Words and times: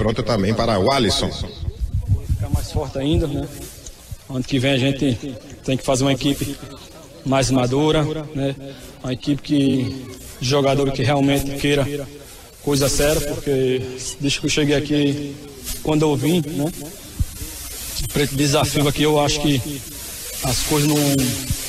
Pronto 0.00 0.22
também 0.22 0.54
para 0.54 0.78
o 0.78 0.92
Alisson. 0.92 1.28
Ficar 1.28 2.48
mais 2.50 2.70
forte 2.70 2.98
ainda, 2.98 3.26
né? 3.26 3.48
Ano 4.30 4.44
que 4.44 4.56
vem 4.56 4.70
a 4.70 4.78
gente 4.78 5.18
tem 5.64 5.76
que 5.76 5.82
fazer 5.82 6.04
uma 6.04 6.12
equipe 6.12 6.56
mais 7.26 7.50
madura, 7.50 8.04
né? 8.32 8.54
Uma 9.02 9.12
equipe 9.12 9.42
que 9.42 10.06
jogador 10.40 10.92
que 10.92 11.02
realmente 11.02 11.50
queira 11.56 11.84
coisa 12.62 12.88
séria, 12.88 13.20
porque 13.22 13.82
desde 14.20 14.38
que 14.38 14.46
eu 14.46 14.50
cheguei 14.50 14.76
aqui, 14.76 15.34
quando 15.82 16.02
eu 16.02 16.14
vim, 16.14 16.44
né? 16.46 16.72
Esse 18.14 18.36
desafio 18.36 18.86
aqui, 18.86 19.02
eu 19.02 19.18
acho 19.18 19.40
que 19.40 19.60
as 20.44 20.62
coisas 20.62 20.88
não, 20.88 20.96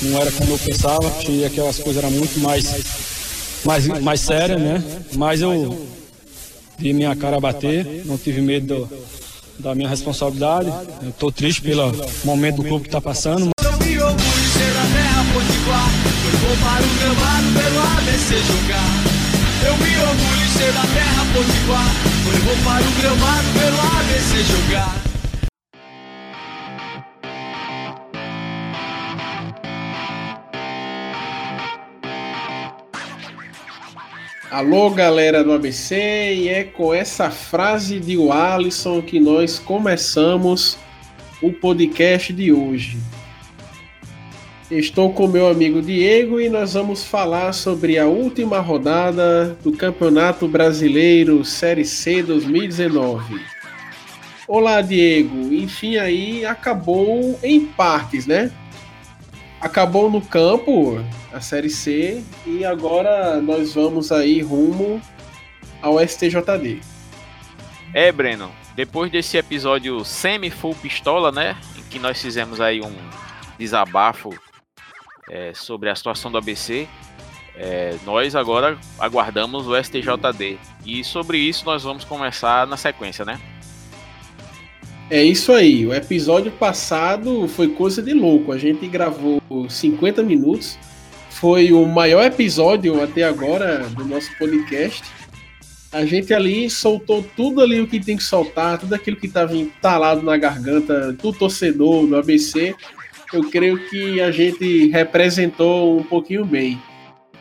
não 0.02 0.20
eram 0.20 0.30
como 0.30 0.52
eu 0.52 0.58
pensava. 0.60 1.08
Aqui, 1.08 1.44
as 1.68 1.78
coisas 1.78 1.96
eram 1.96 2.12
muito 2.12 2.38
mais, 2.38 2.64
mais, 3.64 3.86
mais 4.00 4.20
sérias, 4.20 4.60
né? 4.60 4.80
Mas 5.16 5.40
eu 5.40 5.99
vi 6.80 6.94
minha 6.94 7.14
cara 7.14 7.38
bater, 7.38 8.02
não 8.06 8.16
tive 8.16 8.40
medo 8.40 8.66
do, 8.66 8.88
da 9.58 9.74
minha 9.74 9.88
responsabilidade. 9.88 10.72
Estou 11.06 11.30
triste 11.30 11.60
pelo 11.60 11.92
momento 12.24 12.56
do 12.56 12.64
clube 12.64 12.82
que 12.82 12.88
está 12.88 13.00
passando. 13.00 13.50
Eu 19.62 19.76
me 19.76 19.96
orgulho 19.98 20.40
de 20.40 20.52
ser 20.58 20.72
da 20.72 20.80
terra 20.80 21.26
potiguar. 21.34 21.90
Eu 22.32 22.40
vou 22.44 22.56
para 22.64 22.82
o 22.82 22.90
gramado 23.00 23.59
Alô, 34.50 34.90
galera 34.90 35.44
do 35.44 35.52
ABC, 35.52 35.94
e 36.34 36.48
é 36.48 36.64
com 36.64 36.92
essa 36.92 37.30
frase 37.30 38.00
de 38.00 38.16
Alisson 38.28 39.00
que 39.00 39.20
nós 39.20 39.60
começamos 39.60 40.76
o 41.40 41.52
podcast 41.52 42.32
de 42.32 42.52
hoje. 42.52 42.98
Estou 44.68 45.12
com 45.12 45.28
meu 45.28 45.48
amigo 45.48 45.80
Diego 45.80 46.40
e 46.40 46.48
nós 46.48 46.74
vamos 46.74 47.04
falar 47.04 47.52
sobre 47.52 47.96
a 47.96 48.08
última 48.08 48.58
rodada 48.58 49.56
do 49.62 49.70
Campeonato 49.70 50.48
Brasileiro 50.48 51.44
Série 51.44 51.84
C 51.84 52.20
2019. 52.20 53.40
Olá, 54.48 54.82
Diego. 54.82 55.54
Enfim, 55.54 55.96
aí 55.96 56.44
acabou 56.44 57.38
em 57.40 57.66
partes, 57.66 58.26
né? 58.26 58.50
Acabou 59.60 60.10
no 60.10 60.22
campo 60.22 61.04
a 61.32 61.40
Série 61.40 61.68
C 61.68 62.24
e 62.46 62.64
agora 62.64 63.40
nós 63.40 63.74
vamos 63.74 64.10
aí 64.10 64.40
rumo 64.40 65.00
ao 65.82 66.00
STJD. 66.00 66.80
É, 67.92 68.10
Breno, 68.10 68.50
depois 68.74 69.10
desse 69.10 69.36
episódio 69.36 70.02
semi-full 70.04 70.74
pistola, 70.76 71.30
né, 71.30 71.56
em 71.76 71.82
que 71.82 71.98
nós 71.98 72.20
fizemos 72.20 72.60
aí 72.60 72.80
um 72.80 72.94
desabafo 73.58 74.30
é, 75.28 75.52
sobre 75.52 75.90
a 75.90 75.94
situação 75.94 76.32
do 76.32 76.38
ABC, 76.38 76.88
é, 77.54 77.96
nós 78.06 78.34
agora 78.34 78.78
aguardamos 78.98 79.66
o 79.66 79.76
STJD. 79.76 80.58
E 80.86 81.04
sobre 81.04 81.36
isso 81.36 81.66
nós 81.66 81.82
vamos 81.82 82.04
começar 82.04 82.66
na 82.66 82.78
sequência, 82.78 83.24
né? 83.24 83.38
É 85.10 85.24
isso 85.24 85.52
aí. 85.52 85.84
O 85.84 85.92
episódio 85.92 86.52
passado 86.52 87.48
foi 87.48 87.66
coisa 87.70 88.00
de 88.00 88.14
louco. 88.14 88.52
A 88.52 88.58
gente 88.58 88.86
gravou 88.86 89.42
50 89.68 90.22
minutos. 90.22 90.78
Foi 91.30 91.72
o 91.72 91.84
maior 91.84 92.24
episódio 92.24 93.02
até 93.02 93.24
agora 93.24 93.88
do 93.88 94.04
nosso 94.04 94.30
podcast. 94.38 95.02
A 95.90 96.04
gente 96.04 96.32
ali 96.32 96.70
soltou 96.70 97.24
tudo 97.34 97.60
ali 97.60 97.80
o 97.80 97.88
que 97.88 97.98
tem 97.98 98.16
que 98.16 98.22
soltar, 98.22 98.78
tudo 98.78 98.94
aquilo 98.94 99.16
que 99.16 99.26
estava 99.26 99.56
entalado 99.56 100.22
na 100.22 100.36
garganta 100.36 101.12
do 101.12 101.32
torcedor 101.32 102.06
do 102.06 102.16
ABC. 102.16 102.76
Eu 103.32 103.50
creio 103.50 103.88
que 103.88 104.20
a 104.20 104.30
gente 104.30 104.90
representou 104.90 105.98
um 105.98 106.04
pouquinho 106.04 106.44
bem. 106.44 106.80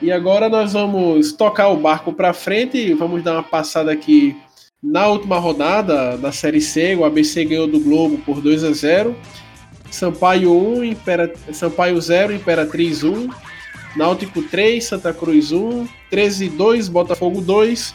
E 0.02 0.12
agora 0.12 0.50
nós 0.50 0.74
vamos 0.74 1.34
tocar 1.34 1.68
o 1.68 1.78
barco 1.78 2.14
para 2.14 2.34
frente, 2.34 2.96
vamos 2.96 3.22
dar 3.22 3.34
uma 3.34 3.44
passada 3.44 3.92
aqui 3.92 4.36
na 4.82 5.08
última 5.08 5.38
rodada 5.38 6.18
da 6.18 6.32
Série 6.32 6.62
C, 6.62 6.96
o 6.96 7.04
ABC 7.04 7.44
ganhou 7.44 7.68
do 7.68 7.80
Globo 7.80 8.18
por 8.20 8.42
2 8.42 8.64
a 8.64 8.72
0. 8.72 9.16
Sampaio 9.92 10.54
1, 10.54 10.84
Impera... 10.84 11.34
Sampaio 11.52 12.00
0, 12.00 12.34
Imperatriz 12.34 13.04
1. 13.04 13.30
Náutico 13.96 14.42
3, 14.42 14.84
Santa 14.84 15.14
Cruz 15.14 15.52
1. 15.52 15.88
13 16.10 16.50
2, 16.50 16.88
Botafogo 16.88 17.42
2. 17.42 17.94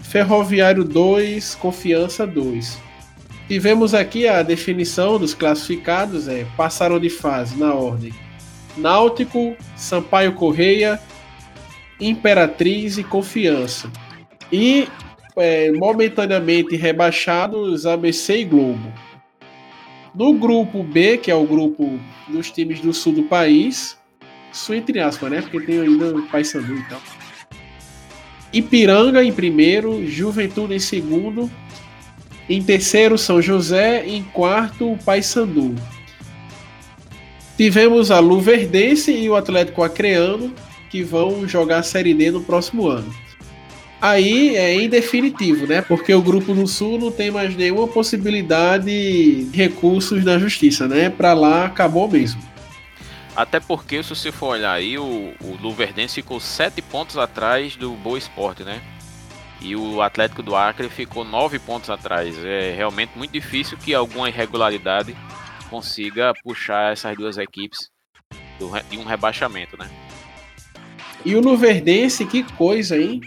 Ferroviário 0.00 0.84
2, 0.84 1.54
Confiança 1.56 2.26
2. 2.26 2.78
Tivemos 3.46 3.92
aqui 3.92 4.26
a 4.26 4.42
definição 4.42 5.18
dos 5.18 5.34
classificados, 5.34 6.28
é, 6.28 6.46
passaram 6.56 6.98
de 6.98 7.10
fase 7.10 7.58
na 7.58 7.74
ordem. 7.74 8.12
Náutico, 8.76 9.54
Sampaio 9.76 10.32
Correia, 10.32 10.98
Imperatriz 12.00 12.96
e 12.96 13.04
Confiança. 13.04 13.90
E 14.50 14.88
é, 15.36 15.72
momentaneamente 15.72 16.76
rebaixados 16.76 17.86
ABC 17.86 18.38
e 18.38 18.44
Globo. 18.44 18.92
No 20.14 20.32
grupo 20.34 20.82
B, 20.82 21.18
que 21.18 21.30
é 21.30 21.34
o 21.34 21.44
grupo 21.44 21.98
dos 22.28 22.50
times 22.50 22.80
do 22.80 22.92
sul 22.92 23.12
do 23.12 23.24
país, 23.24 23.98
isso 24.52 24.72
entre 24.72 25.00
aspas, 25.00 25.30
né? 25.30 25.42
Porque 25.42 25.60
tem 25.60 25.80
ainda 25.80 26.16
o 26.16 26.22
Paysandu 26.28 26.76
e 26.76 26.82
tal. 26.84 27.00
Ipiranga 28.52 29.24
em 29.24 29.32
primeiro, 29.32 30.06
Juventude 30.06 30.74
em 30.74 30.78
segundo, 30.78 31.50
em 32.48 32.62
terceiro 32.62 33.18
São 33.18 33.42
José, 33.42 34.06
em 34.06 34.22
quarto 34.22 34.96
Paysandu. 35.04 35.74
Tivemos 37.56 38.12
a 38.12 38.20
Luverdense 38.20 39.12
e 39.12 39.28
o 39.28 39.34
Atlético 39.34 39.82
Acreano 39.82 40.54
que 40.90 41.02
vão 41.02 41.48
jogar 41.48 41.78
a 41.78 41.82
Série 41.82 42.14
D 42.14 42.30
no 42.30 42.40
próximo 42.40 42.86
ano. 42.86 43.12
Aí 44.04 44.54
é 44.54 44.74
em 44.74 44.86
definitivo, 44.86 45.66
né? 45.66 45.80
Porque 45.80 46.12
o 46.12 46.20
grupo 46.20 46.52
do 46.52 46.66
Sul 46.66 46.98
não 46.98 47.10
tem 47.10 47.30
mais 47.30 47.56
nenhuma 47.56 47.88
possibilidade 47.88 48.84
de 48.84 49.56
recursos 49.56 50.22
na 50.22 50.38
justiça, 50.38 50.86
né? 50.86 51.08
Para 51.08 51.32
lá 51.32 51.64
acabou 51.64 52.06
mesmo. 52.06 52.38
Até 53.34 53.58
porque, 53.60 54.02
se 54.02 54.10
você 54.10 54.30
for 54.30 54.48
olhar 54.48 54.74
aí, 54.74 54.98
o, 54.98 55.32
o 55.40 55.56
Luverdense 55.58 56.16
ficou 56.16 56.38
sete 56.38 56.82
pontos 56.82 57.16
atrás 57.16 57.76
do 57.76 57.92
Boa 57.92 58.18
Esporte, 58.18 58.62
né? 58.62 58.82
E 59.58 59.74
o 59.74 60.02
Atlético 60.02 60.42
do 60.42 60.54
Acre 60.54 60.90
ficou 60.90 61.24
nove 61.24 61.58
pontos 61.58 61.88
atrás. 61.88 62.36
É 62.44 62.74
realmente 62.76 63.12
muito 63.16 63.32
difícil 63.32 63.78
que 63.78 63.94
alguma 63.94 64.28
irregularidade 64.28 65.16
consiga 65.70 66.34
puxar 66.44 66.92
essas 66.92 67.16
duas 67.16 67.38
equipes 67.38 67.88
de 68.90 68.98
um 68.98 69.04
rebaixamento, 69.04 69.78
né? 69.78 69.88
E 71.24 71.34
o 71.34 71.40
Luverdense, 71.40 72.26
que 72.26 72.42
coisa, 72.42 72.98
hein? 72.98 73.22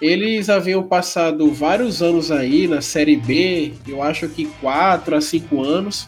Eles 0.00 0.50
haviam 0.50 0.82
passado 0.82 1.50
vários 1.50 2.02
anos 2.02 2.30
aí 2.30 2.68
na 2.68 2.82
Série 2.82 3.16
B, 3.16 3.72
eu 3.88 4.02
acho 4.02 4.28
que 4.28 4.44
4 4.60 5.16
a 5.16 5.20
5 5.20 5.62
anos. 5.62 6.06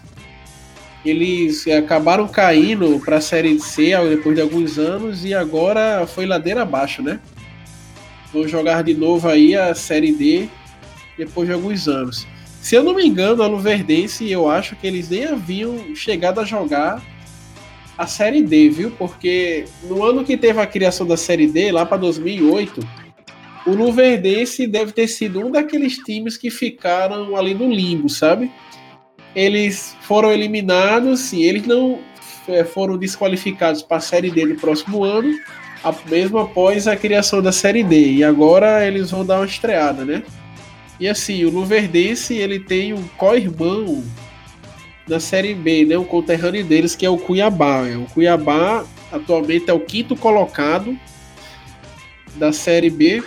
Eles 1.03 1.67
acabaram 1.69 2.29
caindo 2.29 3.01
para 3.03 3.17
a 3.17 3.21
Série 3.21 3.59
C 3.59 3.93
depois 4.11 4.35
de 4.35 4.43
alguns 4.43 4.79
anos 4.79 5.25
e 5.25 5.33
agora 5.33 6.07
foi 6.07 6.27
ladeira 6.27 6.63
abaixo, 6.63 7.01
né? 7.03 7.19
Vão 8.31 8.47
jogar 8.47 8.83
de 8.83 8.93
novo 8.93 9.27
aí 9.27 9.57
a 9.57 9.75
Série 9.75 10.13
D 10.13 10.49
depois 11.17 11.49
de 11.49 11.55
alguns 11.55 11.89
anos. 11.89 12.27
Se 12.61 12.75
eu 12.75 12.83
não 12.83 12.95
me 12.95 13.07
engano, 13.07 13.43
a 13.43 13.47
Luverdense, 13.47 14.31
eu 14.31 14.51
acho 14.51 14.77
que 14.77 14.87
eles 14.87 15.09
nem 15.09 15.25
haviam 15.25 15.95
chegado 15.95 16.41
a 16.41 16.45
jogar 16.45 17.03
a 17.97 18.07
Série 18.07 18.43
D, 18.43 18.69
viu? 18.69 18.91
Porque 18.91 19.65
no 19.85 20.05
ano 20.05 20.25
que 20.25 20.37
teve 20.37 20.61
a 20.61 20.67
criação 20.67 21.07
da 21.07 21.17
Série 21.17 21.47
D, 21.47 21.73
lá 21.73 21.87
para 21.87 21.97
2008, 21.97 22.87
o 23.69 23.75
Luverdense 23.75 24.67
deve 24.67 24.93
ter 24.93 25.07
sido 25.09 25.47
um 25.47 25.51
daqueles 25.51 25.99
times 25.99 26.39
que 26.39 26.51
ficaram 26.51 27.37
ali 27.37 27.53
no 27.53 27.71
limbo, 27.71 28.09
sabe? 28.09 28.51
Eles 29.35 29.95
foram 30.01 30.33
eliminados 30.33 31.33
e 31.35 31.43
eles 31.43 31.67
não 31.67 32.01
é, 32.49 32.65
foram 32.65 32.97
desqualificados 32.97 33.83
para 33.83 33.99
a 33.99 34.01
Série 34.01 34.31
D 34.31 34.47
no 34.47 34.57
próximo 34.57 35.05
ano, 35.05 35.39
mesmo 36.09 36.39
após 36.39 36.89
a 36.89 36.97
criação 36.97 37.43
da 37.43 37.53
Série 37.53 37.85
D. 37.85 38.15
E 38.15 38.25
agora 38.25 38.87
eles 38.87 39.11
vão 39.11 39.25
dar 39.25 39.37
uma 39.41 39.47
estreada, 39.47 40.03
né? 40.03 40.23
E 40.99 41.07
assim, 41.07 41.45
o 41.45 41.51
Luverdense 41.51 42.35
ele 42.35 42.59
tem 42.59 42.95
um 42.95 43.07
co-irmão 43.19 44.03
na 45.07 45.21
Série 45.21 45.55
B, 45.55 45.85
né? 45.85 45.99
O 45.99 46.05
conterrâneo 46.05 46.65
deles 46.65 46.97
que 46.97 47.05
é 47.05 47.11
o 47.11 47.19
Cuiabá. 47.19 47.83
O 47.83 48.07
Cuiabá 48.15 48.85
atualmente 49.13 49.69
é 49.69 49.75
o 49.75 49.81
quinto 49.81 50.17
colocado 50.17 50.99
da 52.37 52.51
Série 52.51 52.91
B 52.91 53.23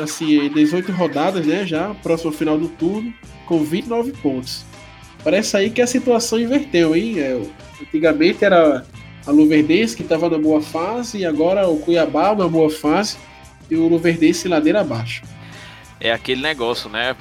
assim, 0.00 0.48
18 0.48 0.92
rodadas, 0.92 1.46
né, 1.46 1.66
já, 1.66 1.94
próximo 1.94 2.32
final 2.32 2.58
do 2.58 2.68
turno, 2.68 3.12
com 3.46 3.62
29 3.62 4.12
pontos. 4.12 4.64
Parece 5.22 5.56
aí 5.56 5.70
que 5.70 5.80
a 5.80 5.86
situação 5.86 6.38
inverteu, 6.38 6.94
hein? 6.94 7.18
É, 7.18 7.40
antigamente 7.80 8.44
era 8.44 8.84
a 9.26 9.30
Luverdense 9.30 9.96
que 9.96 10.02
estava 10.02 10.28
na 10.28 10.38
boa 10.38 10.60
fase 10.60 11.18
e 11.18 11.24
agora 11.24 11.66
o 11.66 11.78
Cuiabá 11.78 12.34
na 12.34 12.46
boa 12.46 12.68
fase 12.68 13.16
e 13.70 13.74
o 13.74 13.88
Luverdense 13.88 14.48
ladeira 14.48 14.82
abaixo. 14.82 15.22
É 15.98 16.12
aquele 16.12 16.42
negócio, 16.42 16.90
né? 16.90 17.16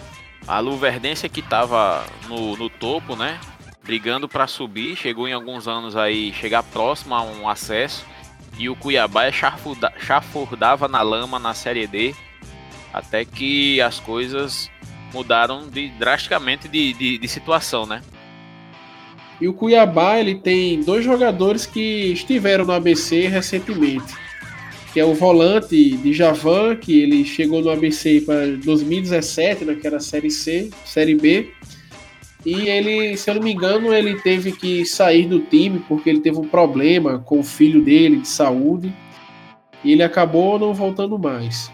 A 0.46 0.60
Luverdense 0.60 1.30
que 1.30 1.40
estava 1.40 2.06
no, 2.28 2.58
no 2.58 2.70
topo, 2.70 3.16
né? 3.16 3.40
Brigando 3.84 4.28
para 4.28 4.48
subir, 4.48 4.98
chegou 4.98 5.28
em 5.28 5.34
alguns 5.34 5.68
anos 5.68 5.96
aí 5.96 6.34
chegar 6.34 6.64
próximo 6.64 7.16
a 7.16 7.22
um 7.22 7.48
acesso. 7.48 8.06
E 8.58 8.70
o 8.70 8.76
Cuiabá 8.76 9.24
chafurdava 9.32 10.88
na 10.88 11.02
lama 11.02 11.40
na 11.40 11.54
Série 11.54 11.88
D. 11.88 12.14
Até 12.94 13.26
que 13.26 13.82
as 13.82 14.00
coisas 14.00 14.70
mudaram 15.14 15.68
de, 15.68 15.90
drasticamente 15.90 16.68
de, 16.68 16.94
de, 16.94 17.18
de 17.18 17.28
situação, 17.28 17.86
né? 17.86 18.02
E 19.42 19.48
o 19.48 19.54
Cuiabá 19.54 20.20
ele 20.20 20.36
tem 20.36 20.82
dois 20.82 21.04
jogadores 21.04 21.66
que 21.66 22.14
estiveram 22.14 22.66
no 22.66 22.72
ABC 22.72 23.28
recentemente, 23.28 24.14
que 24.94 25.00
é 25.00 25.06
o 25.06 25.14
volante 25.14 25.98
de 25.98 26.14
Javan, 26.14 26.76
que 26.76 27.02
ele 27.02 27.26
chegou 27.26 27.62
no 27.62 27.70
ABC 27.70 28.22
para 28.22 28.46
2017, 28.64 29.66
naquela 29.66 30.00
série 30.00 30.30
C, 30.30 30.70
série 30.86 31.16
B. 31.16 31.52
E 32.46 32.68
ele, 32.70 33.18
se 33.18 33.30
eu 33.30 33.36
não 33.36 33.42
me 33.42 33.54
engano, 33.54 33.94
ele 33.94 34.20
teve 34.22 34.52
que 34.52 34.86
sair 34.86 35.26
do 35.28 35.40
time 35.40 35.80
porque 35.88 36.10
ele 36.10 36.20
teve 36.20 36.38
um 36.38 36.48
problema 36.48 37.20
com 37.20 37.40
o 37.40 37.44
filho 37.44 37.82
dele 37.82 38.18
de 38.18 38.28
saúde. 38.28 38.94
E 39.84 39.92
ele 39.92 40.04
acabou 40.04 40.60
não 40.60 40.74
voltando 40.74 41.18
mais. 41.18 41.72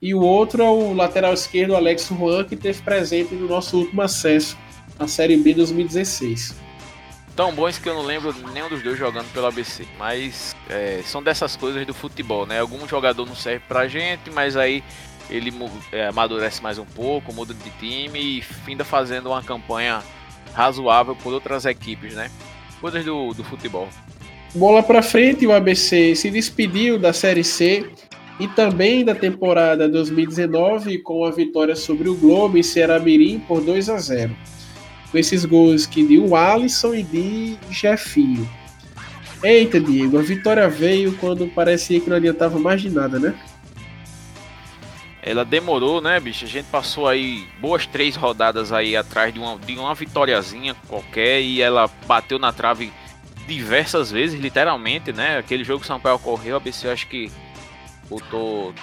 E 0.00 0.14
o 0.14 0.20
outro 0.20 0.62
é 0.62 0.66
o 0.68 0.92
lateral 0.92 1.34
esquerdo, 1.34 1.74
Alex 1.74 2.08
Juan, 2.08 2.44
que 2.44 2.54
teve 2.54 2.80
presente 2.82 3.34
no 3.34 3.48
nosso 3.48 3.78
último 3.78 4.00
acesso, 4.00 4.56
a 4.96 5.08
Série 5.08 5.36
B 5.36 5.54
2016. 5.54 6.54
Tão 7.34 7.52
bons 7.52 7.78
que 7.78 7.88
eu 7.88 7.94
não 7.94 8.02
lembro 8.02 8.32
nenhum 8.52 8.68
dos 8.68 8.82
dois 8.82 8.96
jogando 8.96 9.32
pelo 9.32 9.46
ABC. 9.46 9.86
Mas 9.98 10.54
é, 10.68 11.02
são 11.04 11.22
dessas 11.22 11.56
coisas 11.56 11.84
do 11.86 11.94
futebol, 11.94 12.46
né? 12.46 12.60
Algum 12.60 12.86
jogador 12.86 13.26
não 13.26 13.34
serve 13.34 13.64
pra 13.68 13.88
gente, 13.88 14.30
mas 14.30 14.56
aí 14.56 14.84
ele 15.28 15.52
é, 15.92 16.06
amadurece 16.06 16.62
mais 16.62 16.78
um 16.78 16.84
pouco, 16.84 17.32
muda 17.32 17.52
de 17.52 17.70
time 17.78 18.38
e 18.38 18.42
finda 18.42 18.84
fazendo 18.84 19.30
uma 19.30 19.42
campanha 19.42 20.02
razoável 20.54 21.14
por 21.16 21.32
outras 21.32 21.64
equipes, 21.64 22.14
né? 22.14 22.30
Coisas 22.80 23.04
do, 23.04 23.32
do 23.34 23.44
futebol. 23.44 23.88
Bola 24.54 24.82
para 24.82 25.02
frente, 25.02 25.46
o 25.46 25.52
ABC 25.52 26.14
se 26.14 26.30
despediu 26.30 26.98
da 26.98 27.12
Série 27.12 27.44
C 27.44 27.90
e 28.40 28.46
também 28.46 29.04
da 29.04 29.14
temporada 29.14 29.88
2019 29.88 30.98
com 30.98 31.24
a 31.24 31.30
vitória 31.30 31.74
sobre 31.74 32.08
o 32.08 32.14
Globo 32.14 32.56
em 32.56 32.62
Ceará 32.62 32.98
Mirim 32.98 33.40
por 33.40 33.60
2 33.60 33.88
a 33.88 33.98
0. 33.98 34.36
Com 35.10 35.18
esses 35.18 35.44
gols 35.44 35.86
que 35.86 36.06
de 36.06 36.18
o 36.18 36.36
Alisson 36.36 36.94
e 36.94 37.02
de 37.02 37.56
Jefinho. 37.70 38.48
Eita, 39.42 39.80
Diego, 39.80 40.18
a 40.18 40.22
vitória 40.22 40.68
veio 40.68 41.16
quando 41.16 41.46
parecia 41.48 42.00
que 42.00 42.10
não 42.10 42.16
adiantava 42.16 42.58
mais 42.58 42.80
de 42.82 42.90
nada, 42.90 43.18
né? 43.18 43.34
Ela 45.22 45.44
demorou, 45.44 46.00
né, 46.00 46.18
bicho? 46.18 46.44
A 46.44 46.48
gente 46.48 46.66
passou 46.66 47.06
aí 47.06 47.46
boas 47.60 47.86
três 47.86 48.16
rodadas 48.16 48.72
aí 48.72 48.96
atrás 48.96 49.32
de 49.32 49.38
uma, 49.38 49.58
de 49.58 49.76
uma 49.76 49.94
vitóriazinha 49.94 50.74
qualquer 50.88 51.40
e 51.40 51.60
ela 51.60 51.90
bateu 52.06 52.38
na 52.38 52.52
trave 52.52 52.92
diversas 53.46 54.10
vezes, 54.10 54.40
literalmente, 54.40 55.12
né? 55.12 55.38
Aquele 55.38 55.64
jogo 55.64 55.80
que 55.80 55.86
São 55.86 56.00
Paulo 56.00 56.18
correu, 56.18 56.56
a 56.56 56.60
BC 56.60 56.88
acho 56.88 57.08
que 57.08 57.30
botou 58.08 58.74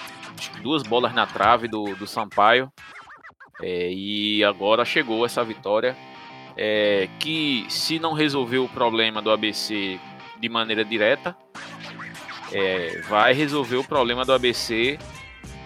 duas 0.62 0.84
bolas 0.84 1.14
na 1.14 1.26
trave 1.26 1.68
do, 1.68 1.96
do 1.96 2.08
Sampaio. 2.08 2.72
É, 3.62 3.92
e 3.92 4.44
agora 4.44 4.84
chegou 4.86 5.26
essa 5.26 5.44
vitória. 5.44 5.96
É, 6.58 7.10
que 7.20 7.66
se 7.68 8.00
não 8.00 8.14
resolver 8.14 8.60
o 8.60 8.70
problema 8.70 9.22
do 9.22 9.30
ABC 9.30 10.00
de 10.40 10.48
maneira 10.48 10.86
direta, 10.86 11.36
é, 12.52 13.02
vai 13.10 13.34
resolver 13.34 13.76
o 13.76 13.84
problema 13.84 14.24
do 14.24 14.32
ABC 14.32 14.98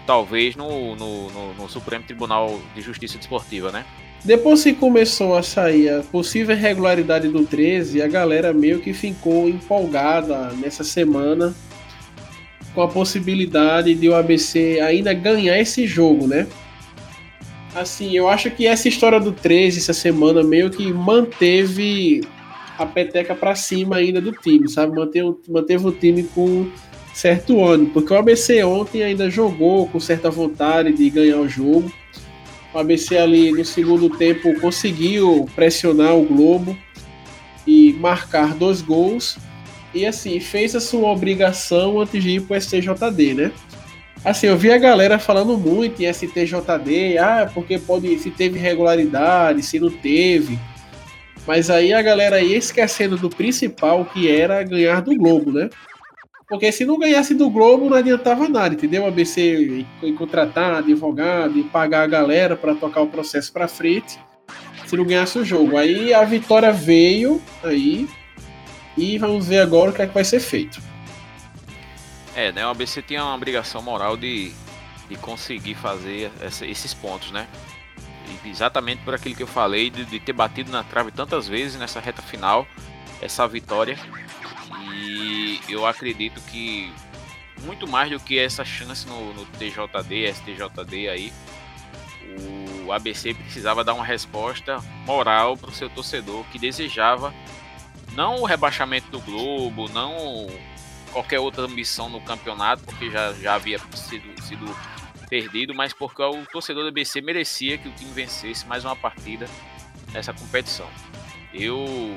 talvez 0.06 0.56
no, 0.56 0.96
no, 0.96 1.30
no, 1.30 1.54
no, 1.54 1.68
Supremo 1.68 2.04
Tribunal 2.04 2.60
de 2.74 2.80
Justiça 2.80 3.16
Desportiva, 3.16 3.70
né? 3.70 3.84
Depois 4.24 4.64
que 4.64 4.74
começou 4.74 5.36
a 5.36 5.42
sair 5.42 5.88
a 5.88 6.02
possível 6.02 6.56
irregularidade 6.56 7.28
do 7.28 7.46
13, 7.46 8.02
a 8.02 8.08
galera 8.08 8.52
meio 8.52 8.80
que 8.80 8.92
ficou 8.92 9.48
empolgada 9.48 10.50
nessa 10.54 10.82
semana 10.82 11.54
com 12.80 12.84
a 12.84 12.88
possibilidade 12.88 13.94
de 13.94 14.08
o 14.08 14.14
ABC 14.14 14.80
ainda 14.80 15.12
ganhar 15.12 15.58
esse 15.60 15.86
jogo, 15.86 16.26
né? 16.26 16.46
Assim, 17.74 18.16
eu 18.16 18.26
acho 18.26 18.50
que 18.50 18.66
essa 18.66 18.88
história 18.88 19.20
do 19.20 19.32
13 19.32 19.80
essa 19.80 19.92
semana 19.92 20.42
meio 20.42 20.70
que 20.70 20.90
manteve 20.90 22.22
a 22.78 22.86
peteca 22.86 23.34
para 23.34 23.54
cima 23.54 23.96
ainda 23.96 24.18
do 24.18 24.32
time, 24.32 24.66
sabe? 24.66 24.96
Manteve, 24.96 25.36
manteve 25.46 25.86
o 25.86 25.92
time 25.92 26.22
com 26.22 26.70
certo 27.12 27.62
ânimo, 27.62 27.90
porque 27.90 28.14
o 28.14 28.16
ABC 28.16 28.64
ontem 28.64 29.02
ainda 29.02 29.28
jogou 29.28 29.86
com 29.86 30.00
certa 30.00 30.30
vontade 30.30 30.90
de 30.94 31.10
ganhar 31.10 31.36
o 31.36 31.46
jogo. 31.46 31.92
O 32.72 32.78
ABC 32.78 33.18
ali 33.18 33.52
no 33.52 33.62
segundo 33.62 34.08
tempo 34.08 34.58
conseguiu 34.58 35.46
pressionar 35.54 36.16
o 36.16 36.24
Globo 36.24 36.74
e 37.66 37.92
marcar 37.92 38.54
dois 38.54 38.80
gols 38.80 39.36
e 39.94 40.06
assim, 40.06 40.38
fez 40.40 40.74
a 40.76 40.80
sua 40.80 41.08
obrigação 41.10 42.00
antes 42.00 42.22
de 42.22 42.30
ir 42.30 42.42
pro 42.42 42.60
STJD, 42.60 43.34
né? 43.34 43.52
Assim, 44.24 44.48
eu 44.48 44.56
vi 44.56 44.70
a 44.70 44.78
galera 44.78 45.18
falando 45.18 45.56
muito 45.56 46.02
em 46.02 46.12
STJD, 46.12 47.18
ah, 47.18 47.50
porque 47.52 47.78
pode, 47.78 48.18
se 48.18 48.30
teve 48.30 48.58
irregularidade, 48.58 49.62
se 49.62 49.80
não 49.80 49.90
teve. 49.90 50.58
Mas 51.46 51.70
aí 51.70 51.92
a 51.92 52.02
galera 52.02 52.40
ia 52.40 52.56
esquecendo 52.56 53.16
do 53.16 53.30
principal, 53.30 54.04
que 54.04 54.30
era 54.30 54.62
ganhar 54.62 55.00
do 55.00 55.16
Globo, 55.16 55.50
né? 55.52 55.70
Porque 56.48 56.70
se 56.70 56.84
não 56.84 56.98
ganhasse 56.98 57.34
do 57.34 57.48
Globo, 57.48 57.88
não 57.88 57.96
adiantava 57.96 58.48
nada, 58.48 58.74
entendeu? 58.74 59.04
A 59.04 59.08
ABC 59.08 59.86
contratar 60.18 60.78
advogado 60.78 61.58
e 61.58 61.64
pagar 61.64 62.02
a 62.02 62.06
galera 62.06 62.56
para 62.56 62.74
tocar 62.74 63.00
o 63.00 63.06
processo 63.06 63.52
para 63.52 63.68
frente, 63.68 64.18
se 64.86 64.96
não 64.96 65.04
ganhasse 65.04 65.38
o 65.38 65.44
jogo. 65.44 65.78
Aí 65.78 66.12
a 66.12 66.24
vitória 66.24 66.72
veio, 66.72 67.40
aí 67.62 68.06
e 68.96 69.18
vamos 69.18 69.46
ver 69.46 69.60
agora 69.60 69.90
o 69.90 69.94
que 69.94 70.02
é 70.02 70.06
que 70.06 70.14
vai 70.14 70.24
ser 70.24 70.40
feito. 70.40 70.80
É, 72.34 72.52
né? 72.52 72.64
O 72.66 72.70
ABC 72.70 73.02
tinha 73.02 73.24
uma 73.24 73.34
obrigação 73.34 73.82
moral 73.82 74.16
de, 74.16 74.52
de 75.08 75.16
conseguir 75.16 75.74
fazer 75.74 76.30
essa, 76.40 76.64
esses 76.66 76.94
pontos, 76.94 77.30
né? 77.30 77.46
Exatamente 78.44 79.02
por 79.02 79.14
aquilo 79.14 79.34
que 79.34 79.42
eu 79.42 79.46
falei, 79.46 79.90
de, 79.90 80.04
de 80.04 80.20
ter 80.20 80.32
batido 80.32 80.70
na 80.70 80.82
trave 80.84 81.10
tantas 81.10 81.48
vezes 81.48 81.78
nessa 81.78 82.00
reta 82.00 82.22
final, 82.22 82.66
essa 83.20 83.46
vitória. 83.46 83.98
E 84.94 85.60
eu 85.68 85.86
acredito 85.86 86.40
que 86.42 86.92
muito 87.62 87.86
mais 87.86 88.10
do 88.10 88.18
que 88.18 88.38
essa 88.38 88.64
chance 88.64 89.06
no, 89.06 89.34
no 89.34 89.44
TJD, 89.44 90.32
STJD 90.32 91.08
aí, 91.08 91.32
o 92.86 92.92
ABC 92.92 93.34
precisava 93.34 93.84
dar 93.84 93.94
uma 93.94 94.04
resposta 94.04 94.78
moral 95.04 95.56
para 95.56 95.70
o 95.70 95.72
seu 95.72 95.90
torcedor 95.90 96.44
que 96.50 96.58
desejava 96.58 97.34
não 98.14 98.42
o 98.42 98.44
rebaixamento 98.44 99.10
do 99.10 99.20
Globo, 99.20 99.88
não 99.88 100.48
qualquer 101.12 101.40
outra 101.40 101.64
ambição 101.64 102.08
no 102.08 102.20
campeonato, 102.20 102.82
porque 102.84 103.10
já, 103.10 103.32
já 103.34 103.54
havia 103.54 103.78
sido, 103.94 104.42
sido 104.42 104.76
perdido, 105.28 105.74
mas 105.74 105.92
porque 105.92 106.22
o 106.22 106.44
torcedor 106.46 106.84
do 106.84 106.92
BC 106.92 107.20
merecia 107.20 107.78
que 107.78 107.88
o 107.88 107.92
time 107.92 108.10
vencesse 108.12 108.66
mais 108.66 108.84
uma 108.84 108.96
partida 108.96 109.48
nessa 110.12 110.32
competição. 110.32 110.88
Eu 111.52 112.16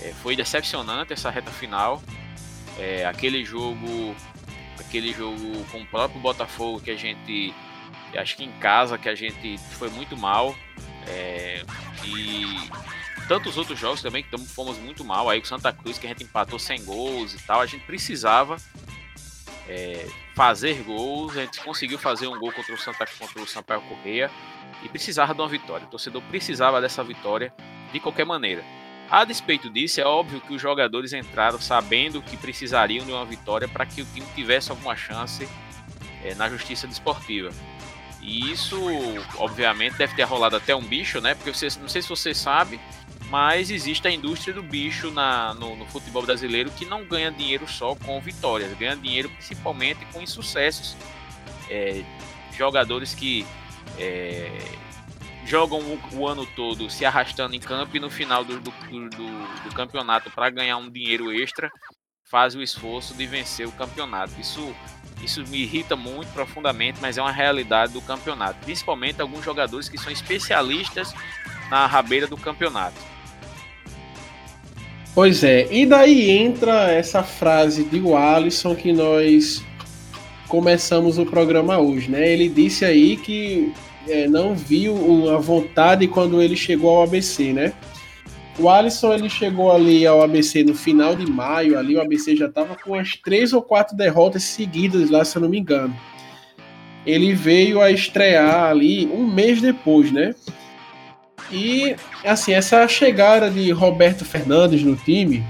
é, 0.00 0.12
foi 0.14 0.34
decepcionante 0.36 1.12
essa 1.12 1.30
reta 1.30 1.50
final, 1.50 2.02
é, 2.78 3.04
aquele 3.04 3.44
jogo, 3.44 4.14
aquele 4.78 5.12
jogo 5.12 5.64
com 5.70 5.82
o 5.82 5.86
próprio 5.86 6.20
Botafogo 6.20 6.80
que 6.80 6.90
a 6.90 6.96
gente, 6.96 7.54
acho 8.16 8.36
que 8.36 8.44
em 8.44 8.52
casa 8.52 8.96
que 8.96 9.08
a 9.08 9.14
gente 9.14 9.58
foi 9.58 9.90
muito 9.90 10.16
mal 10.16 10.54
é, 11.06 11.62
e 12.04 12.44
tantos 13.30 13.56
outros 13.56 13.78
jogos 13.78 14.02
também 14.02 14.24
que 14.24 14.36
fomos 14.38 14.76
muito 14.76 15.04
mal. 15.04 15.30
Aí 15.30 15.38
com 15.38 15.46
Santa 15.46 15.72
Cruz, 15.72 15.96
que 15.98 16.04
a 16.04 16.10
gente 16.10 16.24
empatou 16.24 16.58
sem 16.58 16.84
gols 16.84 17.32
e 17.32 17.38
tal. 17.38 17.60
A 17.60 17.66
gente 17.66 17.84
precisava 17.84 18.56
é, 19.68 20.04
fazer 20.34 20.82
gols. 20.82 21.36
A 21.36 21.42
gente 21.42 21.60
conseguiu 21.60 21.96
fazer 21.96 22.26
um 22.26 22.36
gol 22.40 22.50
contra 22.50 22.74
o, 22.74 22.76
Santa, 22.76 23.06
contra 23.06 23.40
o 23.40 23.46
Sampaio 23.46 23.82
Correia 23.82 24.28
e 24.82 24.88
precisava 24.88 25.32
de 25.32 25.40
uma 25.40 25.46
vitória. 25.46 25.86
O 25.86 25.90
torcedor 25.90 26.20
precisava 26.22 26.80
dessa 26.80 27.04
vitória 27.04 27.54
de 27.92 28.00
qualquer 28.00 28.26
maneira. 28.26 28.64
A 29.08 29.24
despeito 29.24 29.70
disso, 29.70 30.00
é 30.00 30.04
óbvio 30.04 30.40
que 30.40 30.52
os 30.52 30.60
jogadores 30.60 31.12
entraram 31.12 31.60
sabendo 31.60 32.20
que 32.20 32.36
precisariam 32.36 33.06
de 33.06 33.12
uma 33.12 33.24
vitória 33.24 33.68
para 33.68 33.86
que 33.86 34.02
o 34.02 34.06
time 34.06 34.26
tivesse 34.34 34.72
alguma 34.72 34.96
chance 34.96 35.48
é, 36.24 36.34
na 36.34 36.48
justiça 36.48 36.88
desportiva. 36.88 37.50
E 38.20 38.50
isso, 38.50 38.76
obviamente, 39.38 39.96
deve 39.96 40.14
ter 40.14 40.24
rolado 40.24 40.56
até 40.56 40.74
um 40.74 40.82
bicho, 40.82 41.20
né? 41.20 41.34
Porque 41.34 41.52
vocês, 41.52 41.76
não 41.76 41.88
sei 41.88 42.02
se 42.02 42.08
você 42.08 42.34
sabe, 42.34 42.78
mas 43.30 43.70
existe 43.70 44.08
a 44.08 44.10
indústria 44.10 44.52
do 44.52 44.62
bicho 44.62 45.12
na, 45.12 45.54
no, 45.54 45.76
no, 45.76 45.86
futebol 45.86 46.22
brasileiro 46.22 46.68
que 46.72 46.84
não 46.84 47.04
ganha 47.04 47.30
dinheiro 47.30 47.66
só 47.68 47.94
com 47.94 48.20
vitórias, 48.20 48.76
ganha 48.76 48.96
dinheiro 48.96 49.30
principalmente 49.30 50.04
com 50.12 50.20
insucessos. 50.20 50.96
É, 51.70 52.02
jogadores 52.58 53.14
que 53.14 53.46
é, 53.96 54.50
jogam 55.46 55.78
o, 55.78 56.00
o, 56.12 56.26
ano 56.26 56.44
todo 56.44 56.90
se 56.90 57.04
arrastando 57.04 57.54
em 57.54 57.60
campo 57.60 57.96
e 57.96 58.00
no 58.00 58.10
final 58.10 58.44
do, 58.44 58.58
do, 58.58 58.70
do, 58.70 59.62
do 59.62 59.74
campeonato 59.74 60.28
para 60.32 60.50
ganhar 60.50 60.76
um 60.76 60.90
dinheiro 60.90 61.32
extra 61.32 61.70
fazem 62.28 62.60
o 62.60 62.64
esforço 62.64 63.14
de 63.14 63.26
vencer 63.26 63.66
o 63.66 63.72
campeonato. 63.72 64.40
Isso 64.40 64.74
Isso 65.22 65.44
me 65.46 65.58
irrita 65.58 65.94
muito 65.94 66.32
profundamente, 66.32 66.98
mas 67.00 67.16
é 67.16 67.22
uma 67.22 67.30
realidade 67.30 67.92
do 67.92 68.02
campeonato. 68.02 68.58
Principalmente 68.64 69.22
alguns 69.22 69.44
jogadores 69.44 69.88
que 69.88 69.98
são 69.98 70.10
especialistas 70.10 71.14
na 71.70 71.86
rabeira 71.86 72.26
do 72.26 72.36
campeonato. 72.36 72.96
Pois 75.20 75.44
é, 75.44 75.68
e 75.70 75.84
daí 75.84 76.30
entra 76.30 76.90
essa 76.90 77.22
frase 77.22 77.84
de 77.84 78.00
Alisson 78.10 78.74
que 78.74 78.90
nós 78.90 79.62
começamos 80.48 81.18
o 81.18 81.26
programa 81.26 81.78
hoje, 81.78 82.10
né? 82.10 82.26
Ele 82.26 82.48
disse 82.48 82.86
aí 82.86 83.18
que 83.18 83.70
é, 84.08 84.26
não 84.26 84.54
viu 84.54 85.28
a 85.30 85.36
vontade 85.36 86.08
quando 86.08 86.40
ele 86.40 86.56
chegou 86.56 86.96
ao 86.96 87.02
ABC, 87.02 87.52
né? 87.52 87.74
O 88.58 88.70
Alisson 88.70 89.12
ele 89.12 89.28
chegou 89.28 89.70
ali 89.70 90.06
ao 90.06 90.22
ABC 90.22 90.64
no 90.64 90.74
final 90.74 91.14
de 91.14 91.30
maio, 91.30 91.78
ali 91.78 91.96
o 91.96 92.00
ABC 92.00 92.34
já 92.34 92.46
estava 92.46 92.74
com 92.74 92.94
as 92.94 93.14
três 93.14 93.52
ou 93.52 93.60
quatro 93.60 93.94
derrotas 93.94 94.44
seguidas 94.44 95.10
lá, 95.10 95.22
se 95.22 95.36
eu 95.36 95.42
não 95.42 95.50
me 95.50 95.58
engano. 95.58 95.94
Ele 97.04 97.34
veio 97.34 97.82
a 97.82 97.90
estrear 97.90 98.70
ali 98.70 99.06
um 99.06 99.26
mês 99.26 99.60
depois, 99.60 100.10
né? 100.10 100.34
E 101.52 101.96
assim, 102.24 102.52
essa 102.52 102.86
chegada 102.86 103.50
de 103.50 103.70
Roberto 103.70 104.24
Fernandes 104.24 104.82
no 104.82 104.96
time, 104.96 105.44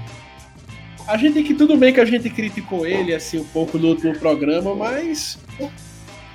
a 1.07 1.17
gente 1.17 1.43
que 1.43 1.53
tudo 1.53 1.77
bem 1.77 1.93
que 1.93 1.99
a 1.99 2.05
gente 2.05 2.29
criticou 2.29 2.85
ele 2.85 3.13
assim 3.13 3.39
um 3.39 3.45
pouco 3.45 3.77
no 3.77 3.89
último 3.89 4.17
programa, 4.17 4.73
mas 4.73 5.37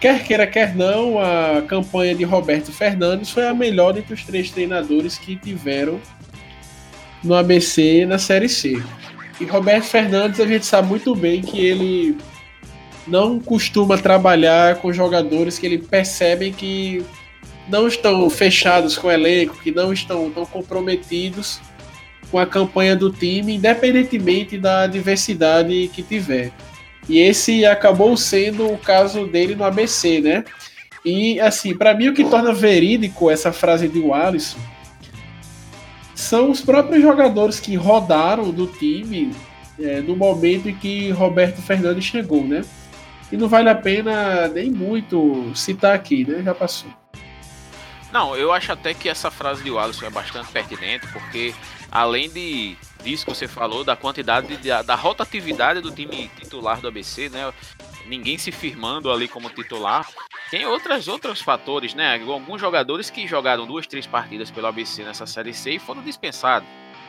quer 0.01 0.23
queira 0.25 0.47
quer 0.47 0.75
não, 0.77 1.19
a 1.19 1.63
campanha 1.63 2.15
de 2.15 2.25
Roberto 2.25 2.73
Fernandes 2.73 3.31
foi 3.31 3.47
a 3.47 3.55
melhor 3.55 3.97
entre 3.97 4.15
os 4.15 4.23
três 4.25 4.51
treinadores 4.51 5.19
que 5.19 5.35
tiveram 5.37 6.01
no 7.25 7.35
ABC 7.35 8.07
na 8.07 8.19
Série 8.19 8.49
C. 8.49 8.81
E 9.41 9.45
Roberto 9.45 9.85
Fernandes, 9.85 10.41
a 10.41 10.47
gente 10.47 10.65
sabe 10.65 10.89
muito 10.89 11.15
bem 11.15 11.43
que 11.43 11.61
ele 11.61 12.17
não 13.07 13.39
costuma 13.39 13.99
trabalhar 13.99 14.77
com 14.77 14.93
jogadores 14.93 15.59
que 15.59 15.67
ele 15.67 15.79
percebe 15.79 16.51
que 16.51 17.05
não 17.69 17.87
estão 17.87 18.29
fechados 18.31 18.97
com 18.97 19.09
o 19.09 19.11
elenco, 19.11 19.59
que 19.63 19.71
não 19.71 19.93
estão 19.93 20.31
tão 20.31 20.47
comprometidos 20.47 21.61
com 22.31 22.39
a 22.39 22.47
campanha 22.47 22.97
do 22.97 23.11
time, 23.11 23.55
independentemente 23.55 24.59
da 24.59 24.87
diversidade 24.87 25.89
que 25.93 26.03
tiver. 26.03 26.53
E 27.09 27.19
esse 27.19 27.65
acabou 27.65 28.17
sendo 28.17 28.73
o 28.73 28.79
caso 28.79 29.27
dele 29.27 29.55
no 29.55 29.65
ABC, 29.65 30.21
né? 30.21 30.45
E 31.05 31.39
assim, 31.39 31.77
para 31.77 31.95
mim 31.95 32.09
o 32.09 32.15
que 32.15 32.25
torna 32.25 32.53
verídico 32.53 33.31
essa 33.31 33.53
frase 33.53 33.87
de 33.89 34.11
Alisson 34.11 34.59
são 36.15 36.51
os 36.51 36.61
próprios 36.61 37.03
jogadores 37.03 37.61
que 37.61 37.77
rodaram 37.77 38.51
do 38.51 38.67
time 38.67 39.31
é, 39.79 40.01
no 40.01 40.17
momento 40.17 40.69
em 40.69 40.75
que 40.75 41.11
Roberto 41.11 41.61
Fernandes 41.63 42.05
chegou, 42.05 42.43
né? 42.43 42.65
E 43.31 43.37
não 43.37 43.49
vale 43.49 43.69
a 43.69 43.75
pena 43.75 44.49
nem 44.49 44.71
muito 44.71 45.53
citar 45.55 45.95
aqui, 45.95 46.25
né? 46.27 46.43
Já 46.43 46.55
passou. 46.55 46.91
Não, 48.17 48.35
eu 48.35 48.51
acho 48.51 48.73
até 48.73 48.95
que 48.95 49.11
essa 49.11 49.31
frase 49.31 49.63
de 49.63 49.71
Wallace 49.71 50.03
é 50.03 50.09
bastante 50.09 50.51
pertinente, 50.51 51.07
porque 51.09 51.55
além 51.93 52.31
de 52.31 52.75
disso 53.05 53.27
que 53.27 53.35
você 53.35 53.47
falou, 53.47 53.85
da 53.85 53.95
quantidade 53.95 54.57
de, 54.57 54.71
da 54.85 54.95
rotatividade 54.95 55.83
do 55.83 55.91
time 55.91 56.31
titular 56.41 56.81
do 56.81 56.89
ABC, 56.89 57.29
né? 57.29 57.53
Ninguém 58.07 58.39
se 58.39 58.51
firmando 58.51 59.13
ali 59.13 59.29
como 59.29 59.51
titular. 59.51 60.09
Tem 60.51 60.65
outras, 60.65 61.09
outros 61.09 61.43
fatores, 61.43 61.93
né? 61.93 62.19
Alguns 62.27 62.59
jogadores 62.59 63.11
que 63.11 63.29
jogaram 63.29 63.67
duas, 63.67 63.87
três 63.87 64.07
partidas 64.07 64.51
pelo 64.51 64.67
ABC 64.67 65.05
nessa 65.05 65.27
Série 65.27 65.53
C 65.53 65.73
e 65.73 65.79
foram 65.79 66.03
dispensados. 66.03 66.67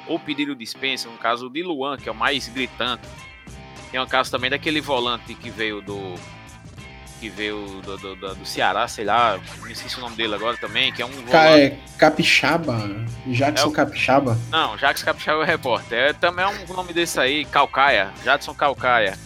Ou 0.07 0.19
pediram 0.19 0.55
dispensa, 0.55 1.07
no 1.07 1.17
caso 1.17 1.49
de 1.49 1.63
Luan, 1.63 1.95
que 1.95 2.09
é 2.09 2.11
o 2.11 2.15
mais 2.15 2.49
gritante. 2.49 3.07
Tem 3.91 4.01
um 4.01 4.05
caso 4.05 4.29
também 4.29 4.49
daquele 4.49 4.81
volante 4.81 5.33
que 5.33 5.49
veio 5.49 5.79
do. 5.81 6.15
Que 7.19 7.29
veio 7.29 7.81
do, 7.81 7.97
do, 7.97 8.15
do, 8.15 8.35
do 8.35 8.45
Ceará, 8.45 8.87
sei 8.87 9.03
lá, 9.03 9.39
não 9.59 9.67
esqueci 9.69 9.97
o 9.97 10.01
nome 10.01 10.15
dele 10.15 10.35
agora 10.35 10.55
também, 10.57 10.91
que 10.91 11.01
é 11.01 11.05
um 11.05 11.09
volante. 11.09 11.33
É 11.35 11.77
Capixaba? 11.97 12.77
Jackson 13.25 13.65
é 13.65 13.67
o... 13.67 13.71
Capixaba? 13.71 14.37
Não, 14.51 14.77
Jackson 14.77 15.05
Capixaba 15.05 15.39
é 15.39 15.43
o 15.43 15.45
repórter. 15.45 15.97
É, 15.97 16.13
também 16.13 16.45
é 16.45 16.47
um 16.47 16.73
nome 16.73 16.93
desse 16.93 17.19
aí, 17.19 17.43
Calcaia, 17.45 18.11
Jadson 18.23 18.53
Calcaia. 18.53 19.17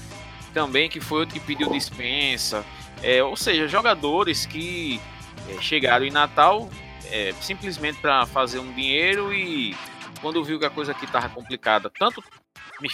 Também 0.54 0.90
que 0.90 1.02
foi 1.02 1.20
outro 1.20 1.34
que 1.34 1.40
pediu 1.42 1.70
dispensa. 1.70 2.64
É, 3.04 3.22
ou 3.22 3.36
seja, 3.36 3.68
jogadores 3.68 4.46
que 4.46 5.02
é, 5.50 5.62
chegaram 5.62 6.06
em 6.06 6.12
Natal 6.12 6.70
é, 7.12 7.34
simplesmente 7.42 8.00
para 8.00 8.26
fazer 8.26 8.60
um 8.60 8.72
dinheiro 8.72 9.34
e 9.34 9.76
quando 10.22 10.44
viu 10.44 10.58
que 10.58 10.66
a 10.66 10.70
coisa 10.70 10.94
aqui 10.94 11.06
estava 11.06 11.28
complicada, 11.30 11.92
tanto 12.00 12.24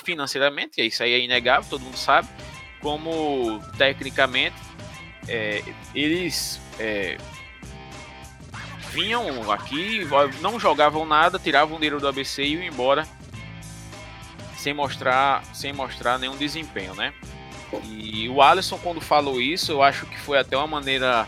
financeiramente, 0.04 0.82
isso 0.82 1.04
aí 1.04 1.14
é 1.14 1.20
inegável, 1.20 1.70
todo 1.70 1.82
mundo 1.82 1.98
sabe, 1.98 2.28
como 2.82 3.62
tecnicamente, 3.78 4.56
é, 5.28 5.64
eles 5.94 6.60
é, 6.80 7.18
vinham 8.92 9.52
aqui, 9.52 10.02
não 10.42 10.60
jogavam 10.60 11.06
nada, 11.06 11.38
tiravam 11.40 11.76
o 11.76 11.80
dinheiro 11.80 12.00
do 12.00 12.08
ABC 12.08 12.44
e 12.44 12.54
iam 12.54 12.64
embora 12.64 13.08
sem 14.56 14.74
mostrar, 14.74 15.44
sem 15.54 15.72
mostrar 15.72 16.18
nenhum 16.18 16.36
desempenho, 16.36 16.96
né? 16.96 17.14
E 17.84 18.28
o 18.30 18.42
Alisson, 18.42 18.78
quando 18.78 19.00
falou 19.00 19.40
isso, 19.42 19.72
eu 19.72 19.84
acho 19.84 20.06
que 20.06 20.18
foi 20.20 20.38
até 20.40 20.58
uma 20.58 20.68
maneira 20.68 21.28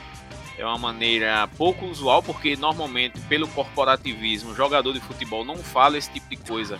é 0.57 0.65
uma 0.65 0.77
maneira 0.77 1.47
pouco 1.57 1.85
usual, 1.85 2.21
porque 2.21 2.57
normalmente, 2.57 3.17
pelo 3.21 3.47
corporativismo, 3.47 4.53
jogador 4.53 4.91
de 4.91 4.99
futebol 4.99 5.45
não 5.45 5.57
fala 5.57 5.97
esse 5.97 6.11
tipo 6.11 6.29
de 6.29 6.35
coisa 6.35 6.77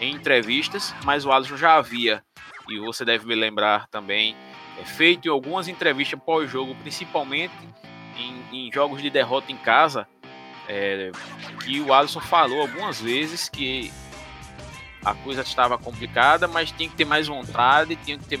em 0.00 0.12
entrevistas, 0.12 0.92
mas 1.04 1.24
o 1.24 1.30
Alisson 1.30 1.56
já 1.56 1.76
havia, 1.76 2.22
e 2.68 2.78
você 2.80 3.04
deve 3.04 3.24
me 3.24 3.36
lembrar 3.36 3.86
também, 3.88 4.34
é, 4.80 4.84
feito 4.84 5.28
em 5.28 5.30
algumas 5.30 5.68
entrevistas 5.68 6.18
pós-jogo, 6.24 6.74
principalmente 6.76 7.54
em, 8.16 8.66
em, 8.66 8.72
jogos 8.72 9.02
de 9.02 9.10
derrota 9.10 9.52
em 9.52 9.56
casa, 9.56 10.06
é, 10.68 11.10
que 11.64 11.80
o 11.80 11.92
Alisson 11.92 12.20
falou 12.20 12.60
algumas 12.60 13.00
vezes 13.00 13.48
que 13.48 13.92
a 15.04 15.14
coisa 15.14 15.42
estava 15.42 15.78
complicada, 15.78 16.48
mas 16.48 16.72
tinha 16.72 16.88
que 16.88 16.96
ter 16.96 17.04
mais 17.04 17.28
vontade, 17.28 17.96
tinha 17.96 18.18
que 18.18 18.24
ter 18.24 18.40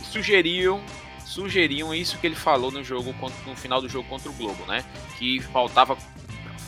sugeriam 0.00 0.82
sugeriam 1.24 1.94
isso 1.94 2.18
que 2.18 2.26
ele 2.26 2.36
falou 2.36 2.70
no 2.70 2.84
jogo 2.84 3.14
no 3.46 3.56
final 3.56 3.80
do 3.80 3.88
jogo 3.88 4.06
contra 4.08 4.28
o 4.28 4.32
Globo, 4.34 4.66
né? 4.66 4.84
Que 5.18 5.40
faltava 5.40 5.96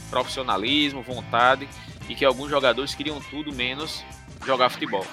profissionalismo, 0.08 1.02
vontade 1.02 1.68
e 2.08 2.14
que 2.14 2.24
alguns 2.24 2.50
jogadores 2.50 2.94
queriam 2.94 3.20
tudo 3.20 3.52
menos 3.52 4.04
jogar 4.46 4.70
futebol. 4.70 5.06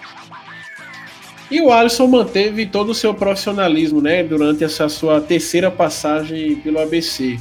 E 1.51 1.60
o 1.60 1.70
Alisson 1.70 2.08
manteve 2.08 2.65
todo 2.65 2.91
o 2.91 2.96
seu 2.96 3.13
profissionalismo, 3.13 4.01
né, 4.01 4.24
durante 4.24 4.63
essa 4.63 4.88
sua 4.88 5.20
terceira 5.20 5.70
passagem 5.70 6.55
pelo 6.55 6.79
ABC. 6.79 7.38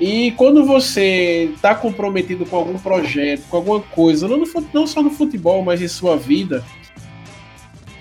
E 0.00 0.32
quando 0.32 0.64
você 0.64 1.50
está 1.54 1.72
comprometido 1.74 2.44
com 2.44 2.56
algum 2.56 2.76
projeto, 2.76 3.42
com 3.48 3.58
alguma 3.58 3.80
coisa, 3.80 4.26
não, 4.26 4.38
no, 4.38 4.46
não 4.74 4.86
só 4.86 5.00
no 5.00 5.10
futebol, 5.10 5.62
mas 5.62 5.80
em 5.80 5.86
sua 5.86 6.16
vida, 6.16 6.64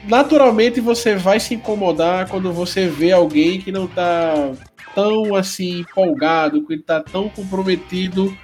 naturalmente 0.07 0.81
você 0.81 1.15
vai 1.15 1.39
se 1.39 1.53
incomodar 1.53 2.27
quando 2.27 2.51
você 2.51 2.87
vê 2.87 3.11
alguém 3.11 3.59
que 3.59 3.71
não 3.71 3.85
tá 3.85 4.51
tão 4.95 5.35
assim 5.35 5.81
empolgado, 5.81 6.65
que 6.65 6.73
está 6.73 7.01
tão 7.01 7.29
comprometido 7.29 8.35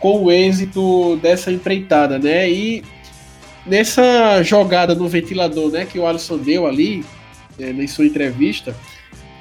com 0.00 0.24
o 0.24 0.32
êxito 0.32 1.16
dessa 1.18 1.52
empreitada, 1.52 2.18
né? 2.18 2.50
E 2.50 2.82
nessa 3.66 4.42
jogada 4.42 4.94
no 4.94 5.08
ventilador, 5.08 5.70
né, 5.70 5.84
que 5.84 5.98
o 5.98 6.06
Alisson 6.06 6.38
deu 6.38 6.66
ali, 6.66 7.04
é, 7.58 7.70
em 7.70 7.86
sua 7.86 8.06
entrevista, 8.06 8.76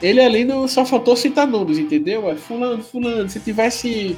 ele 0.01 0.21
ali 0.21 0.43
não 0.43 0.67
só 0.67 0.85
faltou 0.85 1.15
citar 1.15 1.47
nomes, 1.47 1.77
entendeu? 1.77 2.29
É 2.29 2.35
fulano, 2.35 2.83
fulano, 2.83 3.29
se 3.29 3.39
tivesse 3.39 4.17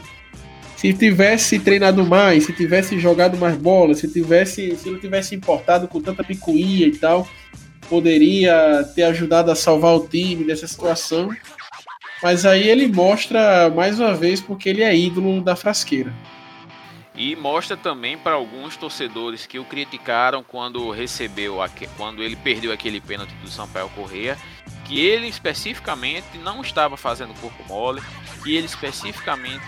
se 0.75 0.93
tivesse 0.93 1.57
treinado 1.57 2.05
mais, 2.05 2.45
se 2.45 2.53
tivesse 2.53 2.99
jogado 2.99 3.35
mais 3.35 3.57
bola, 3.57 3.95
se 3.95 4.07
tivesse, 4.07 4.75
se 4.75 4.91
não 4.91 4.99
tivesse 4.99 5.33
importado 5.33 5.87
com 5.87 5.99
tanta 5.99 6.23
picuinha 6.23 6.85
e 6.85 6.95
tal, 6.95 7.27
poderia 7.89 8.83
ter 8.93 9.01
ajudado 9.03 9.49
a 9.49 9.55
salvar 9.55 9.95
o 9.95 10.07
time 10.07 10.45
nessa 10.45 10.67
situação. 10.67 11.29
Mas 12.21 12.45
aí 12.45 12.67
ele 12.67 12.87
mostra 12.87 13.71
mais 13.71 13.99
uma 13.99 14.13
vez 14.13 14.39
porque 14.39 14.69
ele 14.69 14.83
é 14.83 14.95
ídolo 14.95 15.41
da 15.41 15.55
frasqueira. 15.55 16.13
E 17.17 17.35
mostra 17.35 17.75
também 17.75 18.15
para 18.15 18.35
alguns 18.35 18.77
torcedores 18.77 19.47
que 19.47 19.57
o 19.57 19.65
criticaram 19.65 20.43
quando 20.43 20.91
recebeu, 20.91 21.57
quando 21.97 22.21
ele 22.21 22.35
perdeu 22.35 22.71
aquele 22.71 23.01
pênalti 23.01 23.33
do 23.41 23.49
Sampaio 23.49 23.89
Correia, 23.89 24.37
que 24.85 25.03
ele 25.03 25.27
especificamente 25.27 26.37
não 26.37 26.61
estava 26.61 26.95
fazendo 26.95 27.33
corpo 27.41 27.63
mole, 27.67 28.01
que 28.43 28.55
ele 28.55 28.67
especificamente 28.67 29.65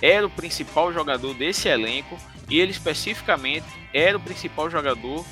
era 0.00 0.26
o 0.26 0.30
principal 0.30 0.90
jogador 0.90 1.34
desse 1.34 1.68
elenco 1.68 2.18
e 2.48 2.58
ele 2.58 2.72
especificamente 2.72 3.66
era 3.92 4.16
o 4.16 4.20
principal 4.20 4.70
jogador 4.70 5.24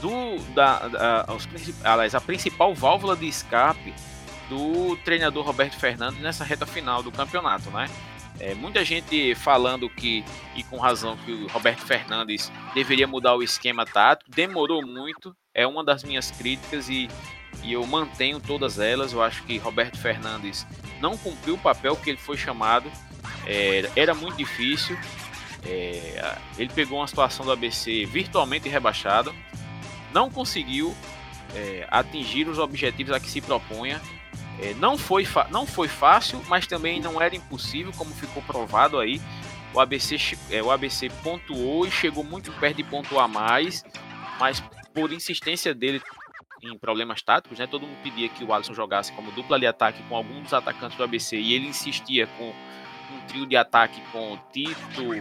do 0.00 0.38
da, 0.54 0.88
da 0.88 1.26
os, 1.34 1.46
aliás, 1.84 2.14
a 2.14 2.20
principal 2.20 2.74
válvula 2.74 3.14
de 3.14 3.26
escape 3.26 3.92
do 4.48 4.96
treinador 5.04 5.44
Roberto 5.44 5.76
Fernandes 5.76 6.20
nessa 6.20 6.44
reta 6.44 6.64
final 6.64 7.02
do 7.02 7.12
campeonato, 7.12 7.70
né? 7.70 7.88
É, 8.40 8.54
muita 8.54 8.84
gente 8.84 9.34
falando 9.34 9.90
que, 9.90 10.24
e 10.54 10.62
com 10.62 10.76
razão, 10.78 11.16
que 11.16 11.32
o 11.32 11.48
Roberto 11.48 11.84
Fernandes 11.84 12.52
deveria 12.72 13.06
mudar 13.06 13.34
o 13.34 13.42
esquema 13.42 13.84
tático, 13.84 14.30
demorou 14.30 14.86
muito, 14.86 15.34
é 15.52 15.66
uma 15.66 15.82
das 15.82 16.04
minhas 16.04 16.30
críticas 16.30 16.88
e, 16.88 17.08
e 17.64 17.72
eu 17.72 17.84
mantenho 17.84 18.38
todas 18.38 18.78
elas. 18.78 19.12
Eu 19.12 19.22
acho 19.22 19.42
que 19.42 19.58
Roberto 19.58 19.98
Fernandes 19.98 20.66
não 21.00 21.16
cumpriu 21.16 21.54
o 21.54 21.58
papel 21.58 21.96
que 21.96 22.10
ele 22.10 22.18
foi 22.18 22.36
chamado. 22.36 22.90
É, 23.44 23.90
era 23.96 24.14
muito 24.14 24.36
difícil. 24.36 24.96
É, 25.66 26.38
ele 26.56 26.70
pegou 26.72 26.98
uma 26.98 27.08
situação 27.08 27.44
do 27.44 27.50
ABC 27.50 28.04
virtualmente 28.06 28.68
rebaixada, 28.68 29.34
não 30.14 30.30
conseguiu 30.30 30.96
é, 31.54 31.86
atingir 31.90 32.48
os 32.48 32.58
objetivos 32.58 33.12
a 33.12 33.18
que 33.18 33.28
se 33.28 33.40
propunha. 33.40 34.00
É, 34.60 34.74
não, 34.74 34.98
foi 34.98 35.26
não 35.50 35.66
foi 35.66 35.88
fácil, 35.88 36.42
mas 36.48 36.66
também 36.66 37.00
não 37.00 37.20
era 37.20 37.36
impossível, 37.36 37.92
como 37.96 38.12
ficou 38.14 38.42
provado 38.42 38.98
aí. 38.98 39.20
O 39.72 39.80
ABC, 39.80 40.16
é, 40.50 40.62
o 40.62 40.70
ABC 40.70 41.10
pontuou 41.22 41.86
e 41.86 41.90
chegou 41.90 42.24
muito 42.24 42.50
perto 42.52 42.78
de 42.78 42.84
pontuar 42.84 43.28
mais, 43.28 43.84
mas 44.40 44.62
por 44.94 45.12
insistência 45.12 45.74
dele 45.74 46.02
em 46.62 46.76
problemas 46.76 47.22
táticos, 47.22 47.58
né? 47.58 47.66
Todo 47.66 47.86
mundo 47.86 47.98
pedia 48.02 48.28
que 48.28 48.42
o 48.42 48.52
Alisson 48.52 48.74
jogasse 48.74 49.12
como 49.12 49.30
dupla 49.30 49.58
de 49.58 49.66
ataque 49.66 50.02
com 50.08 50.16
algum 50.16 50.42
dos 50.42 50.52
atacantes 50.52 50.96
do 50.96 51.04
ABC 51.04 51.36
e 51.36 51.54
ele 51.54 51.68
insistia 51.68 52.26
com 52.38 52.48
um 52.48 53.20
trio 53.26 53.46
de 53.46 53.56
ataque 53.56 54.00
com 54.12 54.38
Tito, 54.52 55.12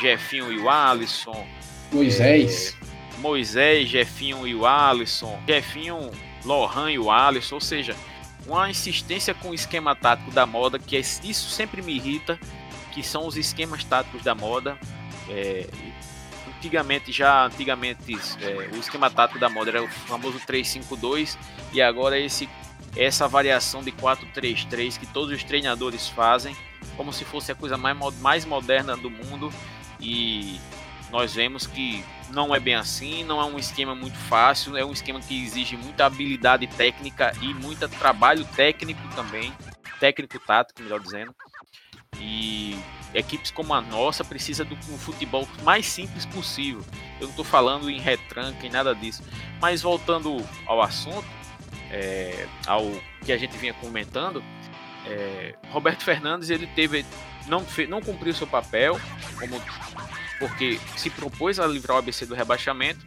Jefinho 0.00 0.52
e 0.52 0.58
o 0.58 0.70
Alisson. 0.70 1.46
Moisés. 1.92 2.76
É, 2.80 3.18
Moisés, 3.18 3.88
Jefinho 3.88 4.46
e 4.46 4.54
o 4.54 4.66
Alisson. 4.66 5.40
Jefinho, 5.46 6.10
Lohan 6.44 6.90
e 6.90 6.98
o 6.98 7.10
Alisson. 7.10 7.56
Ou 7.56 7.60
seja, 7.60 7.96
uma 8.46 8.70
insistência 8.70 9.34
com 9.34 9.50
o 9.50 9.54
esquema 9.54 9.94
tático 9.94 10.30
da 10.30 10.46
moda, 10.46 10.78
que 10.78 10.96
é, 10.96 11.00
isso 11.00 11.50
sempre 11.50 11.82
me 11.82 11.94
irrita, 11.94 12.38
que 12.92 13.02
são 13.02 13.26
os 13.26 13.36
esquemas 13.36 13.84
táticos 13.84 14.22
da 14.22 14.34
moda. 14.34 14.78
É, 15.28 15.68
antigamente 16.56 17.12
já 17.12 17.46
antigamente 17.46 18.16
é, 18.40 18.70
o 18.72 18.78
esquema 18.78 19.10
tático 19.10 19.38
da 19.38 19.48
moda 19.48 19.70
era 19.70 19.82
o 19.82 19.88
famoso 19.88 20.40
352 20.46 21.36
e 21.72 21.82
agora 21.82 22.18
esse 22.18 22.48
essa 22.96 23.28
variação 23.28 23.82
de 23.82 23.92
433 23.92 24.96
que 24.96 25.06
todos 25.06 25.34
os 25.34 25.44
treinadores 25.44 26.08
fazem 26.08 26.56
como 26.96 27.12
se 27.12 27.24
fosse 27.24 27.52
a 27.52 27.54
coisa 27.54 27.76
mais, 27.76 27.96
mais 28.20 28.44
moderna 28.44 28.96
do 28.96 29.10
mundo 29.10 29.52
e 30.00 30.58
nós 31.10 31.34
vemos 31.34 31.66
que 31.66 32.04
não 32.30 32.54
é 32.54 32.60
bem 32.60 32.74
assim, 32.74 33.24
não 33.24 33.40
é 33.40 33.44
um 33.44 33.58
esquema 33.58 33.94
muito 33.94 34.16
fácil, 34.16 34.76
é 34.76 34.84
um 34.84 34.92
esquema 34.92 35.20
que 35.20 35.44
exige 35.44 35.76
muita 35.76 36.06
habilidade 36.06 36.66
técnica 36.66 37.32
e 37.40 37.54
muito 37.54 37.88
trabalho 37.88 38.44
técnico 38.56 39.00
também, 39.14 39.52
técnico 40.00 40.38
tático, 40.38 40.82
melhor 40.82 41.00
dizendo. 41.00 41.34
E 42.18 42.76
equipes 43.14 43.50
como 43.50 43.72
a 43.74 43.80
nossa 43.80 44.24
precisa 44.24 44.64
do 44.64 44.76
futebol 44.76 45.46
mais 45.62 45.86
simples 45.86 46.26
possível. 46.26 46.84
Eu 47.20 47.24
não 47.24 47.30
estou 47.30 47.44
falando 47.44 47.90
em 47.90 47.98
retranca 47.98 48.66
e 48.66 48.70
nada 48.70 48.94
disso. 48.94 49.22
Mas 49.60 49.82
voltando 49.82 50.36
ao 50.66 50.82
assunto, 50.82 51.26
é, 51.90 52.46
ao 52.66 52.84
que 53.24 53.32
a 53.32 53.38
gente 53.38 53.56
vinha 53.56 53.74
comentando, 53.74 54.42
é, 55.06 55.54
Roberto 55.70 56.02
Fernandes 56.02 56.50
ele 56.50 56.66
teve 56.66 57.04
não, 57.46 57.64
não 57.88 58.00
cumpriu 58.00 58.34
seu 58.34 58.46
papel 58.46 59.00
como 59.38 59.60
porque 60.38 60.78
se 60.96 61.10
propôs 61.10 61.58
a 61.58 61.66
livrar 61.66 61.96
o 61.96 61.98
ABC 61.98 62.26
do 62.26 62.34
rebaixamento 62.34 63.04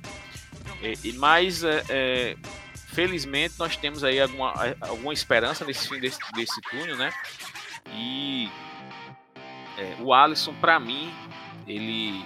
é, 0.82 0.94
mas 1.16 1.64
é, 1.64 1.84
é, 1.90 2.38
felizmente 2.88 3.56
nós 3.60 3.76
temos 3.76 4.04
aí 4.04 4.20
alguma, 4.20 4.54
alguma 4.82 5.14
esperança 5.14 5.66
nesse 5.66 5.88
fim 5.88 6.00
desse, 6.00 6.20
desse 6.34 6.62
túnel 6.62 6.96
né? 6.96 7.12
E 7.92 8.50
é, 9.78 9.96
o 10.00 10.14
Alisson 10.14 10.54
para 10.56 10.80
mim 10.80 11.14
ele 11.68 12.26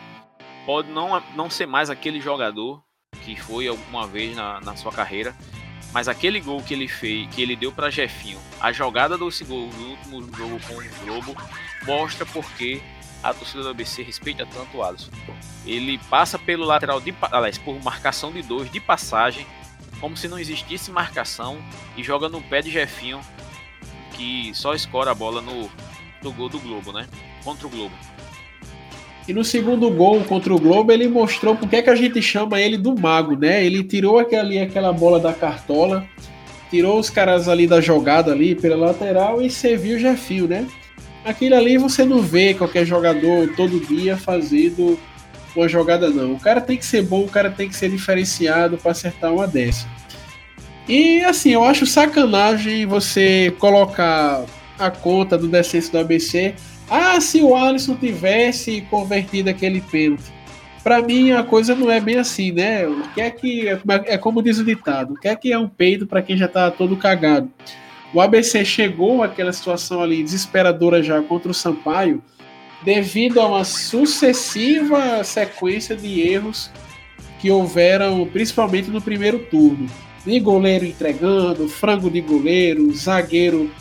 pode 0.65 0.89
não, 0.89 1.19
não 1.35 1.49
ser 1.49 1.65
mais 1.65 1.89
aquele 1.89 2.21
jogador 2.21 2.83
que 3.23 3.35
foi 3.35 3.67
alguma 3.67 4.07
vez 4.07 4.35
na, 4.35 4.59
na 4.61 4.75
sua 4.75 4.91
carreira 4.91 5.35
mas 5.93 6.07
aquele 6.07 6.39
gol 6.39 6.61
que 6.63 6.73
ele 6.73 6.87
fez, 6.87 7.29
que 7.33 7.41
ele 7.41 7.55
deu 7.55 7.71
para 7.71 7.91
Jefinho, 7.91 8.39
a 8.59 8.71
jogada 8.71 9.17
desse 9.17 9.43
gol 9.45 9.69
no 9.77 9.89
último 9.89 10.35
jogo 10.35 10.59
com 10.67 10.73
o 10.73 11.05
Globo, 11.05 11.35
mostra 11.85 12.25
porque 12.25 12.81
a 13.21 13.33
torcida 13.33 13.63
do 13.63 13.69
ABC 13.69 14.01
respeita 14.01 14.45
tanto 14.45 14.77
o 14.77 14.83
Alisson. 14.83 15.11
Ele 15.65 15.97
passa 16.09 16.37
pelo 16.37 16.65
lateral 16.65 16.99
de, 16.99 17.13
aliás, 17.31 17.57
por 17.57 17.81
marcação 17.81 18.31
de 18.31 18.41
dois 18.41 18.69
de 18.71 18.79
passagem, 18.79 19.45
como 20.01 20.17
se 20.17 20.27
não 20.27 20.39
existisse 20.39 20.91
marcação 20.91 21.63
e 21.95 22.03
joga 22.03 22.27
no 22.27 22.41
pé 22.41 22.61
de 22.61 22.71
Jefinho, 22.71 23.21
que 24.15 24.51
só 24.53 24.73
escora 24.73 25.11
a 25.11 25.15
bola 25.15 25.41
no, 25.41 25.71
no 26.21 26.33
gol 26.33 26.49
do 26.49 26.59
Globo, 26.59 26.91
né? 26.91 27.07
Contra 27.43 27.67
o 27.67 27.69
Globo. 27.69 27.95
E 29.27 29.33
no 29.33 29.43
segundo 29.43 29.89
gol 29.89 30.21
contra 30.25 30.53
o 30.53 30.59
Globo, 30.59 30.91
ele 30.91 31.07
mostrou 31.07 31.55
porque 31.55 31.77
é 31.77 31.81
que 31.81 31.89
a 31.89 31.95
gente 31.95 32.21
chama 32.21 32.59
ele 32.59 32.77
do 32.77 32.99
mago, 32.99 33.37
né? 33.37 33.65
Ele 33.65 33.83
tirou 33.83 34.19
aquela, 34.19 34.61
aquela 34.61 34.91
bola 34.91 35.19
da 35.19 35.31
cartola, 35.31 36.05
tirou 36.69 36.99
os 36.99 37.09
caras 37.09 37.47
ali 37.47 37.65
da 37.65 37.79
jogada 37.79 38.31
ali 38.31 38.53
pela 38.53 38.75
lateral 38.75 39.41
e 39.41 39.49
serviu 39.49 39.95
o 39.95 39.99
Jefinho, 39.99 40.47
né? 40.47 40.67
Aquilo 41.23 41.55
ali 41.55 41.77
você 41.77 42.03
não 42.03 42.19
vê 42.21 42.53
qualquer 42.53 42.85
jogador 42.85 43.53
todo 43.55 43.79
dia 43.79 44.17
fazendo 44.17 44.99
uma 45.55 45.69
jogada, 45.69 46.09
não. 46.09 46.33
O 46.33 46.39
cara 46.39 46.59
tem 46.59 46.77
que 46.77 46.85
ser 46.85 47.03
bom, 47.03 47.21
o 47.23 47.29
cara 47.29 47.49
tem 47.49 47.69
que 47.69 47.75
ser 47.75 47.89
diferenciado 47.89 48.77
para 48.77 48.91
acertar 48.91 49.33
uma 49.33 49.47
dessa. 49.47 49.87
E 50.87 51.21
assim, 51.21 51.51
eu 51.51 51.63
acho 51.63 51.85
sacanagem 51.85 52.85
você 52.85 53.55
colocar 53.57 54.43
a 54.77 54.91
conta 54.91 55.37
do 55.37 55.47
descenso 55.47 55.91
do 55.91 55.99
ABC 55.99 56.55
ah, 56.89 57.19
se 57.19 57.41
o 57.41 57.55
Alisson 57.55 57.95
tivesse 57.95 58.81
convertido 58.89 59.49
aquele 59.49 59.81
pênalti. 59.81 60.31
Para 60.83 61.01
mim 61.01 61.31
a 61.31 61.43
coisa 61.43 61.73
não 61.73 61.89
é 61.89 61.99
bem 61.99 62.17
assim, 62.17 62.51
né? 62.51 62.85
O 62.85 63.07
que 63.13 63.21
é 63.21 63.31
que 63.31 63.67
é 64.05 64.17
como 64.17 64.43
diz 64.43 64.59
o 64.59 64.65
ditado, 64.65 65.13
o 65.13 65.19
que 65.19 65.27
é 65.27 65.35
que 65.35 65.53
é 65.53 65.57
um 65.57 65.69
peido 65.69 66.05
para 66.05 66.21
quem 66.21 66.35
já 66.35 66.47
tá 66.47 66.69
todo 66.69 66.97
cagado? 66.97 67.49
O 68.13 68.21
ABC 68.21 68.63
chegou 68.65 69.23
àquela 69.23 69.53
situação 69.53 70.03
ali 70.03 70.21
desesperadora 70.21 71.01
já 71.01 71.21
contra 71.21 71.49
o 71.49 71.53
Sampaio 71.53 72.21
devido 72.83 73.39
a 73.39 73.47
uma 73.47 73.63
sucessiva 73.63 75.23
sequência 75.23 75.95
de 75.95 76.21
erros 76.21 76.69
que 77.39 77.49
houveram 77.49 78.25
principalmente 78.25 78.89
no 78.89 79.01
primeiro 79.01 79.39
turno. 79.39 79.89
De 80.25 80.39
goleiro 80.39 80.85
entregando, 80.85 81.67
frango 81.67 82.09
de 82.09 82.21
goleiro, 82.21 82.93
zagueiro 82.93 83.71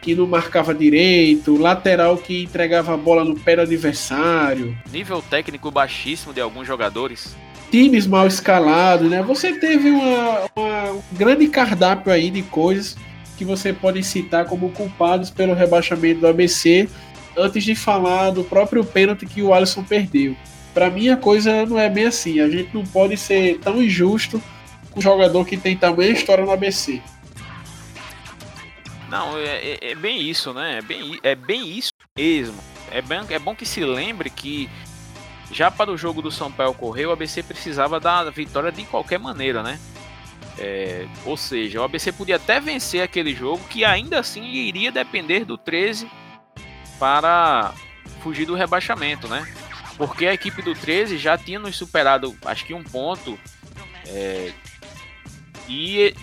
que 0.00 0.14
não 0.14 0.26
marcava 0.26 0.74
direito, 0.74 1.56
lateral 1.56 2.16
que 2.16 2.44
entregava 2.44 2.94
a 2.94 2.96
bola 2.96 3.24
no 3.24 3.38
pé 3.38 3.56
do 3.56 3.62
adversário. 3.62 4.76
Nível 4.90 5.22
técnico 5.22 5.70
baixíssimo 5.70 6.32
de 6.32 6.40
alguns 6.40 6.66
jogadores. 6.66 7.36
Times 7.70 8.06
mal 8.06 8.26
escalados, 8.26 9.08
né? 9.08 9.22
Você 9.22 9.52
teve 9.52 9.90
uma, 9.90 10.40
uma, 10.56 10.90
um 10.92 11.02
grande 11.12 11.46
cardápio 11.48 12.12
aí 12.12 12.30
de 12.30 12.42
coisas 12.42 12.96
que 13.36 13.44
você 13.44 13.72
pode 13.72 14.02
citar 14.02 14.44
como 14.46 14.70
culpados 14.70 15.30
pelo 15.30 15.54
rebaixamento 15.54 16.20
do 16.20 16.26
ABC, 16.26 16.88
antes 17.36 17.64
de 17.64 17.74
falar 17.74 18.30
do 18.30 18.44
próprio 18.44 18.84
pênalti 18.84 19.24
que 19.24 19.42
o 19.42 19.54
Alisson 19.54 19.82
perdeu. 19.82 20.36
Para 20.74 20.90
mim 20.90 21.08
a 21.08 21.16
coisa 21.16 21.64
não 21.66 21.78
é 21.78 21.88
bem 21.88 22.06
assim. 22.06 22.40
A 22.40 22.48
gente 22.48 22.74
não 22.74 22.84
pode 22.84 23.16
ser 23.16 23.58
tão 23.58 23.82
injusto 23.82 24.42
com 24.90 24.98
um 24.98 25.02
jogador 25.02 25.44
que 25.46 25.56
tem 25.56 25.76
tamanha 25.76 26.10
história 26.10 26.44
no 26.44 26.50
ABC. 26.50 27.00
Não, 29.10 29.36
é, 29.36 29.56
é, 29.56 29.78
é, 29.90 29.94
bem 29.94 30.22
isso, 30.22 30.54
né? 30.54 30.78
É 30.78 30.82
bem, 30.82 31.18
é 31.22 31.34
bem 31.34 31.68
isso 31.68 31.92
mesmo. 32.16 32.56
É, 32.92 33.02
bem, 33.02 33.20
é 33.28 33.38
bom 33.38 33.54
que 33.54 33.66
se 33.66 33.84
lembre 33.84 34.30
que 34.30 34.70
já 35.50 35.68
para 35.68 35.90
o 35.90 35.96
jogo 35.96 36.22
do 36.22 36.30
São 36.30 36.50
Paulo 36.50 36.74
correr, 36.74 37.06
o 37.06 37.12
ABC 37.12 37.42
precisava 37.42 37.98
da 37.98 38.30
vitória 38.30 38.70
de 38.70 38.84
qualquer 38.84 39.18
maneira, 39.18 39.64
né? 39.64 39.80
É, 40.58 41.08
ou 41.24 41.36
seja, 41.36 41.80
o 41.80 41.84
ABC 41.84 42.12
podia 42.12 42.36
até 42.36 42.60
vencer 42.60 43.02
aquele 43.02 43.34
jogo, 43.34 43.64
que 43.68 43.84
ainda 43.84 44.20
assim 44.20 44.44
iria 44.44 44.92
depender 44.92 45.44
do 45.44 45.58
13 45.58 46.08
para 46.98 47.74
fugir 48.22 48.46
do 48.46 48.54
rebaixamento, 48.54 49.26
né? 49.26 49.44
Porque 49.96 50.26
a 50.26 50.34
equipe 50.34 50.62
do 50.62 50.74
13 50.74 51.18
já 51.18 51.36
tinha 51.36 51.58
nos 51.58 51.76
superado, 51.76 52.36
acho 52.44 52.64
que 52.64 52.74
um 52.74 52.84
ponto. 52.84 53.36
É, 54.06 54.52
e 55.68 56.14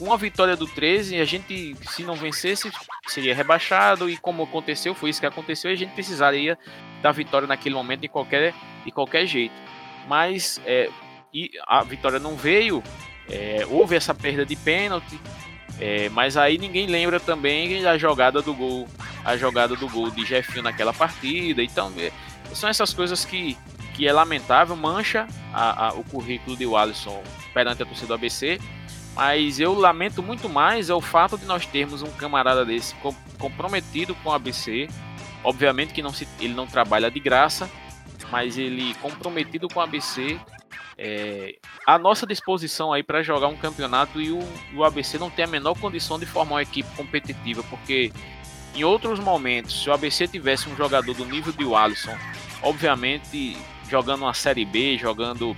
com 0.00 0.14
a 0.14 0.16
vitória 0.16 0.56
do 0.56 0.66
13, 0.66 1.20
a 1.20 1.26
gente, 1.26 1.76
se 1.90 2.02
não 2.02 2.14
vencesse, 2.14 2.72
seria 3.06 3.34
rebaixado. 3.34 4.08
E 4.08 4.16
como 4.16 4.42
aconteceu, 4.42 4.94
foi 4.94 5.10
isso 5.10 5.20
que 5.20 5.26
aconteceu, 5.26 5.70
a 5.70 5.74
gente 5.74 5.92
precisaria 5.92 6.58
da 7.02 7.12
vitória 7.12 7.46
naquele 7.46 7.74
momento 7.74 8.00
de 8.00 8.08
qualquer, 8.08 8.54
de 8.82 8.90
qualquer 8.90 9.26
jeito. 9.26 9.54
Mas 10.08 10.58
é, 10.64 10.88
e 11.34 11.50
a 11.66 11.82
vitória 11.84 12.18
não 12.18 12.34
veio, 12.34 12.82
é, 13.28 13.66
houve 13.68 13.94
essa 13.94 14.14
perda 14.14 14.46
de 14.46 14.56
pênalti. 14.56 15.20
É, 15.78 16.08
mas 16.08 16.34
aí 16.36 16.56
ninguém 16.56 16.86
lembra 16.86 17.20
também 17.20 17.82
da 17.82 17.98
jogada 17.98 18.40
do 18.40 18.54
gol, 18.54 18.88
a 19.22 19.36
jogada 19.36 19.76
do 19.76 19.86
gol 19.86 20.10
de 20.10 20.24
Jefinho 20.24 20.62
naquela 20.62 20.94
partida. 20.94 21.62
Então, 21.62 21.92
é, 21.98 22.10
são 22.54 22.70
essas 22.70 22.94
coisas 22.94 23.26
que, 23.26 23.54
que 23.94 24.08
é 24.08 24.12
lamentável, 24.14 24.74
mancha 24.74 25.26
a, 25.52 25.88
a, 25.88 25.92
o 25.92 26.02
currículo 26.04 26.56
de 26.56 26.64
Alisson 26.74 27.22
perante 27.52 27.82
a 27.82 27.86
torcida 27.86 28.08
do 28.08 28.14
ABC 28.14 28.58
mas 29.14 29.58
eu 29.60 29.74
lamento 29.74 30.22
muito 30.22 30.48
mais 30.48 30.88
é 30.88 30.94
o 30.94 31.00
fato 31.00 31.36
de 31.36 31.44
nós 31.44 31.66
termos 31.66 32.02
um 32.02 32.10
camarada 32.12 32.64
desse 32.64 32.94
comprometido 33.38 34.14
com 34.16 34.30
o 34.30 34.32
ABC. 34.32 34.88
Obviamente 35.42 35.92
que 35.92 36.02
não 36.02 36.12
se, 36.12 36.28
ele 36.38 36.54
não 36.54 36.66
trabalha 36.66 37.10
de 37.10 37.18
graça, 37.18 37.70
mas 38.30 38.58
ele 38.58 38.94
comprometido 38.94 39.68
com 39.68 39.80
o 39.80 39.82
ABC, 39.82 40.38
é, 41.02 41.56
à 41.86 41.98
nossa 41.98 42.26
disposição 42.26 42.92
aí 42.92 43.02
para 43.02 43.22
jogar 43.22 43.48
um 43.48 43.56
campeonato 43.56 44.20
e 44.20 44.30
o, 44.30 44.38
o 44.74 44.84
ABC 44.84 45.18
não 45.18 45.30
tem 45.30 45.46
a 45.46 45.48
menor 45.48 45.74
condição 45.78 46.18
de 46.18 46.26
formar 46.26 46.56
uma 46.56 46.62
equipe 46.62 46.88
competitiva, 46.94 47.62
porque 47.70 48.12
em 48.74 48.84
outros 48.84 49.18
momentos, 49.18 49.82
se 49.82 49.88
o 49.88 49.92
ABC 49.94 50.28
tivesse 50.28 50.68
um 50.68 50.76
jogador 50.76 51.14
do 51.14 51.24
nível 51.24 51.52
de 51.52 51.74
Alisson, 51.74 52.16
obviamente 52.62 53.56
jogando 53.88 54.22
uma 54.22 54.34
Série 54.34 54.64
B, 54.64 54.96
jogando 54.98 55.56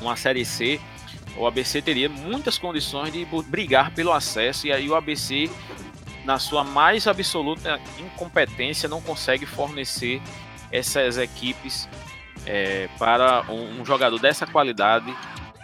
uma 0.00 0.16
Série 0.16 0.44
C, 0.44 0.78
o 1.36 1.46
ABC 1.46 1.80
teria 1.80 2.08
muitas 2.08 2.58
condições 2.58 3.12
de 3.12 3.26
brigar 3.46 3.94
pelo 3.94 4.12
acesso 4.12 4.66
e 4.66 4.72
aí 4.72 4.88
o 4.88 4.94
ABC, 4.94 5.50
na 6.24 6.38
sua 6.38 6.62
mais 6.62 7.06
absoluta 7.06 7.80
incompetência, 7.98 8.88
não 8.88 9.00
consegue 9.00 9.46
fornecer 9.46 10.20
essas 10.70 11.18
equipes 11.18 11.88
é, 12.46 12.88
para 12.98 13.44
um, 13.48 13.80
um, 13.80 13.84
jogador 13.84 14.18
dessa 14.18 14.46
qualidade 14.46 15.14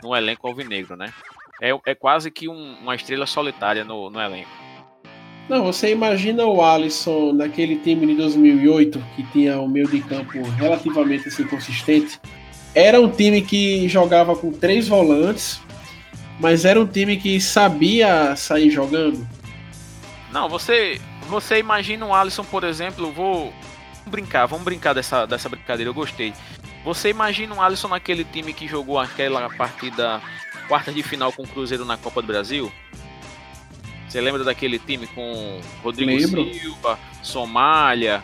no 0.02 0.14
elenco 0.14 0.46
alvinegro, 0.46 0.96
né? 0.96 1.12
É, 1.60 1.70
é 1.86 1.94
quase 1.94 2.30
que 2.30 2.48
um, 2.48 2.76
uma 2.80 2.94
estrela 2.94 3.26
solitária 3.26 3.84
no, 3.84 4.10
no 4.10 4.20
elenco. 4.20 4.50
Não, 5.48 5.64
você 5.64 5.90
imagina 5.92 6.44
o 6.44 6.62
Alisson 6.62 7.32
naquele 7.32 7.76
time 7.76 8.06
de 8.06 8.14
2008 8.16 9.02
que 9.16 9.22
tinha 9.32 9.58
o 9.58 9.66
meio 9.66 9.88
de 9.88 10.00
campo 10.02 10.42
relativamente 10.42 11.28
assim 11.28 11.46
consistente. 11.46 12.20
Era 12.78 13.00
um 13.00 13.10
time 13.10 13.42
que 13.42 13.88
jogava 13.88 14.36
com 14.36 14.52
três 14.52 14.86
volantes, 14.86 15.60
mas 16.38 16.64
era 16.64 16.80
um 16.80 16.86
time 16.86 17.16
que 17.16 17.40
sabia 17.40 18.36
sair 18.36 18.70
jogando. 18.70 19.26
Não, 20.30 20.48
você 20.48 21.00
você 21.28 21.58
imagina 21.58 22.06
o 22.06 22.14
Alisson, 22.14 22.44
por 22.44 22.62
exemplo, 22.62 23.10
vou 23.10 23.52
brincar, 24.06 24.46
vamos 24.46 24.64
brincar 24.64 24.94
dessa, 24.94 25.26
dessa 25.26 25.48
brincadeira, 25.48 25.90
eu 25.90 25.94
gostei. 25.94 26.32
Você 26.84 27.10
imagina 27.10 27.52
o 27.52 27.60
Alisson 27.60 27.88
naquele 27.88 28.22
time 28.22 28.52
que 28.52 28.68
jogou 28.68 28.96
aquela 28.96 29.50
partida 29.56 30.22
quarta 30.68 30.92
de 30.92 31.02
final 31.02 31.32
com 31.32 31.42
o 31.42 31.48
Cruzeiro 31.48 31.84
na 31.84 31.96
Copa 31.96 32.22
do 32.22 32.28
Brasil? 32.28 32.72
Você 34.08 34.20
lembra 34.20 34.44
daquele 34.44 34.78
time 34.78 35.08
com 35.08 35.60
Rodrigo 35.82 36.12
Lembro. 36.12 36.54
Silva, 36.54 36.96
Somália, 37.24 38.22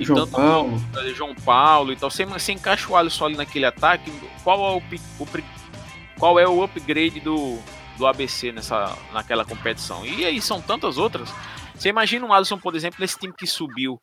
João 0.00 0.20
tanto 0.20 0.32
Paulo. 0.32 0.82
João 1.14 1.34
Paulo 1.34 1.92
e 1.92 1.96
tal. 1.96 2.10
Você, 2.10 2.24
você 2.24 2.52
encaixa 2.52 2.90
o 2.90 2.96
Alisson 2.96 3.26
ali 3.26 3.36
naquele 3.36 3.66
ataque, 3.66 4.12
qual 4.42 4.58
é 4.58 4.76
o, 4.76 4.82
o 5.18 5.26
qual 6.18 6.38
é 6.38 6.46
o 6.46 6.62
upgrade 6.62 7.20
do, 7.20 7.58
do 7.98 8.06
ABC 8.06 8.52
nessa, 8.52 8.96
naquela 9.12 9.44
competição? 9.44 10.06
E 10.06 10.24
aí 10.24 10.40
são 10.40 10.60
tantas 10.60 10.98
outras. 10.98 11.28
Você 11.74 11.88
imagina 11.88 12.24
um 12.24 12.32
Alisson, 12.32 12.58
por 12.58 12.76
exemplo, 12.76 12.98
nesse 13.00 13.18
time 13.18 13.32
que 13.36 13.46
subiu 13.46 14.00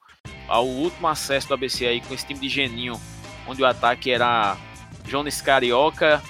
ao 0.48 0.68
último 0.68 1.08
acesso 1.08 1.48
do 1.48 1.54
ABC 1.54 1.86
aí 1.86 2.02
com 2.02 2.14
esse 2.14 2.26
time 2.26 2.40
de 2.40 2.50
Geninho, 2.50 3.00
onde 3.48 3.62
o 3.62 3.66
ataque 3.66 4.12
era 4.12 4.58
Jones 5.06 5.42
Carioca, 5.42 6.22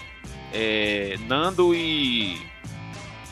é, 0.54 1.18
Nando 1.28 1.74
e 1.74 2.50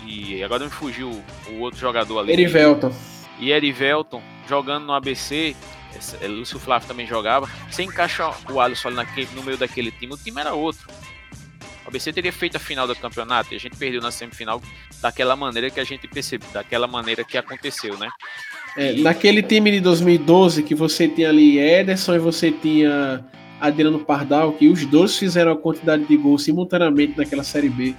e 0.07 0.41
agora 0.41 0.63
me 0.63 0.69
fugiu 0.71 1.21
o 1.49 1.59
outro 1.59 1.79
jogador 1.79 2.19
ali. 2.19 2.31
Erivelton. 2.31 2.91
E 3.39 3.51
Erivelton 3.51 4.21
jogando 4.47 4.85
no 4.85 4.93
ABC. 4.93 5.55
É, 6.21 6.27
Lúcio 6.27 6.59
Flávio 6.59 6.87
também 6.87 7.07
jogava. 7.07 7.49
Você 7.69 7.83
encaixa 7.83 8.29
o 8.51 8.59
Alisson 8.59 8.91
naquele, 8.91 9.27
no 9.33 9.43
meio 9.43 9.57
daquele 9.57 9.91
time, 9.91 10.13
o 10.13 10.17
time 10.17 10.39
era 10.39 10.53
outro. 10.53 10.87
O 11.85 11.87
ABC 11.87 12.11
teria 12.11 12.33
feito 12.33 12.57
a 12.57 12.59
final 12.59 12.85
do 12.85 12.95
campeonato 12.95 13.53
e 13.53 13.55
a 13.55 13.59
gente 13.59 13.77
perdeu 13.77 14.01
na 14.01 14.11
semifinal 14.11 14.61
daquela 15.01 15.35
maneira 15.35 15.69
que 15.69 15.79
a 15.79 15.83
gente 15.83 16.07
percebeu, 16.07 16.47
daquela 16.51 16.85
maneira 16.85 17.23
que 17.23 17.37
aconteceu, 17.37 17.97
né? 17.97 18.09
É, 18.75 18.93
naquele 18.93 19.41
time 19.41 19.71
de 19.71 19.79
2012 19.79 20.63
que 20.63 20.75
você 20.75 21.07
tinha 21.07 21.29
ali 21.29 21.57
Ederson 21.57 22.15
e 22.15 22.19
você 22.19 22.51
tinha 22.51 23.25
Adriano 23.59 23.99
Pardal, 23.99 24.53
que 24.53 24.67
os 24.67 24.85
dois 24.85 25.17
fizeram 25.17 25.53
a 25.53 25.57
quantidade 25.57 26.05
de 26.05 26.17
gols 26.17 26.43
simultaneamente 26.43 27.17
naquela 27.17 27.43
Série 27.43 27.69
B. 27.69 27.95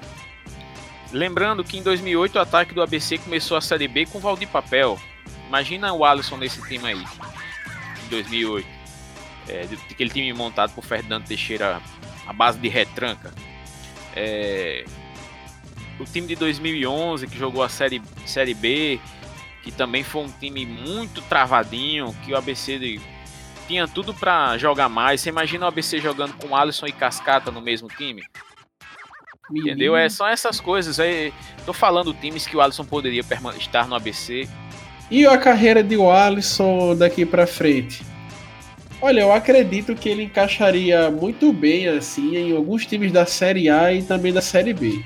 Lembrando 1.10 1.64
que 1.64 1.78
em 1.78 1.82
2008 1.82 2.36
o 2.36 2.38
ataque 2.40 2.74
do 2.74 2.82
ABC 2.82 3.18
começou 3.18 3.56
a 3.56 3.60
Série 3.60 3.88
B 3.88 4.06
com 4.06 4.18
Valdir 4.18 4.48
Papel. 4.48 4.98
Imagina 5.48 5.92
o 5.92 6.04
Alisson 6.04 6.36
nesse 6.36 6.60
time 6.68 6.86
aí, 6.86 7.04
em 8.08 8.10
2008. 8.10 8.66
É, 9.48 9.66
aquele 9.90 10.10
time 10.10 10.32
montado 10.32 10.74
por 10.74 10.84
Fernando 10.84 11.26
Teixeira 11.26 11.80
a 12.26 12.32
base 12.32 12.58
de 12.58 12.68
retranca. 12.68 13.32
É, 14.14 14.84
o 15.98 16.04
time 16.04 16.26
de 16.26 16.36
2011 16.36 17.26
que 17.26 17.38
jogou 17.38 17.62
a 17.62 17.68
série, 17.68 18.02
série 18.26 18.54
B, 18.54 19.00
que 19.62 19.72
também 19.72 20.02
foi 20.02 20.22
um 20.24 20.30
time 20.30 20.66
muito 20.66 21.22
travadinho, 21.22 22.14
que 22.24 22.32
o 22.32 22.36
ABC 22.36 22.78
de, 22.78 23.00
tinha 23.66 23.86
tudo 23.88 24.12
para 24.12 24.56
jogar 24.58 24.88
mais. 24.88 25.20
Você 25.20 25.28
imagina 25.28 25.64
o 25.64 25.68
ABC 25.68 26.00
jogando 26.00 26.34
com 26.34 26.54
Alisson 26.54 26.86
e 26.86 26.92
Cascata 26.92 27.50
no 27.50 27.60
mesmo 27.60 27.88
time? 27.88 28.22
Entendeu? 29.50 29.96
É, 29.96 30.08
são 30.08 30.26
essas 30.26 30.60
coisas. 30.60 30.98
É, 30.98 31.32
tô 31.64 31.72
falando 31.72 32.12
times 32.12 32.46
que 32.46 32.56
o 32.56 32.60
Alisson 32.60 32.84
poderia 32.84 33.24
estar 33.56 33.88
no 33.88 33.94
ABC. 33.94 34.48
E 35.10 35.26
a 35.26 35.38
carreira 35.38 35.82
de 35.82 36.00
Alisson 36.00 36.94
daqui 36.94 37.24
para 37.24 37.46
frente? 37.46 38.02
Olha, 39.00 39.20
eu 39.20 39.32
acredito 39.32 39.94
que 39.94 40.08
ele 40.08 40.24
encaixaria 40.24 41.10
muito 41.10 41.52
bem 41.52 41.88
assim 41.88 42.36
em 42.36 42.56
alguns 42.56 42.84
times 42.84 43.12
da 43.12 43.24
Série 43.24 43.70
A 43.70 43.92
e 43.92 44.02
também 44.02 44.32
da 44.32 44.42
Série 44.42 44.74
B. 44.74 45.04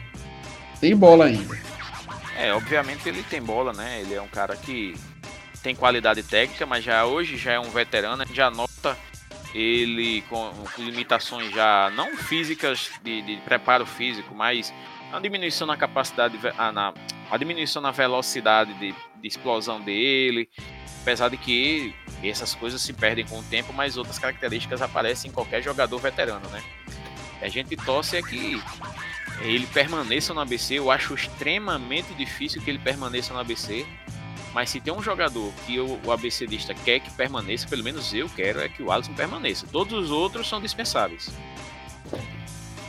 Tem 0.81 0.97
bola 0.97 1.27
ainda. 1.27 1.57
É, 2.37 2.53
obviamente 2.53 3.09
ele 3.09 3.23
tem 3.23 3.41
bola, 3.41 3.73
né? 3.73 4.01
Ele 4.01 4.15
é 4.15 4.23
um 4.23 4.29
cara 4.29 4.57
que 4.57 4.95
tem 5.63 5.77
qualidade 5.77 6.23
técnica, 6.23 6.67
mas 6.67 6.83
já 6.83 7.05
hoje 7.05 7.37
já 7.37 7.53
é 7.53 7.61
um 7.61 7.71
veterano, 7.71 8.25
já 8.33 8.51
nota 8.51 8.99
ele 9.55 10.23
com, 10.23 10.51
com 10.75 10.83
limitações 10.83 11.53
já 11.53 11.93
não 11.95 12.17
físicas 12.17 12.91
de, 13.05 13.23
de, 13.23 13.37
preparo 13.43 13.85
físico, 13.85 14.35
mas 14.35 14.73
a 15.13 15.21
diminuição 15.21 15.67
na 15.67 15.77
capacidade, 15.77 16.39
a, 16.57 16.73
na, 16.73 16.95
a 17.31 17.37
diminuição 17.37 17.83
na 17.83 17.91
velocidade 17.91 18.73
de, 18.75 18.93
de, 18.93 19.29
explosão 19.29 19.81
dele, 19.81 20.49
apesar 21.03 21.29
de 21.29 21.37
que 21.37 21.95
essas 22.25 22.55
coisas 22.55 22.81
se 22.81 22.93
perdem 22.93 23.27
com 23.27 23.39
o 23.39 23.43
tempo, 23.43 23.73
mas 23.73 23.97
outras 23.97 24.19
características 24.19 24.81
aparecem 24.81 25.31
em 25.31 25.35
qualquer 25.35 25.63
jogador 25.63 25.99
veterano, 25.99 26.49
né? 26.49 26.63
A 27.43 27.49
gente 27.49 27.77
torce 27.77 28.17
é 28.17 28.23
que 28.23 28.63
ele 29.41 29.67
permaneça 29.67 30.33
no 30.33 30.41
ABC, 30.41 30.79
eu 30.79 30.91
acho 30.91 31.15
extremamente 31.15 32.15
difícil 32.15 32.63
que 32.63 32.71
ele 32.71 32.79
permaneça 32.79 33.35
no 33.35 33.41
ABC, 33.41 33.85
mas 34.55 34.71
se 34.71 34.81
tem 34.81 34.93
um 34.93 35.03
jogador 35.03 35.53
que 35.67 35.79
o, 35.81 35.99
o 36.05 36.13
ABCdista 36.13 36.75
quer 36.75 37.01
que 37.01 37.11
permaneça, 37.11 37.67
pelo 37.69 37.83
menos 37.83 38.15
eu 38.15 38.29
quero, 38.29 38.61
é 38.61 38.69
que 38.69 38.83
o 38.83 38.93
Alisson 38.93 39.15
permaneça. 39.15 39.67
Todos 39.71 39.93
os 40.05 40.11
outros 40.11 40.49
são 40.49 40.61
dispensáveis. 40.61 41.31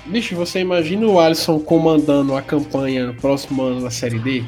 Bicho, 0.06 0.36
você 0.36 0.60
imagina 0.60 1.06
o 1.06 1.20
Alisson 1.20 1.60
comandando 1.60 2.36
a 2.36 2.42
campanha 2.42 3.08
no 3.08 3.14
próximo 3.14 3.64
ano 3.64 3.80
na 3.80 3.90
Série 3.90 4.20
D? 4.20 4.44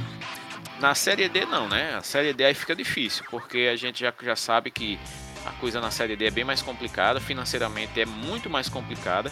Na 0.81 0.93
Série 0.93 1.29
D 1.29 1.45
não, 1.45 1.69
né? 1.69 1.95
A 1.95 2.01
Série 2.01 2.33
D 2.33 2.43
aí 2.43 2.53
fica 2.53 2.75
difícil, 2.75 3.23
porque 3.31 3.69
a 3.71 3.75
gente 3.77 4.01
já, 4.01 4.13
já 4.21 4.35
sabe 4.35 4.69
que 4.69 4.99
a 5.45 5.51
coisa 5.51 5.79
na 5.79 5.89
Série 5.91 6.17
D 6.17 6.25
é 6.25 6.31
bem 6.31 6.43
mais 6.43 6.61
complicada, 6.61 7.21
financeiramente 7.21 8.01
é 8.01 8.05
muito 8.05 8.49
mais 8.49 8.67
complicada. 8.67 9.31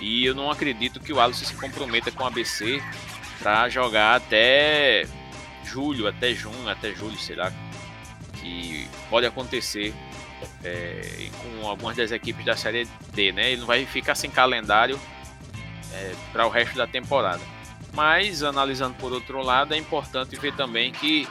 E 0.00 0.24
eu 0.24 0.34
não 0.34 0.50
acredito 0.50 1.00
que 1.00 1.12
o 1.12 1.20
Alisson 1.20 1.44
se 1.44 1.54
comprometa 1.54 2.10
com 2.10 2.24
o 2.24 2.26
ABC 2.26 2.82
para 3.40 3.68
jogar 3.68 4.16
até 4.16 5.06
julho, 5.64 6.08
até 6.08 6.32
junho, 6.32 6.68
até 6.68 6.92
julho, 6.94 7.18
será 7.18 7.52
que 8.40 8.88
pode 9.10 9.26
acontecer 9.26 9.94
é, 10.64 11.28
com 11.40 11.68
algumas 11.68 11.96
das 11.96 12.12
equipes 12.12 12.44
da 12.44 12.56
Série 12.56 12.86
D, 13.12 13.32
né? 13.32 13.52
Ele 13.52 13.60
não 13.60 13.66
vai 13.66 13.84
ficar 13.86 14.14
sem 14.14 14.30
calendário 14.30 14.98
é, 15.92 16.12
para 16.32 16.46
o 16.46 16.50
resto 16.50 16.76
da 16.76 16.86
temporada. 16.86 17.40
Mas 17.92 18.42
analisando 18.42 18.94
por 18.94 19.12
outro 19.12 19.42
lado, 19.42 19.74
é 19.74 19.76
importante 19.76 20.36
ver 20.36 20.54
também 20.54 20.92
que 20.92 21.28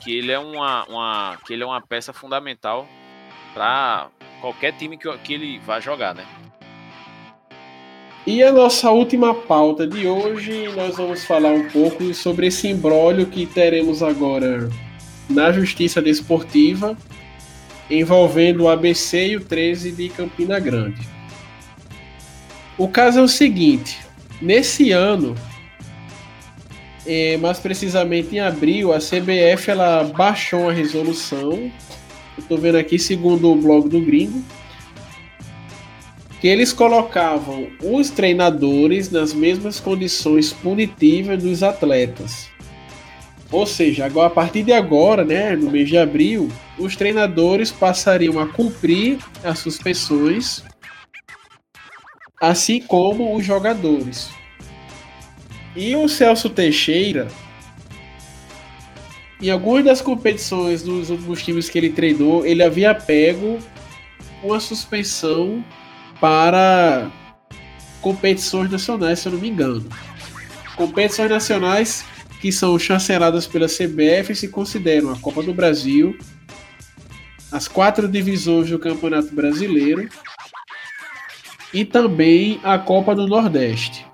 que 0.00 0.16
ele 0.16 0.32
é 0.32 0.38
uma, 0.38 0.84
uma 0.84 1.38
que 1.44 1.52
ele 1.52 1.62
é 1.62 1.66
uma 1.66 1.80
peça 1.80 2.12
fundamental 2.12 2.86
para 3.52 4.08
qualquer 4.40 4.72
time 4.72 4.96
que, 4.96 5.18
que 5.18 5.34
ele 5.34 5.58
vá 5.58 5.80
jogar, 5.80 6.14
né? 6.14 6.24
E 8.26 8.42
a 8.42 8.52
nossa 8.52 8.90
última 8.90 9.34
pauta 9.34 9.86
de 9.86 10.06
hoje, 10.06 10.68
nós 10.76 10.96
vamos 10.96 11.24
falar 11.24 11.50
um 11.50 11.68
pouco 11.70 12.12
sobre 12.12 12.48
esse 12.48 12.68
embrólio 12.68 13.26
que 13.26 13.46
teremos 13.46 14.02
agora 14.02 14.68
na 15.30 15.50
Justiça 15.50 16.02
Desportiva, 16.02 16.96
envolvendo 17.90 18.64
o 18.64 18.68
ABC 18.68 19.28
e 19.28 19.36
o 19.36 19.40
13 19.40 19.92
de 19.92 20.08
Campina 20.08 20.58
Grande. 20.58 21.00
O 22.76 22.88
caso 22.88 23.18
é 23.18 23.22
o 23.22 23.28
seguinte: 23.28 23.98
nesse 24.40 24.92
ano, 24.92 25.34
é, 27.06 27.36
mais 27.38 27.58
precisamente 27.58 28.36
em 28.36 28.40
abril, 28.40 28.92
a 28.92 28.98
CBF 28.98 29.70
ela 29.70 30.04
baixou 30.04 30.68
a 30.68 30.72
resolução. 30.72 31.70
Estou 32.36 32.56
vendo 32.58 32.76
aqui 32.78 32.98
segundo 32.98 33.50
o 33.50 33.56
blog 33.56 33.88
do 33.88 34.00
Gringo 34.00 34.44
que 36.40 36.46
eles 36.46 36.72
colocavam 36.72 37.68
os 37.82 38.10
treinadores 38.10 39.10
nas 39.10 39.34
mesmas 39.34 39.80
condições 39.80 40.52
punitivas 40.52 41.42
dos 41.42 41.62
atletas. 41.62 42.48
Ou 43.50 43.66
seja, 43.66 44.04
agora, 44.04 44.26
a 44.26 44.30
partir 44.30 44.62
de 44.62 44.72
agora, 44.72 45.24
né, 45.24 45.56
no 45.56 45.70
mês 45.70 45.88
de 45.88 45.96
abril, 45.96 46.50
os 46.78 46.96
treinadores 46.96 47.70
passariam 47.70 48.38
a 48.38 48.46
cumprir 48.46 49.18
as 49.42 49.58
suspensões 49.58 50.62
assim 52.40 52.80
como 52.80 53.34
os 53.34 53.44
jogadores. 53.44 54.30
E 55.74 55.94
o 55.96 56.08
Celso 56.08 56.50
Teixeira, 56.50 57.28
em 59.40 59.50
algumas 59.50 59.84
das 59.84 60.00
competições 60.00 60.82
dos 60.82 61.10
últimos 61.10 61.42
times 61.42 61.68
que 61.68 61.78
ele 61.78 61.90
treinou, 61.90 62.44
ele 62.46 62.62
havia 62.62 62.94
pego 62.94 63.58
uma 64.42 64.60
suspensão 64.60 65.64
para 66.20 67.10
competições 68.00 68.70
nacionais, 68.70 69.20
se 69.20 69.28
eu 69.28 69.32
não 69.32 69.40
me 69.40 69.48
engano. 69.48 69.88
Competições 70.76 71.30
nacionais 71.30 72.04
que 72.40 72.52
são 72.52 72.78
chanceladas 72.78 73.46
pela 73.46 73.66
CBF 73.66 74.34
se 74.34 74.48
consideram 74.48 75.10
a 75.10 75.18
Copa 75.18 75.42
do 75.42 75.52
Brasil, 75.52 76.16
as 77.50 77.66
quatro 77.66 78.08
divisões 78.08 78.70
do 78.70 78.78
Campeonato 78.78 79.34
Brasileiro 79.34 80.08
e 81.72 81.84
também 81.84 82.60
a 82.62 82.78
Copa 82.78 83.14
do 83.14 83.26
Nordeste. 83.26 84.06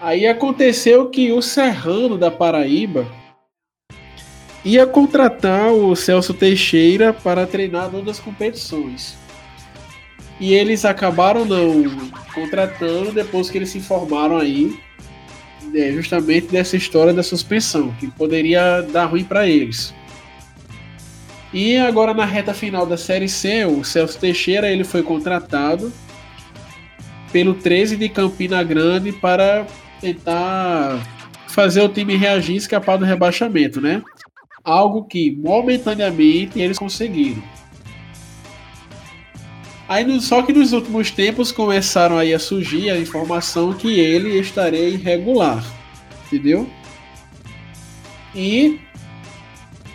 Aí 0.00 0.26
aconteceu 0.26 1.08
que 1.08 1.32
o 1.32 1.40
Serrano 1.40 2.18
da 2.18 2.30
Paraíba 2.30 3.06
ia 4.64 4.86
contratar 4.86 5.72
o 5.72 5.94
Celso 5.94 6.34
Teixeira 6.34 7.12
para 7.12 7.46
treinar 7.46 7.90
numa 7.90 8.04
das 8.04 8.18
competições. 8.18 9.16
E 10.40 10.52
eles 10.52 10.84
acabaram 10.84 11.44
não 11.44 11.84
contratando 12.34 13.12
depois 13.12 13.48
que 13.48 13.56
eles 13.56 13.70
se 13.70 13.78
informaram 13.78 14.36
aí 14.36 14.76
é, 15.74 15.92
justamente 15.92 16.48
dessa 16.48 16.76
história 16.76 17.12
da 17.12 17.22
suspensão, 17.22 17.94
que 17.98 18.06
poderia 18.08 18.82
dar 18.82 19.06
ruim 19.06 19.24
para 19.24 19.48
eles. 19.48 19.94
E 21.52 21.76
agora 21.76 22.12
na 22.12 22.24
reta 22.24 22.52
final 22.52 22.84
da 22.84 22.96
Série 22.96 23.28
C, 23.28 23.64
o 23.64 23.84
Celso 23.84 24.18
Teixeira 24.18 24.70
ele 24.70 24.82
foi 24.82 25.02
contratado 25.02 25.92
pelo 27.32 27.54
13 27.54 27.96
de 27.96 28.08
Campina 28.08 28.62
Grande 28.62 29.12
para 29.12 29.66
tentar 30.00 31.00
fazer 31.48 31.82
o 31.82 31.88
time 31.88 32.16
reagir 32.16 32.54
e 32.54 32.58
escapar 32.58 32.96
do 32.96 33.04
rebaixamento, 33.04 33.80
né? 33.80 34.02
Algo 34.64 35.04
que 35.04 35.30
momentaneamente 35.30 36.60
eles 36.60 36.78
conseguiram. 36.78 37.42
Aí, 39.94 40.20
só 40.20 40.42
que 40.42 40.52
nos 40.52 40.72
últimos 40.72 41.12
tempos 41.12 41.52
começaram 41.52 42.18
aí 42.18 42.34
a 42.34 42.38
surgir 42.40 42.90
a 42.90 42.98
informação 42.98 43.72
que 43.72 44.00
ele 44.00 44.40
estaria 44.40 44.88
irregular, 44.88 45.64
entendeu? 46.26 46.68
E 48.34 48.80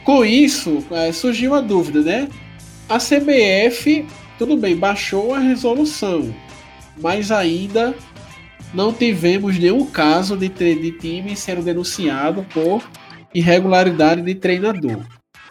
com 0.06 0.24
isso 0.24 0.86
é, 0.90 1.12
surgiu 1.12 1.54
a 1.54 1.60
dúvida, 1.60 2.02
né? 2.02 2.30
A 2.88 2.98
CBF, 2.98 4.08
tudo 4.38 4.56
bem, 4.56 4.74
baixou 4.74 5.36
a 5.36 5.40
resolução, 5.40 6.34
mas 7.02 7.30
ainda 7.30 7.94
não 8.74 8.94
tivemos 8.94 9.60
nenhum 9.60 9.86
caso 9.86 10.38
de, 10.38 10.48
de 10.48 10.92
time 10.94 11.36
sendo 11.36 11.62
denunciado 11.62 12.48
por 12.54 12.90
irregularidade 13.36 14.22
de 14.22 14.34
treinador. 14.34 15.04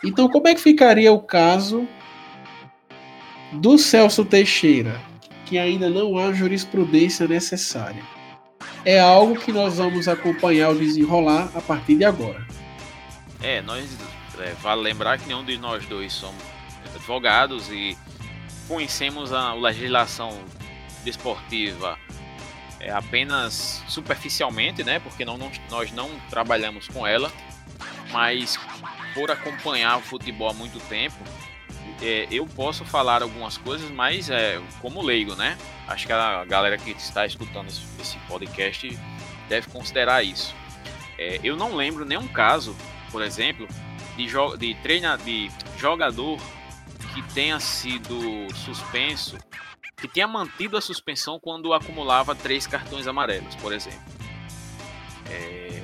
Então, 0.03 0.27
como 0.27 0.49
é 0.49 0.55
que 0.55 0.63
ficaria 0.63 1.13
o 1.13 1.21
caso 1.21 1.87
do 3.53 3.79
Celso 3.79 4.25
Teixeira, 4.25 5.01
que 5.47 5.59
ainda 5.59 5.89
não 5.89 6.19
há 6.19 6.33
jurisprudência 6.33 7.27
necessária. 7.27 8.03
É 8.85 9.01
algo 9.01 9.39
que 9.39 9.53
nós 9.53 9.77
vamos 9.77 10.09
acompanhar 10.09 10.71
o 10.71 10.79
desenrolar 10.79 11.51
a 11.55 11.61
partir 11.61 11.97
de 11.97 12.05
agora. 12.05 12.47
É, 13.43 13.63
nós 13.63 13.89
é, 14.39 14.53
vale 14.63 14.83
lembrar 14.83 15.19
que 15.19 15.27
nenhum 15.27 15.45
de 15.45 15.57
nós 15.57 15.87
dois 15.87 16.13
somos 16.13 16.43
advogados 16.95 17.69
e 17.71 17.97
conhecemos 18.67 19.33
a, 19.33 19.55
legislação 19.55 20.39
desportiva 21.05 21.99
é, 22.81 22.91
apenas 22.91 23.83
superficialmente, 23.89 24.85
né? 24.85 24.99
Porque 24.99 25.25
não, 25.25 25.39
não, 25.39 25.51
nós 25.71 25.91
não 25.93 26.11
trabalhamos 26.29 26.87
com 26.89 27.07
ela, 27.07 27.33
mas 28.13 28.59
por 29.15 29.31
acompanhar 29.31 29.97
o 29.99 30.01
futebol 30.03 30.51
há 30.51 30.55
muito 30.55 30.79
tempo, 30.81 31.17
é, 32.01 32.29
eu 32.31 32.47
posso 32.47 32.85
falar 32.85 33.23
algumas 33.23 33.57
coisas, 33.57 33.91
mas 33.91 34.31
é, 34.31 34.61
como 34.81 35.03
leigo, 35.03 35.35
né? 35.35 35.59
Acho 35.87 36.07
que 36.07 36.13
a 36.13 36.45
galera 36.45 36.79
que 36.79 36.91
está 36.93 37.27
escutando 37.27 37.69
esse, 37.69 38.19
podcast 38.29 38.97
deve 39.49 39.69
considerar 39.71 40.23
isso. 40.23 40.55
É, 41.19 41.41
eu 41.43 41.57
não 41.57 41.75
lembro 41.75 42.05
nenhum 42.05 42.29
caso, 42.29 42.77
por 43.11 43.23
exemplo, 43.23 43.67
de, 44.17 44.29
jo 44.29 44.57
de, 44.57 44.75
treina 44.77 45.17
de 45.17 45.51
jogador 45.79 46.39
que 47.15 47.23
tenha 47.35 47.59
sido 47.59 48.17
suspenso, 48.55 49.37
que 49.97 50.07
tenha 50.07 50.29
mantido 50.29 50.77
a 50.77 50.81
suspensão 50.81 51.41
quando 51.41 51.73
acumulava 51.73 52.35
três 52.35 52.67
cartões 52.67 53.09
amarelos, 53.09 53.57
por 53.57 53.73
exemplo. 53.73 54.01
É, 55.31 55.83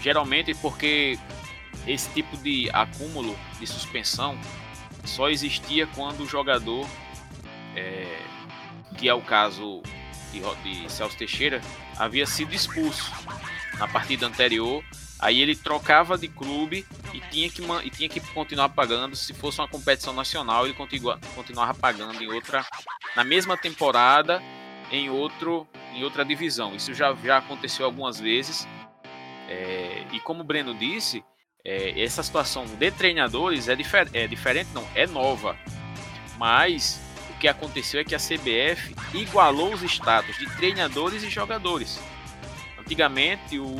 geralmente 0.00 0.54
porque 0.54 1.18
esse 1.86 2.08
tipo 2.10 2.36
de 2.38 2.68
acúmulo 2.72 3.38
de 3.60 3.66
suspensão 3.66 4.36
só 5.04 5.28
existia 5.28 5.86
quando 5.86 6.22
o 6.22 6.26
jogador, 6.26 6.86
é, 7.76 8.22
que 8.96 9.08
é 9.08 9.14
o 9.14 9.20
caso 9.20 9.82
de, 10.32 10.40
de 10.62 10.90
Celso 10.90 11.16
Teixeira, 11.16 11.60
havia 11.98 12.26
sido 12.26 12.54
expulso 12.54 13.12
na 13.78 13.88
partida 13.88 14.26
anterior. 14.26 14.82
Aí 15.18 15.40
ele 15.40 15.54
trocava 15.54 16.18
de 16.18 16.26
clube 16.26 16.84
e 17.14 17.20
tinha 17.20 17.48
que, 17.48 17.62
e 17.84 17.90
tinha 17.90 18.08
que 18.08 18.20
continuar 18.20 18.70
pagando. 18.70 19.14
Se 19.14 19.32
fosse 19.32 19.60
uma 19.60 19.68
competição 19.68 20.12
nacional, 20.12 20.66
ele 20.66 20.74
continua, 20.74 21.20
continuava 21.34 21.74
pagando 21.74 22.22
em 22.22 22.32
outra, 22.32 22.64
na 23.14 23.22
mesma 23.22 23.56
temporada, 23.56 24.42
em, 24.90 25.10
outro, 25.10 25.66
em 25.94 26.02
outra 26.02 26.24
divisão. 26.24 26.74
Isso 26.74 26.92
já, 26.92 27.14
já 27.14 27.38
aconteceu 27.38 27.86
algumas 27.86 28.18
vezes. 28.18 28.66
É, 29.48 30.04
e 30.12 30.18
como 30.18 30.40
o 30.40 30.44
Breno 30.44 30.74
disse, 30.74 31.22
é, 31.64 32.02
essa 32.02 32.22
situação 32.22 32.64
de 32.66 32.90
treinadores 32.90 33.68
é, 33.68 33.76
difer 33.76 34.08
é 34.12 34.26
diferente, 34.26 34.70
não, 34.74 34.86
é 34.94 35.06
nova. 35.06 35.56
Mas 36.38 37.00
o 37.30 37.38
que 37.38 37.46
aconteceu 37.46 38.00
é 38.00 38.04
que 38.04 38.14
a 38.14 38.18
CBF 38.18 38.94
igualou 39.14 39.72
os 39.72 39.82
status 39.82 40.36
de 40.36 40.46
treinadores 40.56 41.22
e 41.22 41.30
jogadores. 41.30 42.00
Antigamente, 42.78 43.58
o, 43.58 43.76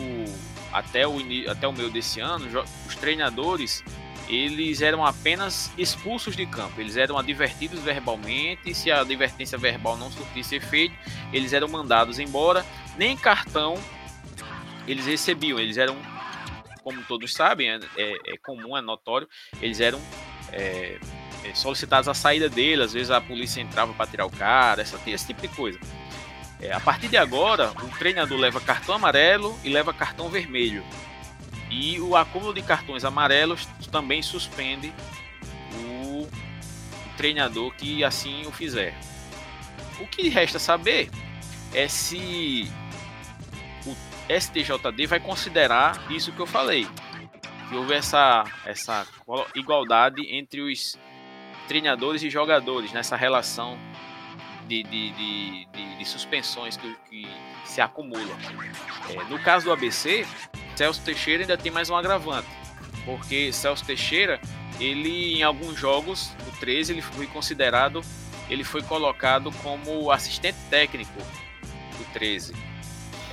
até, 0.73 1.07
o, 1.07 1.19
até 1.51 1.67
o 1.67 1.73
meio 1.73 1.91
desse 1.91 2.21
ano, 2.21 2.47
os 2.87 2.95
treinadores 2.97 3.83
eles 4.29 4.81
eram 4.81 5.05
apenas 5.05 5.71
expulsos 5.77 6.37
de 6.37 6.47
campo, 6.47 6.81
eles 6.81 6.97
eram 6.97 7.19
advertidos 7.19 7.81
verbalmente, 7.81 8.73
se 8.73 8.91
a 8.91 9.01
advertência 9.01 9.59
verbal 9.59 9.97
não 9.97 10.11
surtisse 10.11 10.55
efeito, 10.55 10.95
eles 11.33 11.53
eram 11.53 11.69
mandados 11.69 12.19
embora, 12.19 12.65
nem 12.97 13.17
cartão 13.17 13.77
eles 14.87 15.07
recebiam, 15.07 15.59
eles 15.59 15.77
eram 15.77 15.97
como 16.83 17.03
todos 17.05 17.33
sabem, 17.33 17.71
é, 17.71 17.81
é, 17.97 18.13
é 18.27 18.37
comum, 18.39 18.77
é 18.77 18.81
notório, 18.81 19.29
eles 19.61 19.81
eram 19.81 20.01
é, 20.53 20.99
é, 21.45 21.55
solicitados 21.55 22.09
a 22.09 22.15
saída 22.15 22.49
dele, 22.49 22.83
às 22.83 22.93
vezes 22.93 23.11
a 23.11 23.21
polícia 23.21 23.61
entrava 23.61 23.93
para 23.93 24.07
tirar 24.07 24.27
o 24.27 24.31
cara, 24.31 24.83
essa, 24.83 24.99
esse 25.07 25.27
tipo 25.27 25.41
de 25.41 25.49
coisa. 25.49 25.79
É, 26.61 26.73
a 26.73 26.81
partir 26.81 27.09
de 27.09 27.17
agora, 27.17 27.73
o 27.73 27.99
treinador 27.99 28.39
leva 28.39 28.61
cartão 28.61 28.95
amarelo 28.95 29.59
e 29.65 29.69
leva 29.69 29.93
cartão 29.93 30.29
vermelho. 30.29 30.85
E 31.71 31.99
o 32.01 32.15
acúmulo 32.15 32.53
de 32.53 32.63
cartões 32.63 33.05
amarelos 33.05 33.67
também 33.91 34.23
suspende 34.23 34.93
o 35.75 36.29
treinador 37.17 37.75
que 37.75 38.05
assim 38.05 38.47
o 38.47 38.53
fizer. 38.53 38.95
O 39.99 40.07
que 40.07 40.29
resta 40.29 40.59
saber 40.59 41.11
é 41.75 41.89
se 41.89 42.71
STJD 44.29 45.07
vai 45.07 45.21
considerar 45.21 46.11
isso 46.11 46.33
que 46.33 46.41
eu 46.41 46.47
falei. 46.47 46.87
Que 47.69 47.77
houve 47.77 47.95
essa, 47.95 48.45
essa 48.65 49.07
igualdade 49.55 50.23
entre 50.35 50.61
os 50.61 50.99
treinadores 51.67 52.23
e 52.23 52.31
jogadores 52.31 52.93
nessa 52.93 53.17
relação 53.17 53.79
de, 54.69 54.83
de, 54.83 55.11
de, 55.13 55.67
de, 55.73 55.99
de 55.99 56.05
suspensões 56.05 56.77
que, 56.77 56.95
que, 57.09 57.27
se 57.65 57.81
acumulam. 57.81 58.37
É, 59.09 59.25
no 59.25 59.39
caso 59.39 59.67
do 59.67 59.73
ABC, 59.73 60.27
Celso 60.77 61.01
Teixeira 61.03 61.43
ainda 61.43 61.57
tem 61.57 61.73
mais 61.73 61.89
um 61.89 61.97
agravante, 61.97 62.49
porque 63.05 63.53
Celso 63.53 63.85
Teixeira, 63.85 64.41
ele 64.79 65.39
em 65.39 65.43
alguns 65.43 65.79
jogos, 65.79 66.35
o 66.47 66.59
13, 66.59 66.93
ele 66.93 67.03
foi 67.03 67.27
considerado, 67.27 68.03
ele 68.51 68.65
foi 68.65 68.83
colocado 68.83 69.51
como 69.63 70.11
assistente 70.11 70.59
técnico 70.69 71.19
do 71.97 72.05
13 72.13 72.72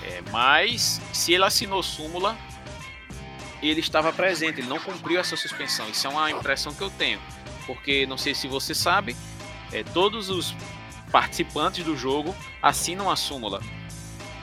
é, 0.09 0.23
mas 0.31 0.99
se 1.13 1.33
ele 1.33 1.43
assinou 1.43 1.83
súmula, 1.83 2.35
ele 3.61 3.79
estava 3.79 4.11
presente, 4.11 4.59
ele 4.59 4.67
não 4.67 4.79
cumpriu 4.79 5.19
essa 5.19 5.37
suspensão. 5.37 5.87
Isso 5.89 6.07
é 6.07 6.09
uma 6.09 6.31
impressão 6.31 6.73
que 6.73 6.81
eu 6.81 6.89
tenho, 6.89 7.19
porque 7.67 8.05
não 8.07 8.17
sei 8.17 8.33
se 8.33 8.47
você 8.47 8.73
sabe, 8.73 9.15
é, 9.71 9.83
todos 9.83 10.29
os 10.29 10.55
participantes 11.11 11.83
do 11.83 11.95
jogo 11.95 12.35
assinam 12.61 13.09
a 13.09 13.15
súmula. 13.15 13.61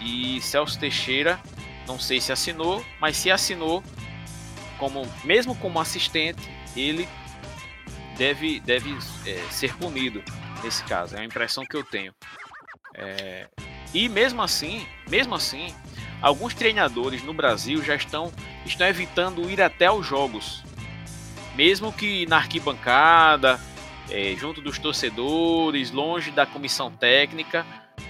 E 0.01 0.41
Celso 0.41 0.79
Teixeira, 0.79 1.41
não 1.87 1.99
sei 1.99 2.21
se 2.21 2.31
assinou, 2.31 2.85
mas 3.01 3.17
se 3.17 3.31
assinou, 3.31 3.83
como 4.79 5.11
mesmo 5.25 5.57
como 5.57 5.81
assistente, 5.81 6.49
ele 6.77 7.09
deve, 8.17 8.61
deve 8.61 8.97
é, 9.27 9.43
ser 9.51 9.75
punido 9.77 10.23
nesse 10.63 10.85
caso. 10.85 11.17
É 11.17 11.21
a 11.21 11.25
impressão 11.25 11.65
que 11.65 11.77
eu 11.77 11.83
tenho. 11.83 12.15
É, 12.95 13.49
e 13.95 14.09
mesmo 14.09 14.43
assim, 14.43 14.87
mesmo 15.09 15.35
assim, 15.35 15.75
alguns 16.21 16.55
treinadores 16.55 17.23
no 17.23 17.33
Brasil 17.33 17.83
já 17.83 17.95
estão, 17.95 18.33
estão 18.65 18.87
evitando 18.87 19.51
ir 19.51 19.61
até 19.61 19.91
os 19.91 20.07
jogos, 20.07 20.63
mesmo 21.55 21.93
que 21.93 22.27
na 22.27 22.37
arquibancada, 22.37 23.61
é, 24.11 24.35
junto 24.39 24.61
dos 24.61 24.79
torcedores, 24.79 25.91
longe 25.91 26.31
da 26.31 26.47
comissão 26.47 26.91
técnica, 26.91 27.67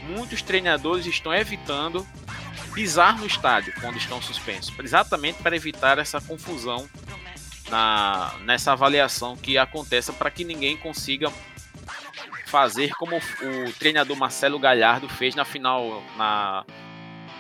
muitos 0.09 0.43
treinadores 0.43 1.07
estão 1.07 1.35
evitando 1.35 2.07
pisar 2.75 3.19
no 3.19 3.27
estádio 3.27 3.73
quando 3.81 3.97
estão 3.97 4.21
suspensos, 4.21 4.75
exatamente 4.79 5.43
para 5.43 5.57
evitar 5.57 5.99
essa 5.99 6.21
confusão 6.21 6.89
na, 7.71 8.35
nessa 8.45 8.73
avaliação 8.73 9.37
que 9.37 9.57
aconteça 9.57 10.13
para 10.13 10.31
que 10.31 10.45
ninguém 10.45 10.77
consiga 10.77 11.33
fazer 12.47 12.91
como 12.95 13.17
o 13.17 13.73
treinador 13.79 14.17
Marcelo 14.17 14.59
Galhardo 14.59 15.09
fez 15.09 15.35
na 15.35 15.45
final, 15.45 16.03
na 16.17 16.65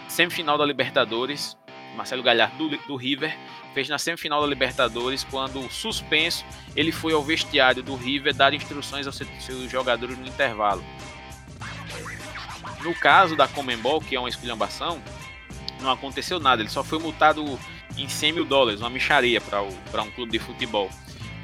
semifinal 0.08 0.58
da 0.58 0.64
Libertadores. 0.66 1.56
Marcelo 1.96 2.22
Galhardo 2.22 2.68
do, 2.68 2.76
do 2.78 2.96
River 2.96 3.34
fez 3.72 3.88
na 3.88 3.98
semifinal 3.98 4.40
da 4.40 4.46
Libertadores, 4.46 5.24
quando 5.24 5.70
suspenso, 5.70 6.44
ele 6.74 6.90
foi 6.90 7.12
ao 7.12 7.22
vestiário 7.22 7.82
do 7.82 7.94
River 7.94 8.34
dar 8.34 8.52
instruções 8.52 9.06
aos 9.06 9.16
seus 9.16 9.70
jogadores 9.70 10.18
no 10.18 10.26
intervalo. 10.26 10.84
No 12.82 12.94
caso 12.94 13.36
da 13.36 13.46
Comembol, 13.48 14.00
que 14.00 14.16
é 14.16 14.18
uma 14.18 14.28
esculhambação, 14.28 15.00
não 15.80 15.90
aconteceu 15.90 16.40
nada, 16.40 16.62
ele 16.62 16.70
só 16.70 16.82
foi 16.82 16.98
multado 16.98 17.58
em 17.96 18.08
100 18.08 18.32
mil 18.32 18.44
dólares, 18.44 18.80
uma 18.80 18.90
micharia 18.90 19.40
para 19.40 20.02
um 20.02 20.10
clube 20.10 20.32
de 20.32 20.38
futebol. 20.38 20.90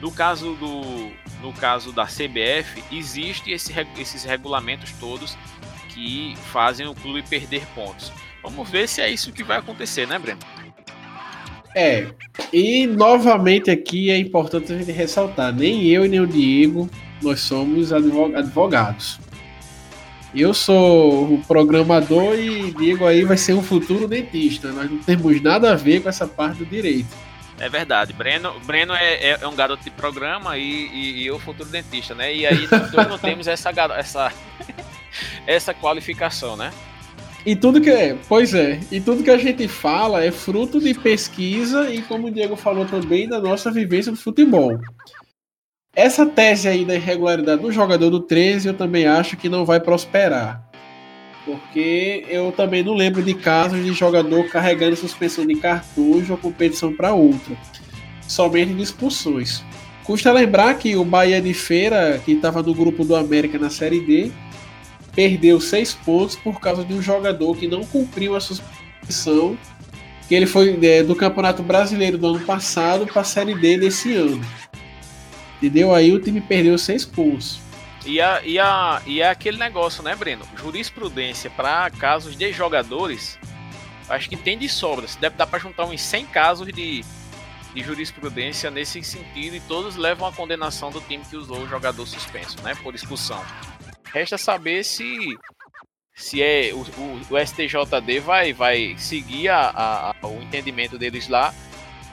No 0.02 0.10
caso, 0.10 0.54
do, 0.54 1.12
no 1.40 1.52
caso 1.52 1.92
da 1.92 2.04
CBF, 2.04 2.82
existem 2.90 3.54
esse, 3.54 3.72
esses 3.96 4.24
regulamentos 4.24 4.90
todos 4.98 5.38
que 5.90 6.34
fazem 6.52 6.88
o 6.88 6.94
clube 6.94 7.22
perder 7.22 7.64
pontos. 7.68 8.10
Vamos 8.42 8.68
ver 8.68 8.88
se 8.88 9.00
é 9.00 9.08
isso 9.08 9.30
que 9.30 9.44
vai 9.44 9.58
acontecer, 9.58 10.08
né, 10.08 10.18
Breno? 10.18 10.40
É, 11.72 12.08
e 12.52 12.84
novamente 12.84 13.70
aqui 13.70 14.10
é 14.10 14.18
importante 14.18 14.72
a 14.72 14.78
gente 14.78 14.90
ressaltar: 14.90 15.54
nem 15.54 15.86
eu 15.86 16.08
nem 16.08 16.18
o 16.18 16.26
Diego, 16.26 16.90
nós 17.22 17.38
somos 17.38 17.92
advogados. 17.92 19.20
Eu 20.34 20.52
sou 20.52 21.34
o 21.34 21.42
programador 21.46 22.34
e 22.34 22.72
Diego 22.72 23.06
aí 23.06 23.22
vai 23.22 23.36
ser 23.36 23.52
um 23.52 23.62
futuro 23.62 24.08
dentista. 24.08 24.72
Nós 24.72 24.90
não 24.90 24.98
temos 24.98 25.40
nada 25.40 25.70
a 25.70 25.76
ver 25.76 26.02
com 26.02 26.08
essa 26.08 26.26
parte 26.26 26.58
do 26.58 26.66
direito. 26.66 27.14
É 27.62 27.68
verdade. 27.68 28.12
Breno, 28.12 28.58
Breno 28.66 28.92
é, 28.92 29.14
é, 29.14 29.38
é 29.40 29.46
um 29.46 29.54
garoto 29.54 29.84
de 29.84 29.90
programa 29.92 30.58
e, 30.58 30.88
e, 30.88 31.22
e, 31.22 31.26
eu 31.28 31.38
futuro 31.38 31.68
dentista, 31.68 32.12
né? 32.12 32.34
E 32.34 32.44
aí 32.44 32.66
nós 32.92 33.08
não 33.08 33.16
temos 33.16 33.46
essa, 33.46 33.70
essa, 33.96 34.32
essa 35.46 35.72
qualificação, 35.72 36.56
né? 36.56 36.72
E 37.46 37.54
tudo 37.54 37.80
que 37.80 37.88
é, 37.88 38.18
pois 38.28 38.52
é, 38.52 38.80
e 38.90 39.00
tudo 39.00 39.22
que 39.22 39.30
a 39.30 39.36
gente 39.36 39.68
fala 39.68 40.24
é 40.24 40.32
fruto 40.32 40.80
de 40.80 40.92
pesquisa 40.92 41.88
e, 41.88 42.02
como 42.02 42.26
o 42.26 42.30
Diego 42.32 42.56
falou 42.56 42.84
também, 42.84 43.28
da 43.28 43.40
nossa 43.40 43.70
vivência 43.70 44.10
do 44.10 44.18
futebol. 44.18 44.76
Essa 45.94 46.26
tese 46.26 46.66
aí 46.66 46.84
da 46.84 46.96
irregularidade 46.96 47.62
do 47.62 47.70
jogador 47.70 48.10
do 48.10 48.18
13 48.18 48.68
eu 48.68 48.74
também 48.74 49.06
acho 49.06 49.36
que 49.36 49.48
não 49.48 49.64
vai 49.64 49.78
prosperar. 49.78 50.61
Porque 51.44 52.24
eu 52.28 52.52
também 52.52 52.84
não 52.84 52.94
lembro 52.94 53.22
de 53.22 53.34
casos 53.34 53.84
de 53.84 53.92
jogador 53.92 54.48
carregando 54.48 54.96
suspensão 54.96 55.44
de 55.44 55.56
cartucho 55.56 56.32
ou 56.32 56.38
competição 56.38 56.92
para 56.92 57.12
outra. 57.12 57.56
Somente 58.28 58.72
de 58.72 58.82
expulsões. 58.82 59.62
Custa 60.04 60.32
lembrar 60.32 60.74
que 60.74 60.96
o 60.96 61.04
Bahia 61.04 61.40
de 61.40 61.52
Feira, 61.54 62.20
que 62.24 62.32
estava 62.32 62.62
no 62.62 62.74
grupo 62.74 63.04
do 63.04 63.14
América 63.14 63.58
na 63.58 63.70
Série 63.70 64.00
D, 64.00 64.32
perdeu 65.14 65.60
seis 65.60 65.94
pontos 65.94 66.36
por 66.36 66.60
causa 66.60 66.84
de 66.84 66.92
um 66.94 67.02
jogador 67.02 67.56
que 67.56 67.68
não 67.68 67.84
cumpriu 67.84 68.34
a 68.34 68.40
suspensão, 68.40 69.56
que 70.28 70.34
ele 70.34 70.46
foi 70.46 70.78
é, 70.82 71.02
do 71.02 71.14
Campeonato 71.14 71.62
Brasileiro 71.62 72.18
do 72.18 72.28
ano 72.28 72.40
passado 72.40 73.06
para 73.06 73.22
a 73.22 73.24
Série 73.24 73.54
D 73.54 73.78
desse 73.78 74.14
ano. 74.14 74.40
Entendeu? 75.58 75.94
Aí 75.94 76.12
o 76.12 76.18
time 76.18 76.40
perdeu 76.40 76.76
seis 76.78 77.04
pontos. 77.04 77.60
E, 78.04 78.20
a, 78.20 78.42
e, 78.44 78.58
a, 78.58 79.02
e 79.06 79.20
é 79.20 79.28
aquele 79.28 79.58
negócio, 79.58 80.02
né, 80.02 80.14
Breno? 80.16 80.44
Jurisprudência 80.56 81.48
para 81.50 81.88
casos 81.90 82.36
de 82.36 82.52
jogadores, 82.52 83.38
acho 84.08 84.28
que 84.28 84.36
tem 84.36 84.58
de 84.58 84.68
sobras. 84.68 85.16
Deve 85.16 85.36
dar 85.36 85.46
para 85.46 85.58
juntar 85.58 85.84
uns 85.84 86.00
100 86.00 86.26
casos 86.26 86.66
de, 86.66 87.04
de 87.74 87.82
jurisprudência 87.82 88.70
nesse 88.70 89.02
sentido 89.04 89.56
e 89.56 89.60
todos 89.60 89.96
levam 89.96 90.26
à 90.26 90.32
condenação 90.32 90.90
do 90.90 91.00
time 91.00 91.24
que 91.24 91.36
usou 91.36 91.58
o 91.58 91.68
jogador 91.68 92.06
suspenso, 92.06 92.60
né, 92.62 92.74
por 92.82 92.94
expulsão. 92.94 93.42
Resta 94.12 94.36
saber 94.36 94.84
se 94.84 95.36
se 96.14 96.42
é 96.42 96.72
o, 96.74 96.80
o, 96.80 97.20
o 97.30 97.46
STJD 97.46 98.20
vai, 98.20 98.52
vai 98.52 98.94
seguir 98.98 99.48
a, 99.48 100.14
a, 100.20 100.26
o 100.26 100.42
entendimento 100.42 100.98
deles 100.98 101.26
lá 101.26 101.54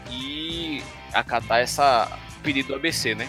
e 0.10 0.82
acatar 1.14 1.60
essa 1.60 2.18
pedido 2.42 2.70
do 2.70 2.76
ABC, 2.76 3.14
né? 3.14 3.28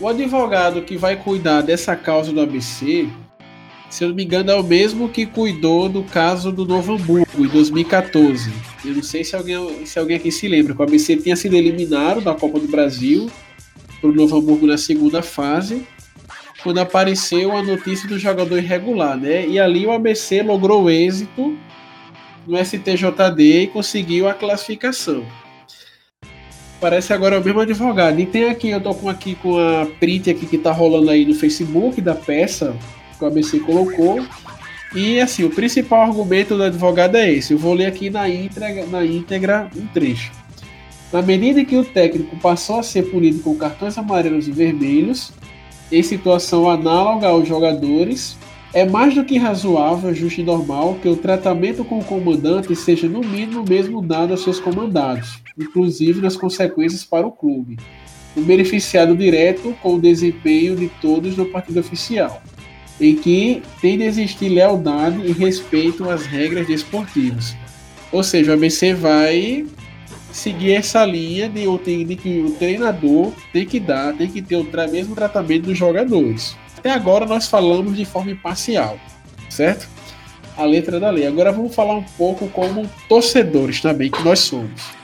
O 0.00 0.06
advogado 0.06 0.82
que 0.82 0.96
vai 0.96 1.16
cuidar 1.16 1.60
dessa 1.60 1.96
causa 1.96 2.32
do 2.32 2.40
ABC, 2.40 3.08
se 3.90 4.04
eu 4.04 4.08
não 4.10 4.14
me 4.14 4.24
engano, 4.24 4.52
é 4.52 4.54
o 4.54 4.62
mesmo 4.62 5.08
que 5.08 5.26
cuidou 5.26 5.88
do 5.88 6.04
caso 6.04 6.52
do 6.52 6.64
Novo 6.64 6.94
Hamburgo 6.94 7.26
em 7.36 7.48
2014. 7.48 8.52
Eu 8.84 8.94
não 8.94 9.02
sei 9.02 9.24
se 9.24 9.34
alguém, 9.34 9.84
se 9.84 9.98
alguém 9.98 10.16
aqui 10.16 10.30
se 10.30 10.46
lembra, 10.46 10.72
que 10.72 10.80
o 10.80 10.84
ABC 10.84 11.16
tinha 11.16 11.34
sido 11.34 11.56
eliminado 11.56 12.20
da 12.20 12.32
Copa 12.32 12.60
do 12.60 12.68
Brasil 12.68 13.28
para 14.00 14.10
o 14.10 14.14
Novo 14.14 14.36
Hamburgo 14.36 14.68
na 14.68 14.78
segunda 14.78 15.20
fase 15.20 15.84
quando 16.62 16.78
apareceu 16.78 17.56
a 17.56 17.62
notícia 17.62 18.08
do 18.08 18.18
jogador 18.18 18.58
irregular, 18.58 19.16
né? 19.16 19.46
E 19.48 19.58
ali 19.58 19.84
o 19.84 19.90
ABC 19.90 20.42
logrou 20.42 20.88
êxito 20.88 21.58
no 22.46 22.56
STJD 22.56 23.62
e 23.62 23.66
conseguiu 23.66 24.28
a 24.28 24.34
classificação. 24.34 25.24
Parece 26.80 27.12
agora 27.12 27.40
o 27.40 27.44
mesmo 27.44 27.60
advogado. 27.60 28.20
E 28.20 28.26
tem 28.26 28.44
aqui, 28.44 28.70
eu 28.70 28.80
tô 28.80 28.94
com 28.94 29.08
aqui 29.08 29.34
com 29.34 29.58
a 29.58 29.86
print 29.98 30.30
aqui 30.30 30.46
que 30.46 30.58
tá 30.58 30.70
rolando 30.70 31.10
aí 31.10 31.24
no 31.24 31.34
Facebook 31.34 32.00
da 32.00 32.14
peça 32.14 32.74
que 33.18 33.24
o 33.24 33.26
ABC 33.26 33.58
colocou. 33.60 34.24
E 34.94 35.20
assim, 35.20 35.44
o 35.44 35.50
principal 35.50 36.02
argumento 36.02 36.56
do 36.56 36.62
advogado 36.62 37.16
é 37.16 37.30
esse. 37.32 37.52
Eu 37.52 37.58
vou 37.58 37.74
ler 37.74 37.86
aqui 37.86 38.08
na 38.08 38.28
íntegra, 38.28 38.86
na 38.86 39.04
íntegra 39.04 39.70
um 39.76 39.86
trecho. 39.88 40.30
Na 41.12 41.20
medida 41.20 41.60
em 41.60 41.64
que 41.64 41.76
o 41.76 41.84
técnico 41.84 42.36
passou 42.36 42.78
a 42.78 42.82
ser 42.82 43.10
punido 43.10 43.40
com 43.40 43.56
cartões 43.56 43.98
amarelos 43.98 44.46
e 44.46 44.52
vermelhos, 44.52 45.32
em 45.90 46.02
situação 46.02 46.68
análoga 46.68 47.28
aos 47.28 47.48
jogadores, 47.48 48.36
é 48.74 48.86
mais 48.86 49.14
do 49.14 49.24
que 49.24 49.38
razoável, 49.38 50.14
justo 50.14 50.42
e 50.42 50.44
normal 50.44 50.98
que 51.00 51.08
o 51.08 51.16
tratamento 51.16 51.82
com 51.84 51.98
o 51.98 52.04
comandante 52.04 52.76
seja 52.76 53.08
no 53.08 53.20
mínimo 53.20 53.64
mesmo 53.66 54.02
dado 54.02 54.32
aos 54.32 54.42
seus 54.42 54.60
comandados, 54.60 55.38
inclusive 55.58 56.20
nas 56.20 56.36
consequências 56.36 57.04
para 57.04 57.26
o 57.26 57.32
clube, 57.32 57.78
o 58.36 58.40
beneficiado 58.40 59.16
direto 59.16 59.76
com 59.82 59.94
o 59.94 60.00
desempenho 60.00 60.76
de 60.76 60.88
todos 61.00 61.36
no 61.36 61.46
partido 61.46 61.80
oficial, 61.80 62.42
em 63.00 63.16
que 63.16 63.62
tem 63.80 63.98
de 63.98 64.04
existir 64.04 64.48
lealdade 64.48 65.20
e 65.26 65.32
respeito 65.32 66.08
às 66.08 66.26
regras 66.26 66.66
desportivas. 66.66 67.56
Ou 68.12 68.22
seja, 68.22 68.52
o 68.52 68.54
ABC 68.54 68.94
vai 68.94 69.66
seguir 70.32 70.72
essa 70.72 71.04
linha 71.04 71.48
de, 71.48 72.04
de 72.04 72.16
que 72.16 72.40
o 72.40 72.50
treinador 72.52 73.32
tem 73.52 73.66
que 73.66 73.80
dar, 73.80 74.14
tem 74.14 74.28
que 74.28 74.40
ter 74.40 74.56
o 74.56 74.66
mesmo 74.90 75.14
tratamento 75.14 75.64
dos 75.64 75.78
jogadores. 75.78 76.56
Até 76.76 76.90
agora 76.90 77.26
nós 77.26 77.48
falamos 77.48 77.96
de 77.96 78.04
forma 78.04 78.30
imparcial, 78.30 78.98
certo? 79.50 79.88
A 80.56 80.64
letra 80.64 81.00
da 81.00 81.10
lei. 81.10 81.26
Agora 81.26 81.52
vamos 81.52 81.74
falar 81.74 81.94
um 81.94 82.04
pouco 82.16 82.48
como 82.48 82.88
torcedores 83.08 83.80
também, 83.80 84.10
que 84.10 84.22
nós 84.22 84.40
somos. 84.40 84.97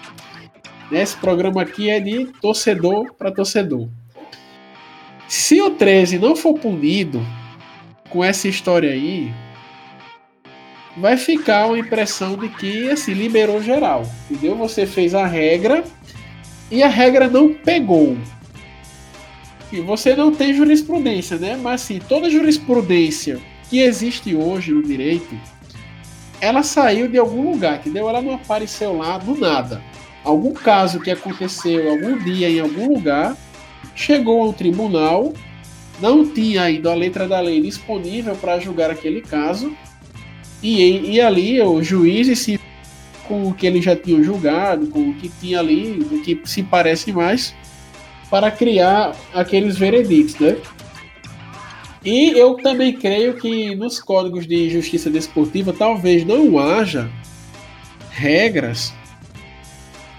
Esse 0.92 1.16
programa 1.16 1.62
aqui 1.62 1.88
é 1.88 1.98
de 1.98 2.26
torcedor 2.40 3.14
para 3.14 3.32
torcedor. 3.32 3.88
Se 5.26 5.60
o 5.60 5.70
13 5.70 6.18
não 6.18 6.36
for 6.36 6.54
punido 6.54 7.24
com 8.10 8.22
essa 8.22 8.46
história 8.46 8.90
aí, 8.90 9.32
vai 10.96 11.16
ficar 11.16 11.66
uma 11.66 11.78
impressão 11.78 12.36
de 12.36 12.48
que 12.48 12.90
assim 12.90 13.12
liberou 13.12 13.62
geral, 13.62 14.08
entendeu? 14.30 14.56
Você 14.56 14.86
fez 14.86 15.14
a 15.14 15.26
regra 15.26 15.82
e 16.70 16.82
a 16.82 16.88
regra 16.88 17.28
não 17.28 17.52
pegou. 17.52 18.16
E 19.72 19.80
você 19.80 20.14
não 20.14 20.32
tem 20.32 20.54
jurisprudência, 20.54 21.36
né? 21.36 21.58
Mas 21.60 21.82
assim, 21.82 21.98
toda 21.98 22.30
jurisprudência 22.30 23.40
que 23.68 23.80
existe 23.80 24.36
hoje 24.36 24.70
no 24.70 24.82
direito, 24.82 25.36
ela 26.40 26.62
saiu 26.62 27.08
de 27.08 27.18
algum 27.18 27.50
lugar, 27.50 27.78
entendeu? 27.78 28.08
Ela 28.08 28.22
não 28.22 28.34
apareceu 28.34 28.96
lá 28.96 29.18
do 29.18 29.34
nada. 29.34 29.82
Algum 30.24 30.54
caso 30.54 31.00
que 31.00 31.10
aconteceu 31.10 31.90
algum 31.90 32.18
dia 32.18 32.48
em 32.48 32.58
algum 32.58 32.94
lugar 32.94 33.36
chegou 33.94 34.42
ao 34.42 34.52
tribunal, 34.52 35.32
não 36.00 36.26
tinha 36.26 36.62
ainda 36.62 36.90
a 36.90 36.94
letra 36.94 37.28
da 37.28 37.38
lei 37.40 37.60
disponível 37.60 38.34
para 38.34 38.58
julgar 38.58 38.90
aquele 38.90 39.20
caso 39.20 39.76
e, 40.62 41.12
e 41.12 41.20
ali 41.20 41.60
os 41.60 41.86
juízes 41.86 42.38
se 42.38 42.58
com 43.28 43.48
o 43.48 43.54
que 43.54 43.66
eles 43.66 43.84
já 43.84 43.96
tinham 43.96 44.22
julgado, 44.22 44.86
com 44.88 45.10
o 45.10 45.14
que 45.14 45.28
tinha 45.28 45.58
ali, 45.58 46.06
o 46.10 46.22
que 46.22 46.38
se 46.44 46.62
parece 46.62 47.10
mais, 47.10 47.54
para 48.30 48.50
criar 48.50 49.16
aqueles 49.32 49.78
vereditos, 49.78 50.38
né? 50.38 50.56
E 52.04 52.38
eu 52.38 52.54
também 52.56 52.92
creio 52.92 53.34
que 53.34 53.74
nos 53.74 53.98
códigos 53.98 54.46
de 54.46 54.68
justiça 54.68 55.08
desportiva 55.08 55.72
talvez 55.72 56.22
não 56.24 56.58
haja 56.58 57.10
regras 58.10 58.92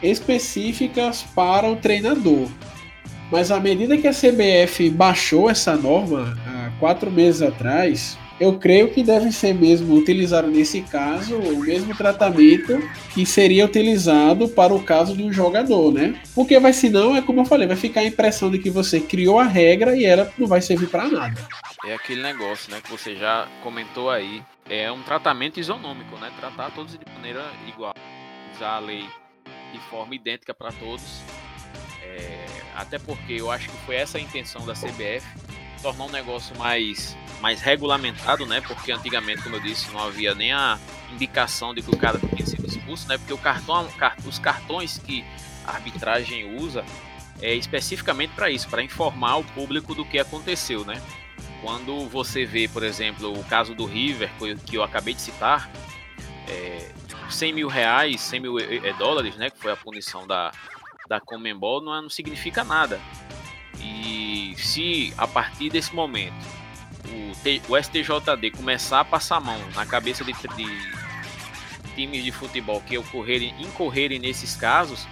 específicas 0.01 1.23
para 1.35 1.69
o 1.69 1.75
treinador. 1.75 2.47
Mas 3.31 3.51
à 3.51 3.59
medida 3.59 3.97
que 3.97 4.07
a 4.07 4.13
CBF 4.13 4.89
baixou 4.89 5.49
essa 5.49 5.75
norma 5.75 6.37
há 6.45 6.69
quatro 6.79 7.11
meses 7.11 7.41
atrás, 7.41 8.17
eu 8.39 8.59
creio 8.59 8.91
que 8.91 9.01
deve 9.01 9.31
ser 9.31 9.53
mesmo 9.53 9.95
utilizado 9.95 10.47
nesse 10.47 10.81
caso 10.81 11.37
o 11.37 11.59
mesmo 11.61 11.95
tratamento 11.95 12.77
que 13.13 13.25
seria 13.25 13.65
utilizado 13.65 14.49
para 14.49 14.73
o 14.73 14.83
caso 14.83 15.15
de 15.15 15.23
um 15.23 15.31
jogador, 15.31 15.91
né? 15.91 16.19
Porque 16.33 16.59
vai 16.59 16.73
senão 16.73 17.15
é 17.15 17.21
como 17.21 17.41
eu 17.41 17.45
falei, 17.45 17.67
vai 17.67 17.77
ficar 17.77 18.01
a 18.01 18.05
impressão 18.05 18.51
de 18.51 18.59
que 18.59 18.69
você 18.69 18.99
criou 18.99 19.39
a 19.39 19.45
regra 19.45 19.95
e 19.95 20.05
ela 20.05 20.31
não 20.37 20.47
vai 20.47 20.61
servir 20.61 20.87
para 20.87 21.07
nada. 21.07 21.33
É 21.85 21.93
aquele 21.93 22.21
negócio, 22.21 22.71
né, 22.71 22.81
que 22.81 22.91
você 22.91 23.15
já 23.15 23.47
comentou 23.63 24.09
aí. 24.09 24.41
É 24.69 24.91
um 24.91 25.01
tratamento 25.03 25.59
isonômico, 25.59 26.17
né? 26.17 26.31
Tratar 26.39 26.71
todos 26.71 26.93
de 26.93 27.05
maneira 27.13 27.45
igual. 27.67 27.93
Usar 28.55 28.77
a 28.77 28.79
lei 28.79 29.05
de 29.71 29.79
forma 29.89 30.15
idêntica 30.15 30.53
para 30.53 30.71
todos. 30.71 31.21
É, 32.01 32.45
até 32.75 32.99
porque 32.99 33.33
eu 33.33 33.51
acho 33.51 33.69
que 33.69 33.77
foi 33.85 33.95
essa 33.95 34.17
a 34.17 34.21
intenção 34.21 34.65
da 34.65 34.73
CBF 34.73 35.25
tornar 35.81 36.05
um 36.05 36.11
negócio 36.11 36.57
mais, 36.57 37.15
mais 37.39 37.61
regulamentado, 37.61 38.45
né? 38.45 38.59
Porque 38.61 38.91
antigamente, 38.91 39.43
como 39.43 39.55
eu 39.55 39.59
disse, 39.59 39.91
não 39.91 40.01
havia 40.01 40.33
nem 40.33 40.51
a 40.51 40.79
indicação 41.11 41.75
de 41.75 41.81
que 41.83 41.93
o 41.93 41.97
cara 41.97 42.19
tinha 42.19 42.45
sido 42.45 42.65
expulso, 42.65 43.07
né? 43.07 43.17
Porque 43.19 43.33
o 43.33 43.37
cartão, 43.37 43.87
os 44.25 44.39
cartões 44.39 44.97
que 44.97 45.23
a 45.65 45.73
arbitragem 45.73 46.57
usa 46.57 46.83
é 47.41 47.53
especificamente 47.53 48.31
para 48.33 48.49
isso, 48.49 48.67
para 48.67 48.81
informar 48.81 49.37
o 49.37 49.43
público 49.43 49.93
do 49.93 50.03
que 50.03 50.17
aconteceu, 50.17 50.83
né? 50.83 50.99
Quando 51.61 52.07
você 52.09 52.45
vê, 52.45 52.67
por 52.67 52.83
exemplo, 52.83 53.37
o 53.37 53.43
caso 53.43 53.75
do 53.75 53.85
River, 53.85 54.31
que 54.65 54.75
eu 54.75 54.83
acabei 54.83 55.13
de 55.13 55.21
citar, 55.21 55.69
é, 56.47 56.89
100 57.29 57.53
mil 57.53 57.67
reais, 57.67 58.21
100 58.21 58.39
mil 58.39 58.59
é, 58.59 58.93
dólares, 58.93 59.35
né? 59.35 59.49
Que 59.49 59.57
foi 59.57 59.71
a 59.71 59.75
punição 59.75 60.25
da, 60.27 60.51
da 61.07 61.19
Comembol, 61.19 61.81
não, 61.81 62.03
não 62.03 62.09
significa 62.09 62.63
nada. 62.63 62.99
E 63.79 64.55
se 64.57 65.13
a 65.17 65.27
partir 65.27 65.69
desse 65.69 65.93
momento 65.93 66.33
o, 67.05 67.35
T, 67.43 67.61
o 67.67 67.77
STJD 67.77 68.51
começar 68.51 69.01
a 69.01 69.05
passar 69.05 69.37
a 69.37 69.39
mão 69.39 69.59
na 69.75 69.85
cabeça 69.85 70.23
de, 70.23 70.33
de 70.33 70.95
times 71.95 72.23
de 72.23 72.31
futebol 72.31 72.81
que 72.81 72.97
ocorrerem, 72.97 73.53
incorrerem 73.59 74.19
nesses 74.19 74.55
casos, 74.55 75.07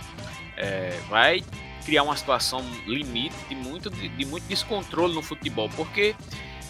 é, 0.57 0.99
vai 1.09 1.43
criar 1.85 2.03
uma 2.03 2.15
situação 2.15 2.61
limite 2.87 3.35
de 3.49 3.55
muito, 3.55 3.89
de, 3.89 4.25
muito 4.25 4.45
descontrole 4.45 5.13
no 5.13 5.21
futebol, 5.21 5.69
porque 5.75 6.15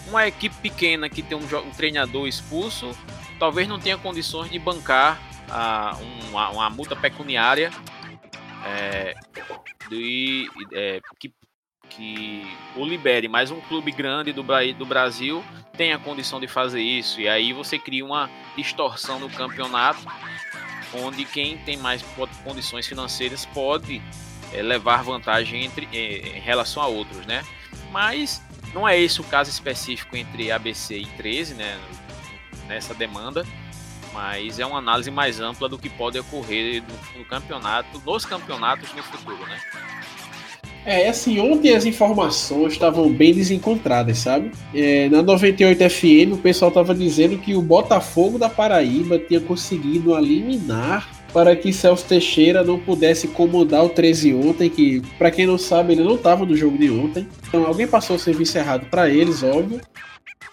uma 0.08 0.28
equipe 0.28 0.56
pequena 0.62 1.08
que 1.10 1.22
tem 1.22 1.38
um, 1.38 1.44
um 1.44 1.72
treinador 1.72 2.28
expulso 2.28 2.92
talvez 3.40 3.68
não 3.68 3.80
tenha 3.80 3.98
condições 3.98 4.50
de 4.50 4.60
bancar 4.60 5.20
a, 5.54 5.98
uma, 6.30 6.50
uma 6.50 6.70
multa 6.70 6.96
pecuniária 6.96 7.72
é, 8.66 9.14
de, 9.90 10.50
é, 10.74 11.00
que 11.20 11.34
que 11.96 12.44
o 12.76 12.84
libere, 12.86 13.28
mas 13.28 13.52
um 13.52 13.62
clube 13.62 13.92
grande 13.92 14.34
do, 14.34 14.44
do 14.44 14.86
Brasil 14.86 15.44
tem 15.78 15.94
a 15.94 16.00
condição 16.00 16.40
de 16.40 16.48
fazer 16.48 16.82
isso. 16.82 17.22
E 17.22 17.28
aí 17.28 17.54
você 17.54 17.78
cria 17.78 18.04
uma 18.04 18.30
distorção 18.56 19.20
no 19.20 19.30
campeonato, 19.30 20.02
onde 20.94 21.26
quem 21.26 21.58
tem 21.60 21.78
mais 21.78 22.04
condições 22.44 22.88
financeiras 22.88 23.46
pode 23.46 24.02
é, 24.52 24.62
levar 24.62 25.04
vantagem 25.04 25.66
entre, 25.66 25.88
é, 25.92 26.38
em 26.38 26.42
relação 26.42 26.82
a 26.82 26.88
outros, 26.88 27.26
né? 27.26 27.44
Mas 27.92 28.42
não 28.74 28.88
é 28.88 29.00
esse 29.00 29.22
o 29.22 29.24
caso 29.24 29.50
específico 29.50 30.16
entre 30.16 30.52
ABC 30.52 30.98
e 30.98 31.06
13, 31.06 31.56
né? 31.56 31.80
Nessa 32.68 32.94
demanda, 32.94 33.46
mas 34.14 34.60
é 34.60 34.66
uma 34.66 34.78
análise 34.78 35.10
mais 35.12 35.40
ampla 35.40 35.68
do 35.68 35.78
que 35.78 35.90
pode 35.90 36.20
ocorrer 36.20 36.84
no, 36.84 37.20
no 37.20 37.26
campeonato, 37.26 38.02
nos 38.06 38.26
campeonatos 38.26 38.94
no 38.94 39.04
futuro, 39.04 39.46
né? 39.48 39.60
É, 40.86 41.08
assim, 41.08 41.40
ontem 41.40 41.74
as 41.74 41.86
informações 41.86 42.74
estavam 42.74 43.12
bem 43.12 43.34
desencontradas, 43.34 44.18
sabe? 44.18 44.52
É, 44.74 45.08
na 45.10 45.22
98 45.22 45.90
FM 45.90 46.34
o 46.34 46.38
pessoal 46.38 46.70
estava 46.70 46.94
dizendo 46.94 47.38
que 47.38 47.56
o 47.56 47.62
Botafogo 47.62 48.38
da 48.38 48.50
Paraíba 48.50 49.18
tinha 49.18 49.40
conseguido 49.40 50.18
eliminar 50.18 51.10
para 51.34 51.56
que 51.56 51.74
Celso 51.74 52.06
Teixeira 52.06 52.64
não 52.64 52.78
pudesse 52.78 53.28
comandar 53.30 53.84
o 53.84 53.90
13 53.90 54.36
ontem, 54.36 54.70
que 54.70 55.02
para 55.18 55.32
quem 55.32 55.48
não 55.48 55.58
sabe 55.58 55.94
ele 55.94 56.04
não 56.04 56.16
estava 56.16 56.46
no 56.46 56.56
jogo 56.56 56.78
de 56.78 56.92
ontem. 56.92 57.28
Então 57.48 57.66
alguém 57.66 57.88
passou 57.88 58.18
o 58.18 58.20
serviço 58.20 58.58
errado 58.58 58.86
para 58.86 59.10
eles, 59.10 59.42
óbvio. 59.42 59.82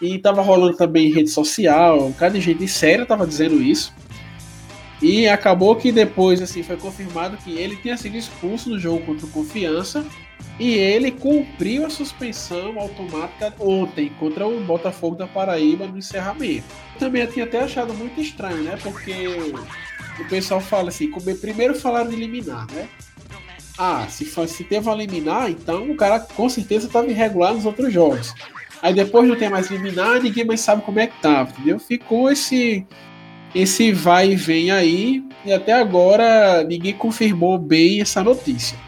E 0.00 0.16
estava 0.16 0.40
rolando 0.40 0.76
também 0.76 1.12
rede 1.12 1.30
social, 1.30 2.06
um 2.06 2.12
cara 2.12 2.32
de 2.32 2.40
gente 2.40 2.66
séria 2.66 3.02
estava 3.02 3.26
dizendo 3.26 3.62
isso. 3.62 3.92
E 5.02 5.26
acabou 5.28 5.76
que 5.76 5.90
depois 5.90 6.42
assim 6.42 6.62
foi 6.62 6.76
confirmado 6.76 7.36
que 7.38 7.58
ele 7.58 7.76
tinha 7.76 7.96
sido 7.96 8.16
expulso 8.16 8.68
no 8.70 8.78
jogo 8.78 9.04
contra 9.04 9.26
o 9.26 9.30
Confiança 9.30 10.04
e 10.58 10.74
ele 10.74 11.10
cumpriu 11.10 11.86
a 11.86 11.90
suspensão 11.90 12.78
automática 12.78 13.54
ontem 13.58 14.10
contra 14.20 14.46
o 14.46 14.60
Botafogo 14.60 15.16
da 15.16 15.26
Paraíba 15.26 15.86
no 15.86 15.96
encerramento. 15.96 16.66
Também 16.98 17.22
eu 17.22 17.32
tinha 17.32 17.46
até 17.46 17.60
achado 17.60 17.94
muito 17.94 18.20
estranho, 18.20 18.62
né? 18.62 18.78
Porque 18.82 19.26
o 20.20 20.28
pessoal 20.28 20.60
fala 20.60 20.90
assim, 20.90 21.10
primeiro 21.40 21.74
falaram 21.74 22.10
de 22.10 22.16
eliminar, 22.16 22.66
né? 22.72 22.86
Ah, 23.78 24.06
se, 24.10 24.26
se 24.26 24.64
teve 24.64 24.86
a 24.90 24.92
eliminar, 24.92 25.50
então 25.50 25.90
o 25.90 25.96
cara 25.96 26.20
com 26.20 26.46
certeza 26.50 26.86
estava 26.86 27.06
irregular 27.06 27.54
nos 27.54 27.64
outros 27.64 27.90
jogos. 27.90 28.34
Aí 28.82 28.94
depois 28.94 29.28
não 29.28 29.36
tem 29.36 29.48
mais 29.48 29.70
eliminar, 29.70 30.20
ninguém 30.20 30.44
mais 30.44 30.60
sabe 30.60 30.82
como 30.82 30.98
é 30.98 31.06
que 31.06 31.20
tava, 31.20 31.50
entendeu? 31.50 31.78
Ficou 31.78 32.30
esse 32.30 32.86
esse 33.54 33.92
vai 33.92 34.30
e 34.30 34.36
vem 34.36 34.70
aí, 34.70 35.24
e 35.44 35.52
até 35.52 35.72
agora 35.72 36.62
ninguém 36.62 36.92
confirmou 36.92 37.58
bem 37.58 38.00
essa 38.00 38.22
notícia. 38.22 38.78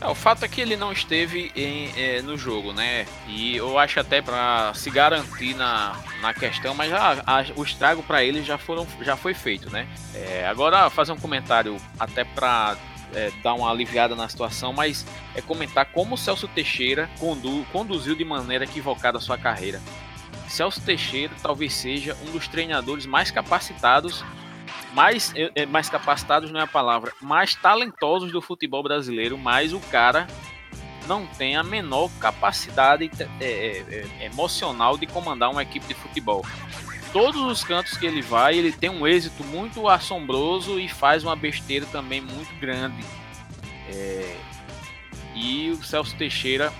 É, 0.00 0.08
o 0.08 0.14
fato 0.14 0.44
é 0.44 0.48
que 0.48 0.60
ele 0.60 0.76
não 0.76 0.92
esteve 0.92 1.50
em, 1.56 1.90
é, 1.96 2.20
no 2.22 2.36
jogo, 2.36 2.72
né? 2.72 3.06
E 3.26 3.56
eu 3.56 3.78
acho 3.78 3.98
até 3.98 4.20
para 4.20 4.74
se 4.74 4.90
garantir 4.90 5.54
na, 5.54 5.96
na 6.20 6.34
questão, 6.34 6.74
mas 6.74 6.90
já, 6.90 7.22
a, 7.26 7.44
o 7.56 7.62
estrago 7.62 8.02
para 8.02 8.22
ele 8.22 8.42
já, 8.42 8.58
foram, 8.58 8.86
já 9.00 9.16
foi 9.16 9.32
feito, 9.32 9.70
né? 9.70 9.86
É, 10.14 10.46
agora, 10.46 10.90
fazer 10.90 11.12
um 11.12 11.16
comentário 11.16 11.76
até 11.98 12.24
para 12.24 12.76
é, 13.14 13.30
dar 13.42 13.54
uma 13.54 13.70
aliviada 13.70 14.14
na 14.14 14.28
situação, 14.28 14.72
mas 14.72 15.06
é 15.34 15.40
comentar 15.40 15.86
como 15.86 16.14
o 16.14 16.18
Celso 16.18 16.48
Teixeira 16.48 17.08
condu, 17.18 17.64
conduziu 17.72 18.14
de 18.14 18.24
maneira 18.24 18.64
equivocada 18.64 19.18
a 19.18 19.20
sua 19.20 19.38
carreira. 19.38 19.80
Celso 20.48 20.80
Teixeira 20.80 21.34
talvez 21.42 21.72
seja 21.74 22.16
um 22.26 22.32
dos 22.32 22.48
treinadores 22.48 23.06
mais 23.06 23.30
capacitados, 23.30 24.24
mais, 24.92 25.32
é, 25.34 25.50
é, 25.54 25.66
mais 25.66 25.88
capacitados 25.88 26.50
não 26.50 26.60
é 26.60 26.64
a 26.64 26.66
palavra, 26.66 27.12
mais 27.20 27.54
talentosos 27.54 28.30
do 28.30 28.40
futebol 28.40 28.82
brasileiro, 28.82 29.36
mas 29.36 29.72
o 29.72 29.80
cara 29.80 30.26
não 31.06 31.26
tem 31.26 31.56
a 31.56 31.62
menor 31.62 32.10
capacidade 32.20 33.10
é, 33.40 33.44
é, 33.44 34.06
é, 34.20 34.26
emocional 34.26 34.96
de 34.96 35.06
comandar 35.06 35.50
uma 35.50 35.62
equipe 35.62 35.86
de 35.86 35.94
futebol. 35.94 36.44
Todos 37.14 37.40
os 37.40 37.64
cantos 37.64 37.96
que 37.96 38.04
ele 38.04 38.20
vai, 38.20 38.58
ele 38.58 38.72
tem 38.72 38.90
um 38.90 39.06
êxito 39.06 39.42
muito 39.42 39.88
assombroso 39.88 40.78
e 40.78 40.86
faz 40.86 41.24
uma 41.24 41.34
besteira 41.34 41.86
também 41.86 42.20
muito 42.20 42.54
grande. 42.60 43.02
É, 43.88 44.36
e 45.34 45.70
o 45.70 45.82
Celso 45.82 46.14
Teixeira 46.16 46.70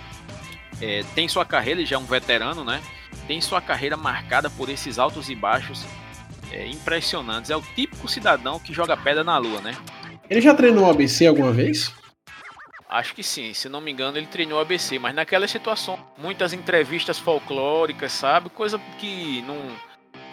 tem 1.14 1.26
sua 1.28 1.46
carreira, 1.46 1.80
ele 1.80 1.86
já 1.86 1.96
é 1.96 1.98
um 1.98 2.04
veterano, 2.04 2.62
né? 2.62 2.82
tem 3.26 3.40
sua 3.40 3.60
carreira 3.60 3.96
marcada 3.96 4.50
por 4.50 4.68
esses 4.68 4.98
altos 4.98 5.28
e 5.28 5.34
baixos 5.34 5.84
é, 6.52 6.66
impressionantes. 6.66 7.50
É 7.50 7.56
o 7.56 7.62
típico 7.62 8.08
cidadão 8.08 8.58
que 8.58 8.72
joga 8.72 8.96
pedra 8.96 9.24
na 9.24 9.38
lua, 9.38 9.60
né? 9.60 9.74
Ele 10.28 10.40
já 10.40 10.54
treinou 10.54 10.86
o 10.86 10.90
ABC 10.90 11.26
alguma 11.26 11.52
vez? 11.52 11.92
Acho 12.88 13.14
que 13.14 13.22
sim, 13.22 13.52
se 13.54 13.68
não 13.68 13.80
me 13.80 13.90
engano 13.90 14.16
ele 14.16 14.26
treinou 14.26 14.60
ABC, 14.60 14.98
mas 14.98 15.14
naquela 15.14 15.48
situação, 15.48 15.98
muitas 16.16 16.52
entrevistas 16.52 17.18
folclóricas, 17.18 18.12
sabe? 18.12 18.48
Coisa 18.50 18.78
que 18.98 19.42
num, 19.42 19.74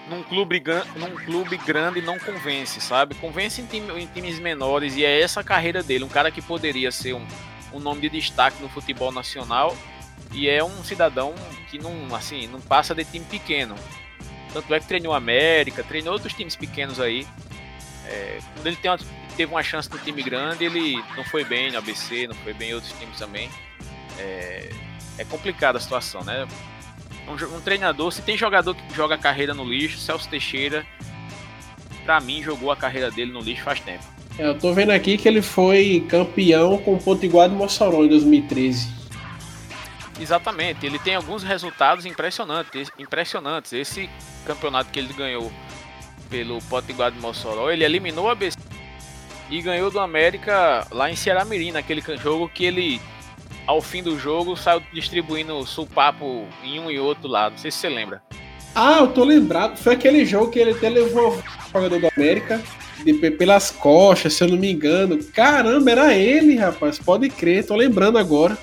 num, 0.07 0.23
clube, 0.23 0.61
num 0.95 1.15
clube 1.15 1.57
grande 1.57 2.01
não 2.01 2.19
convence, 2.19 2.81
sabe? 2.81 3.15
Convence 3.15 3.61
em, 3.61 3.65
time, 3.65 4.01
em 4.01 4.07
times 4.07 4.39
menores 4.39 4.95
e 4.95 5.05
é 5.05 5.21
essa 5.21 5.41
a 5.41 5.43
carreira 5.43 5.83
dele, 5.83 6.03
um 6.03 6.09
cara 6.09 6.31
que 6.31 6.41
poderia 6.41 6.91
ser 6.91 7.13
um, 7.13 7.25
um 7.73 7.79
nome 7.79 8.01
de 8.01 8.09
destaque 8.09 8.61
no 8.61 8.69
futebol 8.69 9.11
nacional 9.11 9.75
e 10.33 10.49
é 10.49 10.63
um 10.63 10.83
cidadão 10.83 11.33
que 11.69 11.77
não, 11.77 12.15
assim, 12.15 12.47
não 12.47 12.61
passa 12.61 12.95
de 12.95 13.03
time 13.05 13.25
pequeno. 13.25 13.75
Tanto 14.53 14.73
é 14.73 14.79
que 14.79 14.87
treinou 14.87 15.13
América, 15.13 15.83
treinou 15.83 16.13
outros 16.13 16.33
times 16.33 16.55
pequenos 16.55 16.99
aí. 16.99 17.25
É, 18.05 18.39
quando 18.53 18.67
ele 18.67 18.77
uma, 18.83 18.99
teve 19.37 19.51
uma 19.51 19.63
chance 19.63 19.89
no 19.89 19.97
time 19.97 20.21
grande, 20.21 20.65
ele 20.65 21.01
não 21.15 21.23
foi 21.23 21.45
bem 21.45 21.71
no 21.71 21.77
ABC, 21.77 22.27
não 22.27 22.35
foi 22.35 22.53
bem 22.53 22.71
em 22.71 22.73
outros 22.73 22.91
times 22.93 23.17
também. 23.17 23.49
É, 24.17 24.69
é 25.17 25.25
complicada 25.25 25.77
a 25.77 25.81
situação, 25.81 26.21
né? 26.23 26.47
Um, 27.27 27.57
um, 27.57 27.61
treinador, 27.61 28.11
se 28.11 28.21
tem 28.21 28.37
jogador 28.37 28.75
que 28.75 28.95
joga 28.95 29.15
a 29.15 29.17
carreira 29.17 29.53
no 29.53 29.63
lixo, 29.63 29.97
Celso 29.97 30.27
Teixeira, 30.27 30.85
pra 32.03 32.19
mim, 32.19 32.41
jogou 32.41 32.71
a 32.71 32.75
carreira 32.75 33.11
dele 33.11 33.31
no 33.31 33.39
lixo 33.39 33.63
faz 33.63 33.79
tempo. 33.79 34.03
É, 34.37 34.47
eu 34.47 34.57
tô 34.57 34.73
vendo 34.73 34.91
aqui 34.91 35.17
que 35.17 35.27
ele 35.27 35.41
foi 35.41 36.05
campeão 36.09 36.77
com 36.77 36.95
o 36.95 37.01
Potiguar 37.01 37.49
de 37.49 37.55
Mossoró 37.55 38.03
em 38.03 38.07
2013. 38.07 39.01
Exatamente, 40.19 40.85
ele 40.85 40.99
tem 40.99 41.15
alguns 41.15 41.43
resultados 41.43 42.05
impressionantes, 42.05 42.91
impressionantes. 42.97 43.73
Esse 43.73 44.09
campeonato 44.45 44.91
que 44.91 44.99
ele 44.99 45.13
ganhou 45.13 45.51
pelo 46.29 46.61
Potiguar 46.63 47.11
de 47.11 47.19
Mossoró, 47.19 47.71
ele 47.71 47.83
eliminou 47.83 48.29
a 48.29 48.33
ABC 48.33 48.57
e 49.49 49.61
ganhou 49.61 49.91
do 49.91 49.99
América 49.99 50.87
lá 50.91 51.11
em 51.11 51.15
Ceará 51.15 51.43
Mirim, 51.43 51.71
naquele 51.71 52.01
jogo 52.17 52.47
que 52.47 52.63
ele, 52.63 53.01
ao 53.71 53.81
fim 53.81 54.03
do 54.03 54.19
jogo, 54.19 54.57
saiu 54.57 54.83
distribuindo 54.91 55.65
supapo 55.65 56.45
em 56.61 56.77
um 56.79 56.91
e 56.91 56.99
outro 56.99 57.27
lado. 57.27 57.53
Não 57.53 57.57
sei 57.57 57.71
se 57.71 57.77
você 57.77 57.89
lembra. 57.89 58.21
Ah, 58.75 58.97
eu 58.99 59.07
tô 59.07 59.23
lembrado. 59.23 59.77
Foi 59.77 59.93
aquele 59.93 60.25
jogo 60.25 60.51
que 60.51 60.59
ele 60.59 60.71
até 60.71 60.89
levou 60.89 61.31
o 61.31 61.43
jogador 61.73 61.99
do 61.99 62.09
América 62.15 62.61
de, 63.03 63.13
pelas 63.31 63.71
costas, 63.71 64.33
se 64.33 64.43
eu 64.43 64.49
não 64.49 64.57
me 64.57 64.71
engano. 64.71 65.23
Caramba, 65.23 65.89
era 65.89 66.13
ele, 66.13 66.57
rapaz. 66.57 66.99
Pode 66.99 67.29
crer, 67.29 67.65
tô 67.65 67.75
lembrando 67.75 68.17
agora. 68.17 68.57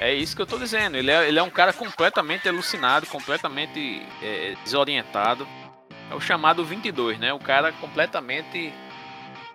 É 0.00 0.12
isso 0.12 0.34
que 0.34 0.42
eu 0.42 0.46
tô 0.46 0.58
dizendo. 0.58 0.96
Ele 0.96 1.12
é, 1.12 1.28
ele 1.28 1.38
é 1.38 1.42
um 1.42 1.50
cara 1.50 1.72
completamente 1.72 2.48
alucinado, 2.48 3.06
completamente 3.06 4.02
é, 4.20 4.54
desorientado. 4.64 5.46
É 6.10 6.14
o 6.14 6.20
chamado 6.20 6.64
22, 6.64 7.20
né? 7.20 7.32
O 7.32 7.38
cara 7.38 7.70
completamente, 7.72 8.72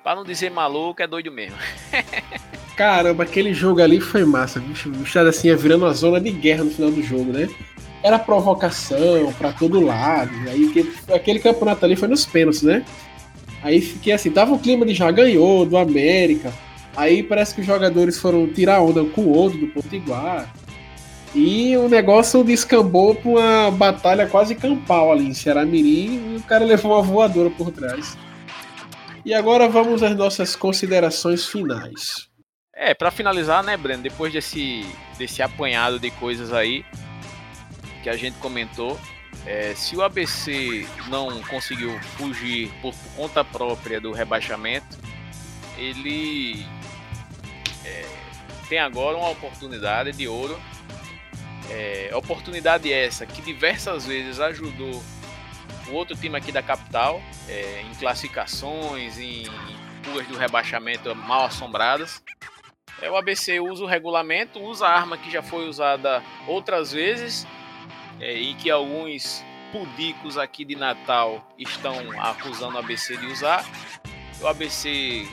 para 0.05 0.17
não 0.17 0.23
dizer 0.23 0.51
maluco, 0.51 1.01
é 1.01 1.07
doido 1.07 1.31
mesmo. 1.31 1.57
Caramba, 2.77 3.23
aquele 3.23 3.55
jogo 3.55 3.81
ali 3.81 3.99
foi 3.99 4.23
massa. 4.23 4.61
O 4.61 5.01
estado 5.01 5.29
assim 5.29 5.47
ia 5.47 5.57
virando 5.57 5.83
uma 5.83 5.93
zona 5.95 6.21
de 6.21 6.29
guerra 6.29 6.63
no 6.63 6.69
final 6.69 6.91
do 6.91 7.01
jogo, 7.01 7.33
né? 7.33 7.49
Era 8.03 8.19
provocação 8.19 9.33
para 9.35 9.51
todo 9.51 9.83
lado. 9.83 10.29
Aí 10.47 10.93
aquele 11.11 11.39
campeonato 11.39 11.83
ali 11.83 11.95
foi 11.95 12.07
nos 12.07 12.23
pênaltis, 12.23 12.61
né? 12.61 12.85
Aí 13.63 13.81
fiquei 13.81 14.13
assim, 14.13 14.29
tava 14.29 14.53
o 14.53 14.59
clima 14.59 14.85
de 14.85 14.93
já 14.93 15.09
ganhou 15.09 15.65
do 15.65 15.75
América. 15.75 16.53
Aí 16.95 17.23
parece 17.23 17.55
que 17.55 17.61
os 17.61 17.67
jogadores 17.67 18.19
foram 18.19 18.45
tirar 18.45 18.81
onda 18.81 19.03
com 19.05 19.21
o 19.21 19.35
outro 19.35 19.57
do 19.57 19.67
Potiguar. 19.67 20.53
E 21.33 21.75
o 21.77 21.89
negócio 21.89 22.43
descambou 22.43 23.15
pra 23.15 23.31
uma 23.31 23.71
batalha 23.71 24.27
quase 24.27 24.53
campal 24.53 25.11
ali 25.11 25.25
em 25.25 25.33
Ceará 25.33 25.65
Mirim 25.65 26.35
e 26.35 26.37
o 26.37 26.43
cara 26.43 26.63
levou 26.63 26.91
uma 26.91 27.01
voadora 27.01 27.49
por 27.49 27.71
trás. 27.71 28.15
E 29.25 29.33
agora 29.33 29.67
vamos 29.67 30.03
às 30.03 30.15
nossas 30.15 30.55
considerações 30.55 31.47
finais. 31.47 32.29
É, 32.75 32.93
para 32.93 33.09
finalizar, 33.09 33.63
né, 33.63 33.75
Breno, 33.75 34.03
depois 34.03 34.31
desse, 34.31 34.85
desse 35.17 35.41
apanhado 35.41 35.97
de 35.99 36.11
coisas 36.11 36.53
aí 36.53 36.85
que 38.03 38.09
a 38.09 38.15
gente 38.15 38.37
comentou, 38.37 38.99
é, 39.43 39.73
se 39.73 39.95
o 39.95 40.03
ABC 40.03 40.87
não 41.09 41.41
conseguiu 41.41 41.99
fugir 42.17 42.71
por, 42.83 42.93
conta 43.15 43.43
própria 43.43 43.99
do 43.99 44.11
rebaixamento, 44.11 44.95
ele 45.75 46.63
é, 47.83 48.05
tem 48.69 48.77
agora 48.77 49.17
uma 49.17 49.29
oportunidade 49.29 50.11
de 50.11 50.27
ouro. 50.27 50.55
É, 51.71 52.11
oportunidade 52.13 52.93
essa 52.93 53.25
que 53.25 53.41
diversas 53.41 54.05
vezes 54.05 54.39
ajudou 54.39 55.03
o 55.87 55.93
outro 55.93 56.15
time 56.15 56.37
aqui 56.37 56.51
da 56.51 56.63
capital 56.63 57.21
é, 57.47 57.81
em 57.81 57.93
classificações, 57.95 59.17
em 59.17 59.45
fugas 60.03 60.27
do 60.27 60.37
rebaixamento 60.37 61.13
mal 61.15 61.45
assombradas. 61.45 62.21
É, 63.01 63.09
o 63.09 63.15
ABC 63.15 63.59
usa 63.59 63.83
o 63.83 63.87
regulamento, 63.87 64.59
usa 64.61 64.87
a 64.87 64.95
arma 64.95 65.17
que 65.17 65.29
já 65.29 65.41
foi 65.41 65.67
usada 65.67 66.23
outras 66.47 66.91
vezes 66.91 67.45
é, 68.19 68.33
e 68.33 68.53
que 68.53 68.69
alguns 68.69 69.43
pudicos 69.71 70.37
aqui 70.37 70.63
de 70.63 70.75
Natal 70.75 71.45
estão 71.57 71.95
acusando 72.21 72.75
o 72.75 72.79
ABC 72.79 73.17
de 73.17 73.25
usar. 73.27 73.65
O 74.41 74.47
ABC 74.47 75.27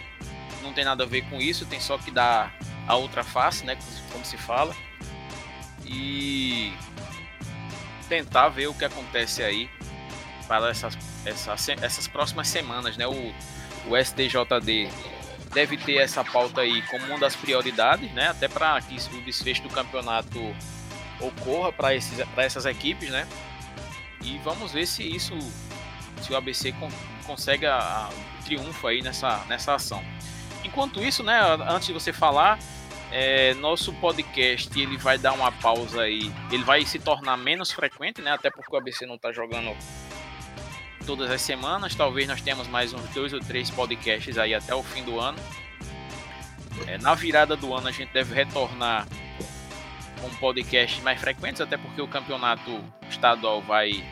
não 0.63 0.73
tem 0.73 0.85
nada 0.85 1.05
a 1.05 1.07
ver 1.07 1.23
com 1.29 1.41
isso, 1.41 1.67
tem 1.67 1.81
só 1.81 1.99
que 1.99 2.11
dar 2.11 2.53
a 2.87 2.97
outra 2.97 3.23
face, 3.23 3.65
né, 3.65 3.79
como 4.11 4.25
se 4.25 4.37
fala, 4.37 4.75
e 5.87 6.73
tentar 8.09 8.49
ver 8.49 8.67
o 8.67 8.75
que 8.75 8.85
acontece 8.85 9.43
aí 9.43 9.71
para 10.43 10.71
essas, 10.71 10.97
essas, 11.25 11.69
essas 11.69 12.09
próximas 12.09 12.49
semanas, 12.49 12.97
né, 12.97 13.07
o, 13.07 13.35
o 13.89 13.97
STJD 13.97 14.91
deve 15.53 15.77
ter 15.77 15.97
essa 15.97 16.25
pauta 16.25 16.63
aí 16.63 16.83
como 16.83 17.05
uma 17.07 17.19
das 17.19 17.37
prioridades, 17.37 18.11
né, 18.13 18.29
até 18.29 18.49
para 18.49 18.81
que 18.81 18.97
o 19.15 19.21
desfecho 19.23 19.63
do 19.63 19.69
campeonato 19.69 20.39
ocorra 21.21 21.73
para 21.73 21.95
essas 22.45 22.67
equipes, 22.67 23.11
né, 23.11 23.27
e 24.23 24.39
vamos 24.39 24.73
ver 24.73 24.87
se 24.87 25.03
isso, 25.03 25.37
se 26.21 26.33
o 26.33 26.37
ABC 26.37 26.73
con, 26.73 26.91
consegue 27.27 27.67
a, 27.67 27.77
a, 27.77 28.11
triunfo 28.45 28.87
aí 28.87 29.03
nessa, 29.03 29.45
nessa 29.49 29.75
ação. 29.75 30.03
Enquanto 30.65 31.03
isso, 31.03 31.23
né, 31.23 31.41
antes 31.69 31.89
de 31.89 31.93
você 31.93 32.13
falar, 32.13 32.59
é, 33.11 33.53
nosso 33.55 33.93
podcast 33.95 34.81
ele 34.81 34.97
vai 34.97 35.19
dar 35.19 35.33
uma 35.33 35.53
pausa 35.53 36.03
aí, 36.03 36.33
ele 36.51 36.65
vai 36.65 36.85
se 36.87 36.99
tornar 36.99 37.37
menos 37.37 37.71
frequente, 37.71 38.23
né, 38.23 38.33
até 38.33 38.51
porque 38.51 38.75
o 38.75 38.79
ABC 38.79 39.05
não 39.05 39.17
está 39.17 39.33
jogando 39.33 39.77
todas 41.03 41.31
as 41.31 41.43
semanas. 41.43 41.95
Talvez 41.95 42.27
nós 42.27 42.41
tenhamos 42.41 42.69
mais 42.69 42.93
uns 42.93 43.09
dois 43.11 43.33
ou 43.33 43.41
três 43.41 43.71
podcasts 43.71 44.39
aí 44.39 44.55
até 44.55 44.75
o 44.75 44.83
fim 44.83 45.05
do 45.05 45.19
ano. 45.21 45.39
É, 46.87 46.99
na 46.99 47.15
virada 47.15 47.57
do 47.57 47.75
ano 47.75 47.89
a 47.89 47.93
gente 47.93 48.13
deve 48.13 48.35
retornar 48.35 49.07
com 50.21 50.31
podcasts 50.37 51.03
mais 51.03 51.21
frequentes, 51.21 51.61
até 51.61 51.77
porque 51.77 52.01
o 52.01 52.09
campeonato 52.09 52.83
estadual 53.11 53.61
vai 53.61 54.05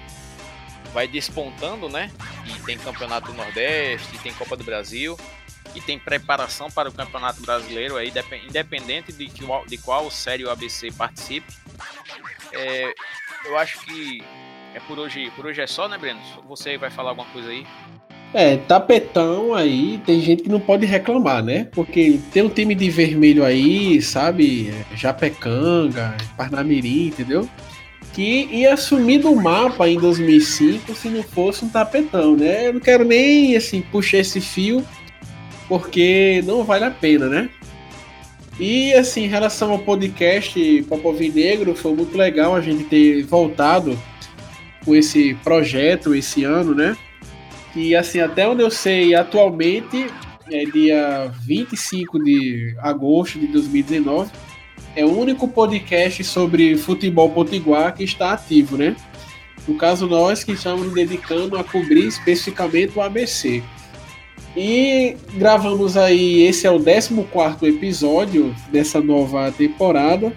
vai 0.93 1.07
despontando, 1.07 1.89
né? 1.89 2.11
E 2.47 2.61
tem 2.63 2.77
campeonato 2.77 3.33
Nordeste, 3.33 4.19
tem 4.19 4.35
Copa 4.35 4.57
do 4.57 4.65
Brasil 4.65 5.17
e 5.75 5.81
tem 5.81 5.99
preparação 5.99 6.71
para 6.71 6.89
o 6.89 6.93
Campeonato 6.93 7.41
Brasileiro, 7.43 7.97
aí, 7.97 8.13
independente 8.45 9.13
de, 9.13 9.29
que, 9.29 9.45
de 9.69 9.79
qual 9.79 10.11
série 10.11 10.45
o 10.45 10.51
ABC 10.51 10.91
participe. 10.91 11.47
É, 12.53 12.93
eu 13.45 13.57
acho 13.57 13.79
que 13.81 14.23
é 14.75 14.81
por 14.81 14.99
hoje, 14.99 15.31
por 15.35 15.47
hoje 15.47 15.61
é 15.61 15.67
só, 15.67 15.89
né, 15.89 15.99
Breno? 15.99 16.21
Você 16.49 16.77
vai 16.79 16.91
falar 16.91 17.11
alguma 17.11 17.27
coisa 17.29 17.51
aí? 17.51 17.67
É, 18.33 18.57
tapetão 18.57 19.55
aí, 19.55 20.01
tem 20.07 20.21
gente 20.21 20.45
que 20.45 20.49
não 20.49 20.61
pode 20.61 20.87
reclamar, 20.87 21.43
né? 21.43 21.69
Porque 21.73 22.21
tem 22.33 22.45
um 22.45 22.49
time 22.49 22.75
de 22.75 22.89
vermelho 22.89 23.45
aí, 23.45 24.01
sabe? 24.01 24.73
Japecanga, 24.95 26.17
Parnamirim, 26.37 27.09
entendeu? 27.09 27.49
Que 28.13 28.49
ia 28.53 28.77
sumir 28.77 29.21
do 29.21 29.35
mapa 29.35 29.89
em 29.89 29.99
2005 29.99 30.95
se 30.95 31.09
não 31.09 31.23
fosse 31.23 31.65
um 31.65 31.69
tapetão, 31.69 32.37
né? 32.37 32.69
Eu 32.69 32.75
não 32.75 32.81
quero 32.81 33.05
nem, 33.05 33.57
assim, 33.57 33.81
puxar 33.81 34.19
esse 34.19 34.41
fio 34.41 34.85
porque 35.69 36.43
não 36.45 36.65
vale 36.65 36.85
a 36.85 36.91
pena, 36.91 37.27
né? 37.27 37.49
E 38.59 38.93
assim, 38.93 39.25
em 39.25 39.29
relação 39.29 39.71
ao 39.71 39.79
podcast 39.79 40.83
Popovi 40.89 41.31
Negro, 41.31 41.75
foi 41.75 41.95
muito 41.95 42.17
legal 42.17 42.55
a 42.55 42.61
gente 42.61 42.85
ter 42.85 43.23
voltado 43.23 43.99
com 44.85 44.95
esse 44.95 45.35
projeto 45.43 46.15
esse 46.15 46.45
ano, 46.45 46.75
né? 46.75 46.97
E 47.75 47.95
assim, 47.95 48.21
até 48.21 48.49
onde 48.49 48.63
eu 48.63 48.71
sei, 48.71 49.15
atualmente, 49.15 50.07
é 50.51 50.65
dia 50.65 51.33
25 51.43 52.23
de 52.23 52.75
agosto 52.79 53.39
de 53.39 53.47
2019, 53.47 54.31
é 54.97 55.05
o 55.05 55.17
único 55.17 55.47
podcast 55.47 56.25
sobre 56.25 56.77
futebol 56.77 57.31
potiguar 57.31 57.95
que 57.95 58.03
está 58.03 58.33
ativo, 58.33 58.77
né? 58.77 58.97
No 59.69 59.77
caso, 59.77 60.07
nós 60.07 60.43
que 60.43 60.53
estamos 60.53 60.85
nos 60.85 60.95
dedicando 60.95 61.57
a 61.57 61.63
cobrir 61.63 62.07
especificamente 62.07 62.99
o 62.99 63.03
ABC. 63.03 63.63
E 64.57 65.17
gravamos 65.35 65.97
aí, 65.97 66.43
esse 66.43 66.67
é 66.67 66.71
o 66.71 66.83
14 66.83 67.69
episódio 67.69 68.55
dessa 68.73 69.01
nova 69.01 69.53
temporada. 69.53 70.33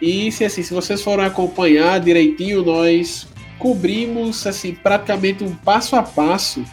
E 0.00 0.30
se 0.30 0.44
assim, 0.44 0.62
se 0.62 0.72
vocês 0.72 1.02
forem 1.02 1.24
acompanhar 1.24 1.98
direitinho, 2.00 2.64
nós 2.64 3.26
cobrimos 3.58 4.46
assim 4.46 4.74
praticamente 4.74 5.42
um 5.42 5.54
passo 5.54 5.96
a 5.96 6.02
passo 6.02 6.64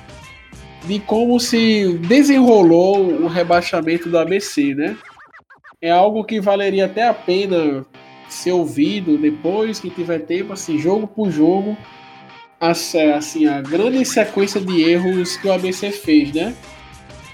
de 0.85 0.99
como 0.99 1.39
se 1.39 1.97
desenrolou 2.07 2.99
o 3.23 3.27
rebaixamento 3.27 4.09
do 4.09 4.17
ABC, 4.17 4.75
né? 4.75 4.95
É 5.81 5.89
algo 5.89 6.23
que 6.23 6.39
valeria 6.39 6.85
até 6.85 7.07
a 7.07 7.13
pena 7.13 7.85
ser 8.29 8.51
ouvido 8.51 9.17
depois 9.17 9.79
que 9.79 9.89
tiver 9.89 10.19
tempo, 10.19 10.53
assim, 10.53 10.77
jogo 10.77 11.07
por 11.07 11.31
jogo, 11.31 11.75
assim, 12.59 13.47
a 13.47 13.61
grande 13.61 14.03
sequência 14.05 14.61
de 14.61 14.81
erros 14.83 15.37
que 15.37 15.47
o 15.47 15.53
ABC 15.53 15.91
fez, 15.91 16.33
né? 16.33 16.55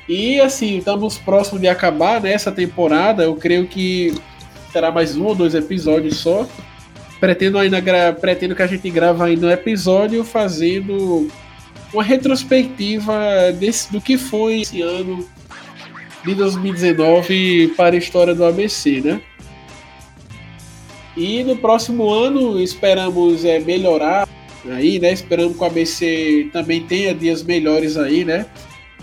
E 0.07 0.39
assim, 0.41 0.77
estamos 0.77 1.17
próximos 1.17 1.61
de 1.61 1.67
acabar 1.67 2.19
nessa 2.21 2.51
temporada. 2.51 3.23
Eu 3.23 3.35
creio 3.35 3.67
que 3.67 4.13
terá 4.71 4.91
mais 4.91 5.15
um 5.15 5.25
ou 5.25 5.35
dois 5.35 5.53
episódios 5.53 6.17
só. 6.17 6.47
Pretendo 7.19 7.59
ainda 7.59 7.81
pretendo 8.13 8.55
que 8.55 8.63
a 8.63 8.67
gente 8.67 8.89
grave 8.89 9.21
ainda 9.21 9.47
um 9.47 9.51
episódio 9.51 10.23
fazendo 10.23 11.29
uma 11.93 12.03
retrospectiva 12.03 13.51
desse, 13.59 13.91
do 13.91 14.01
que 14.01 14.17
foi 14.17 14.61
esse 14.61 14.81
ano 14.81 15.27
de 16.23 16.33
2019 16.35 17.73
para 17.75 17.95
a 17.95 17.97
história 17.97 18.33
do 18.33 18.45
ABC, 18.45 19.01
né? 19.01 19.21
E 21.15 21.43
no 21.43 21.57
próximo 21.57 22.09
ano 22.09 22.59
esperamos 22.59 23.43
é, 23.43 23.59
melhorar 23.59 24.27
aí, 24.69 24.99
né? 24.99 25.11
Esperando 25.11 25.53
que 25.53 25.61
o 25.61 25.65
ABC 25.65 26.49
também 26.53 26.83
tenha 26.83 27.13
dias 27.13 27.43
melhores 27.43 27.97
aí, 27.97 28.23
né? 28.23 28.45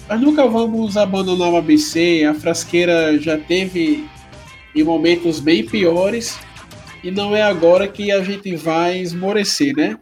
Mas 0.09 0.21
nunca 0.21 0.47
vamos 0.47 0.97
abandonar 0.97 1.51
o 1.51 1.57
ABC. 1.57 2.25
A 2.29 2.35
frasqueira 2.35 3.19
já 3.21 3.37
teve 3.37 4.07
em 4.75 4.83
momentos 4.83 5.41
bem 5.41 5.65
piores. 5.65 6.39
e 7.03 7.11
não 7.11 7.35
é 7.35 7.43
agora 7.43 7.87
que 7.87 8.11
a 8.11 8.23
gente 8.23 8.57
vai 8.57 8.99
esmorecer, 8.99 9.77
né? 9.77 9.97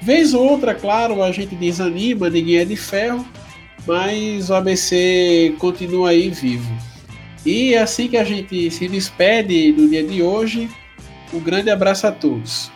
Vez 0.00 0.32
ou 0.32 0.42
outra, 0.42 0.74
claro, 0.74 1.22
a 1.22 1.30
gente 1.30 1.54
desanima, 1.54 2.30
ninguém 2.30 2.58
é 2.58 2.64
de 2.64 2.76
ferro, 2.76 3.26
mas 3.86 4.48
o 4.48 4.54
ABC 4.54 5.54
continua 5.58 6.10
aí 6.10 6.30
vivo. 6.30 6.72
E 7.44 7.74
é 7.74 7.82
assim 7.82 8.08
que 8.08 8.16
a 8.16 8.24
gente 8.24 8.70
se 8.70 8.88
despede 8.88 9.72
do 9.72 9.88
dia 9.88 10.02
de 10.02 10.22
hoje, 10.22 10.68
um 11.32 11.40
grande 11.40 11.70
abraço 11.70 12.06
a 12.06 12.12
todos. 12.12 12.70